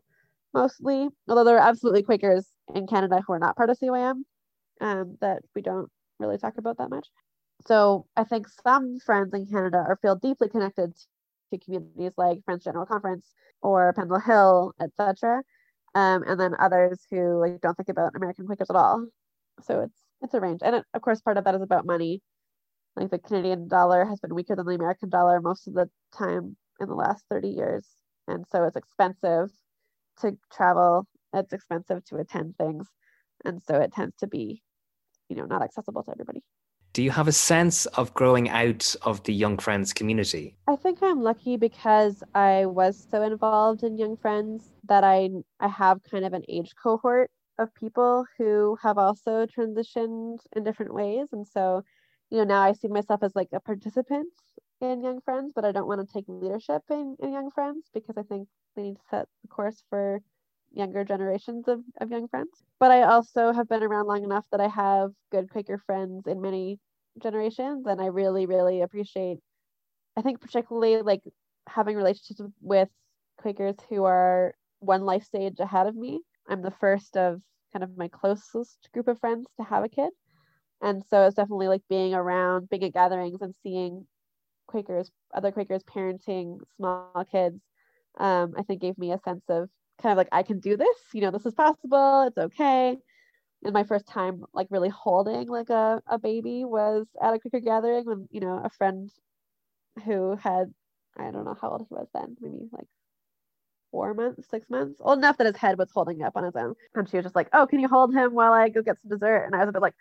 [0.54, 4.24] mostly although there are absolutely quakers in canada who are not part of cym
[4.80, 7.08] um, that we don't really talk about that much
[7.66, 10.94] so I think some friends in Canada are feel deeply connected
[11.50, 13.26] to communities like Friends General Conference
[13.62, 15.42] or Pendle Hill, etc.
[15.94, 19.06] Um, and then others who like don't think about American Quakers at all.
[19.62, 22.22] So it's it's a range, and it, of course part of that is about money.
[22.96, 26.56] Like the Canadian dollar has been weaker than the American dollar most of the time
[26.80, 27.86] in the last 30 years,
[28.28, 29.50] and so it's expensive
[30.20, 31.06] to travel.
[31.34, 32.88] It's expensive to attend things,
[33.44, 34.62] and so it tends to be,
[35.28, 36.42] you know, not accessible to everybody.
[36.98, 40.56] Do you have a sense of growing out of the Young Friends community?
[40.66, 45.30] I think I'm lucky because I was so involved in Young Friends that I
[45.60, 50.92] I have kind of an age cohort of people who have also transitioned in different
[50.92, 51.84] ways, and so
[52.30, 54.32] you know now I see myself as like a participant
[54.80, 58.18] in Young Friends, but I don't want to take leadership in, in Young Friends because
[58.18, 60.20] I think they need to set the course for
[60.72, 62.62] younger generations of, of young friends.
[62.80, 66.40] But I also have been around long enough that I have good Quaker friends in
[66.40, 66.78] many
[67.20, 69.38] generations and I really, really appreciate
[70.16, 71.22] I think particularly like
[71.68, 72.88] having relationships with
[73.38, 76.20] Quakers who are one life stage ahead of me.
[76.48, 77.40] I'm the first of
[77.72, 80.10] kind of my closest group of friends to have a kid.
[80.82, 84.06] And so it's definitely like being around, being at gatherings and seeing
[84.66, 87.60] Quakers, other Quakers parenting small kids,
[88.18, 89.68] um, I think gave me a sense of
[90.02, 92.96] kind of like, I can do this, you know, this is possible, it's okay.
[93.64, 97.60] And my first time like really holding like a, a baby was at a Quaker
[97.60, 99.10] gathering when, you know, a friend
[100.04, 100.72] who had,
[101.16, 102.88] I don't know how old he was then, maybe like
[103.90, 106.74] four months, six months, old enough that his head was holding up on his own.
[106.94, 109.10] And she was just like, Oh, can you hold him while I go get some
[109.10, 109.44] dessert?
[109.44, 109.94] And I was a bit like,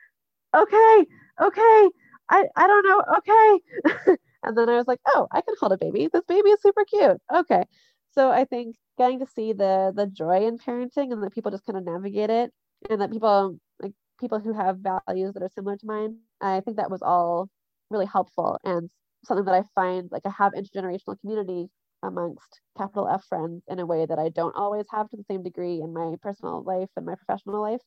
[0.56, 1.06] Okay,
[1.42, 1.90] okay,
[2.30, 4.18] I, I don't know, okay.
[4.44, 6.10] and then I was like, Oh, I can hold a baby.
[6.12, 7.22] This baby is super cute.
[7.34, 7.66] Okay.
[8.12, 11.66] So I think getting to see the the joy in parenting and that people just
[11.66, 12.52] kind of navigate it
[12.90, 16.78] and that people like people who have values that are similar to mine, I think
[16.78, 17.50] that was all
[17.90, 18.90] really helpful and
[19.26, 21.70] something that I find like I have intergenerational community
[22.04, 25.44] amongst capital F friends in a way that I don't always have to the same
[25.44, 27.82] degree in my personal life and my professional life,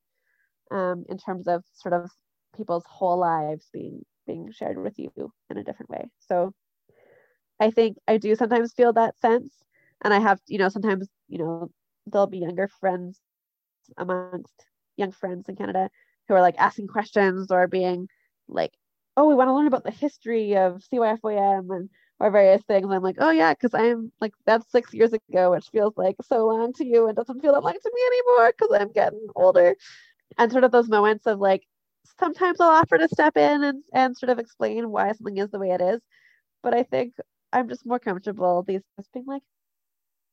[0.70, 2.10] um, in terms of sort of
[2.56, 6.04] people's whole lives being being shared with you in a different way.
[6.20, 6.52] So
[7.60, 9.62] I think I do sometimes feel that sense.
[10.02, 11.70] And I have, you know, sometimes, you know,
[12.06, 13.20] there'll be younger friends
[13.98, 14.66] amongst
[15.00, 15.90] young friends in Canada
[16.28, 18.08] who are like asking questions or being
[18.48, 18.72] like,
[19.16, 21.90] oh, we want to learn about the history of CYFYM and
[22.20, 22.86] or various things.
[22.90, 26.46] I'm like, oh yeah, because I'm like that's six years ago, which feels like so
[26.46, 29.76] long to you and doesn't feel that long to me anymore because I'm getting older.
[30.38, 31.66] And sort of those moments of like
[32.20, 35.58] sometimes I'll offer to step in and, and sort of explain why something is the
[35.58, 36.00] way it is.
[36.62, 37.14] But I think
[37.52, 39.42] I'm just more comfortable these days being like,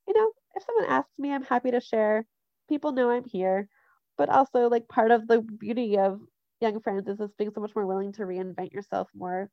[0.07, 2.25] you know, if someone asks me, I'm happy to share.
[2.69, 3.69] People know I'm here.
[4.17, 6.19] But also like part of the beauty of
[6.59, 9.49] young friends is just being so much more willing to reinvent yourself more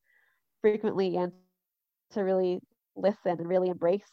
[0.63, 1.33] frequently and
[2.13, 2.61] to really
[2.97, 4.09] listen and really embrace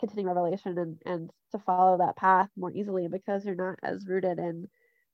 [0.00, 4.38] continuing revelation and, and to follow that path more easily because you're not as rooted
[4.38, 4.68] in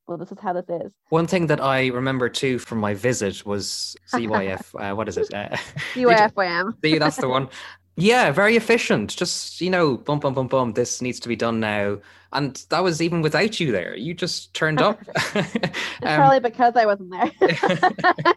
[0.07, 0.93] well this is how this is.
[1.11, 5.33] One thing that i remember too from my visit was cyf uh, what is it?
[5.33, 5.49] Uh,
[5.95, 7.49] cyfym that's the one
[7.97, 9.17] yeah very efficient.
[9.17, 11.99] Just you know bum bum bum bum this needs to be done now.
[12.33, 13.97] And that was even without you there.
[13.97, 15.01] You just turned up.
[16.03, 17.31] Um, probably because i wasn't there.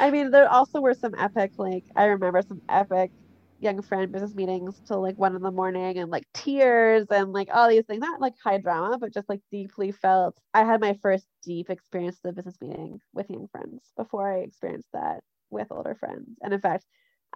[0.00, 3.10] I mean, there also were some epic, like, I remember some epic
[3.58, 7.48] young friend business meetings till like one in the morning and like tears and like
[7.52, 10.38] all these things, not like high drama, but just like deeply felt.
[10.52, 14.38] I had my first deep experience of the business meeting with young friends before I
[14.40, 15.20] experienced that
[15.50, 16.28] with older friends.
[16.42, 16.84] And in fact,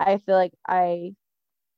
[0.00, 1.14] I feel like I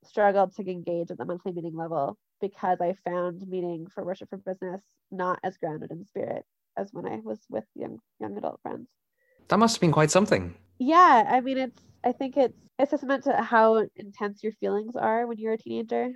[0.04, 4.38] struggled to engage at the monthly meeting level because I found meeting for worship for
[4.38, 6.44] business not as grounded in spirit
[6.76, 8.88] as when I was with young young adult friends.
[9.48, 10.54] That must have been quite something.
[10.78, 11.82] Yeah, I mean, it's.
[12.04, 16.10] I think it's it's testament to how intense your feelings are when you're a teenager,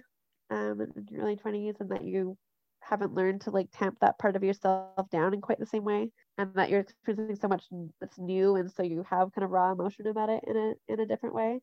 [0.50, 2.36] um, in your early twenties, and that you
[2.80, 6.10] haven't learned to like tamp that part of yourself down in quite the same way,
[6.38, 7.64] and that you're experiencing so much
[8.00, 11.00] that's new, and so you have kind of raw emotion about it in a in
[11.00, 11.60] a different way.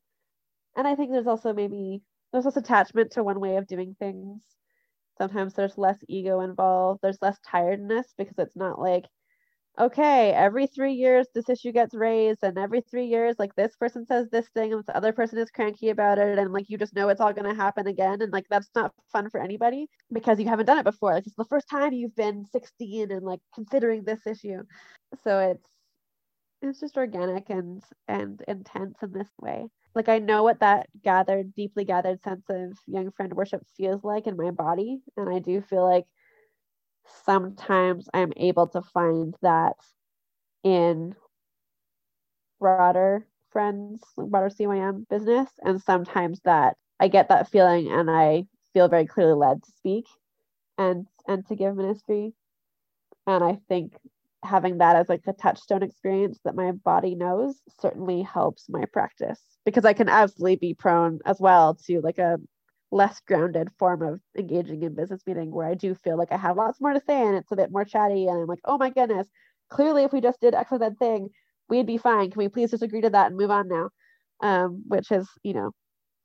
[0.75, 2.01] And I think there's also maybe
[2.31, 4.41] there's less attachment to one way of doing things.
[5.17, 7.01] Sometimes there's less ego involved.
[7.01, 9.05] There's less tiredness because it's not like
[9.79, 14.05] okay, every three years this issue gets raised, and every three years, like this person
[14.05, 16.95] says this thing, and this other person is cranky about it, and like you just
[16.95, 20.39] know it's all going to happen again, and like that's not fun for anybody because
[20.39, 21.13] you haven't done it before.
[21.13, 24.61] Like it's the first time you've been 16 and like considering this issue,
[25.23, 25.67] so it's
[26.63, 29.67] it's just organic and and intense in this way.
[29.95, 34.27] Like I know what that gathered, deeply gathered sense of young friend worship feels like
[34.27, 36.05] in my body, and I do feel like
[37.25, 39.75] sometimes I'm able to find that
[40.63, 41.15] in
[42.59, 48.87] broader friends, broader CYM business, and sometimes that I get that feeling and I feel
[48.87, 50.07] very clearly led to speak
[50.77, 52.33] and and to give ministry.
[53.27, 53.93] And I think
[54.43, 59.39] having that as like a touchstone experience that my body knows certainly helps my practice
[59.65, 62.37] because I can absolutely be prone as well to like a
[62.91, 66.57] less grounded form of engaging in business meeting where I do feel like I have
[66.57, 68.89] lots more to say and it's a bit more chatty and I'm like, oh my
[68.89, 69.27] goodness,
[69.69, 71.29] clearly if we just did X or that thing,
[71.69, 72.29] we'd be fine.
[72.29, 73.89] Can we please just agree to that and move on now?
[74.41, 75.71] Um, which is, you know,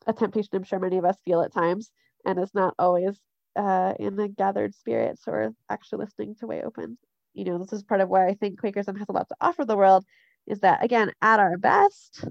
[0.07, 1.91] a temptation I'm sure many of us feel at times
[2.27, 3.19] and is not always
[3.57, 6.99] uh, in the gathered spirits or actually listening to way open.
[7.35, 9.65] You know, this is part of why I think Quakerism has a lot to offer
[9.65, 10.05] the world
[10.47, 12.25] is that again, at our best,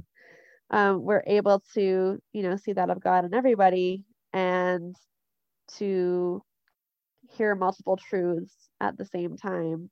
[0.70, 4.04] um, we're able to, you know, see that of God in everybody
[4.34, 4.96] and
[5.78, 6.42] to
[7.30, 9.90] hear multiple truths at the same time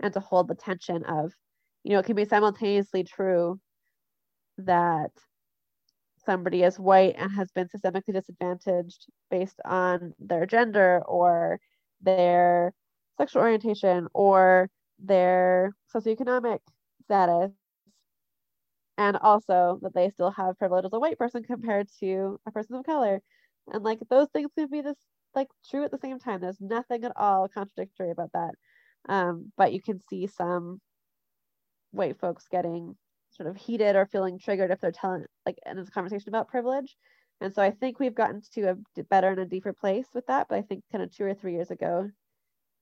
[0.00, 1.32] and to hold the tension of
[1.82, 3.60] you know it can be simultaneously true
[4.58, 5.10] that
[6.24, 11.60] somebody is white and has been systemically disadvantaged based on their gender or
[12.00, 12.72] their
[13.16, 16.60] sexual orientation or their socioeconomic
[17.04, 17.52] status
[18.96, 22.76] and also that they still have privilege as a white person compared to a person
[22.76, 23.20] of color.
[23.72, 24.96] And like those things can be this
[25.34, 26.40] like true at the same time.
[26.40, 28.54] There's nothing at all contradictory about that.
[29.08, 30.80] Um, but you can see some
[31.90, 32.96] white folks getting
[33.30, 36.96] sort of heated or feeling triggered if they're telling like in this conversation about privilege.
[37.40, 40.46] And so i think we've gotten to a better and a deeper place with that
[40.48, 42.08] but i think kind of two or three years ago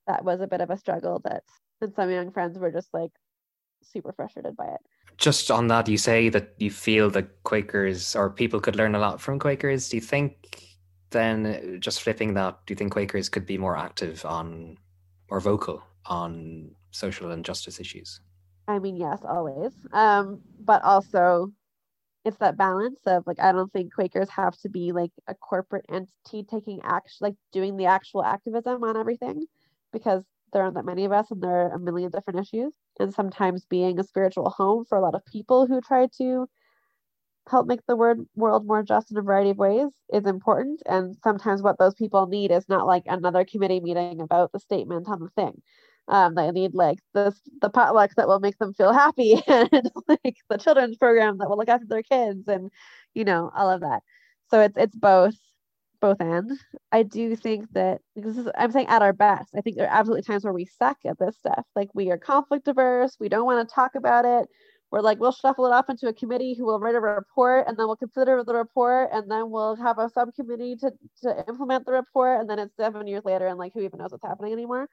[0.07, 1.43] that was a bit of a struggle that
[1.81, 3.11] and some young friends were just like
[3.83, 4.81] super frustrated by it.
[5.19, 8.99] Just on that you say that you feel that quakers or people could learn a
[8.99, 9.89] lot from quakers.
[9.89, 10.77] Do you think
[11.11, 14.79] then just flipping that do you think quakers could be more active on
[15.29, 18.21] or vocal on social and justice issues?
[18.69, 19.73] I mean, yes, always.
[19.93, 21.53] Um, but also
[22.25, 25.87] it's that balance of like I don't think Quakers have to be like a corporate
[25.89, 29.47] entity taking action like doing the actual activism on everything
[29.93, 32.73] because there aren't that many of us and there are a million different issues.
[33.01, 36.49] And sometimes being a spiritual home for a lot of people who try to
[37.49, 40.83] help make the word world more just in a variety of ways is important.
[40.87, 45.09] And sometimes what those people need is not like another committee meeting about the statement
[45.09, 45.63] on the thing
[46.09, 50.37] um, they need like the the potlucks that will make them feel happy and like
[50.49, 52.71] the children's program that will look after their kids and
[53.15, 54.03] you know all of that
[54.51, 55.35] so it's it's both
[56.03, 56.63] both ends.
[56.91, 59.99] I do think that this is i'm saying at our best i think there are
[59.99, 61.65] absolutely times where we suck at this stuff.
[61.75, 64.49] Like we are conflict averse we don't want to talk about it.
[64.91, 67.79] We're like we'll shuffle it off into a committee who will write a report and
[67.79, 70.93] then we'll consider the report and then we'll have a subcommittee to,
[71.23, 74.11] to implement the report and then it's seven years later and like who even knows
[74.11, 74.89] what's happening anymore.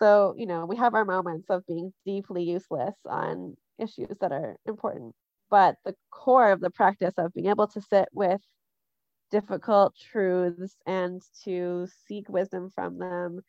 [0.00, 4.56] So, you know, we have our moments of being deeply useless on issues that are
[4.66, 5.14] important.
[5.50, 8.40] But the core of the practice of being able to sit with
[9.30, 13.40] difficult truths and to seek wisdom from them,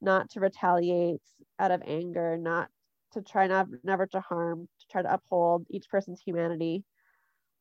[0.00, 1.22] not to retaliate
[1.58, 2.68] out of anger, not
[3.12, 6.84] to try not never to harm, to try to uphold each person's humanity.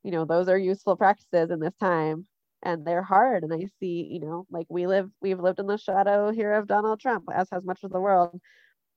[0.03, 2.27] You know, those are useful practices in this time
[2.63, 5.77] and they're hard and i see you know like we live we've lived in the
[5.77, 8.39] shadow here of donald trump as has much of the world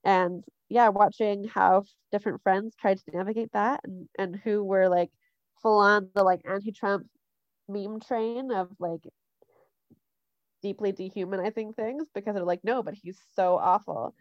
[0.05, 5.11] and yeah watching how different friends tried to navigate that and, and who were like
[5.63, 7.07] full on the like anti-trump
[7.69, 9.03] meme train of like
[10.63, 14.15] deeply dehumanizing things because they're like no but he's so awful.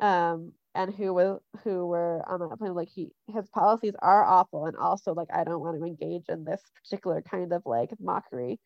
[0.00, 4.66] Um and who was who were on that point like he his policies are awful
[4.66, 8.58] and also like i don't want to engage in this particular kind of like mockery.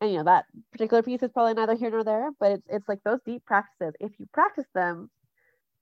[0.00, 2.88] And you know that particular piece is probably neither here nor there but it's it's
[2.88, 5.10] like those deep practices if you practice them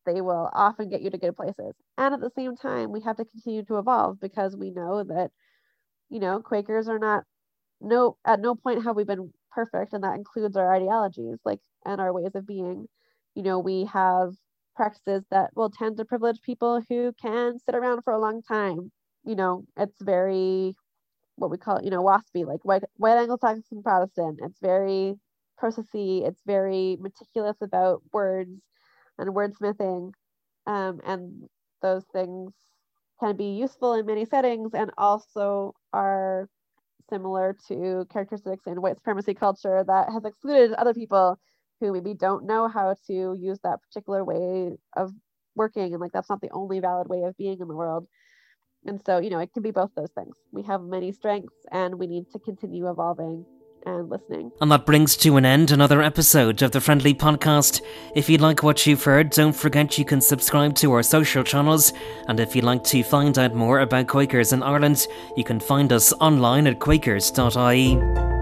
[0.07, 1.75] they will often get you to good places.
[1.99, 5.31] And at the same time we have to continue to evolve because we know that
[6.11, 7.25] you know quakers are not
[7.83, 12.01] no at no point have we been perfect and that includes our ideologies like and
[12.01, 12.87] our ways of being
[13.35, 14.35] you know we have
[14.77, 18.91] practices that will tend to privilege people who can sit around for a long time
[19.25, 20.75] you know it's very
[21.37, 24.41] what we call, you know, WASPy, like white white Anglo-Saxon Protestant.
[24.43, 25.15] It's very
[25.63, 26.27] processy.
[26.27, 28.61] It's very meticulous about words
[29.19, 30.13] and wordsmithing,
[30.67, 31.49] um, and
[31.83, 32.53] those things
[33.21, 36.49] can be useful in many settings and also are
[37.13, 41.39] similar to characteristics in white supremacy culture that has excluded other people
[41.81, 45.13] who maybe don't know how to use that particular way of
[45.55, 48.07] working and like that's not the only valid way of being in the world
[48.85, 50.35] and so, you know, it can be both those things.
[50.51, 53.45] We have many strengths and we need to continue evolving
[53.87, 54.53] and listening.
[54.61, 57.83] And that brings to an end another episode of the Friendly Podcast.
[58.15, 61.93] If you like what you've heard, don't forget you can subscribe to our social channels.
[62.29, 65.07] And if you'd like to find out more about Quakers in Ireland,
[65.37, 68.42] you can find us online at quakers.ie.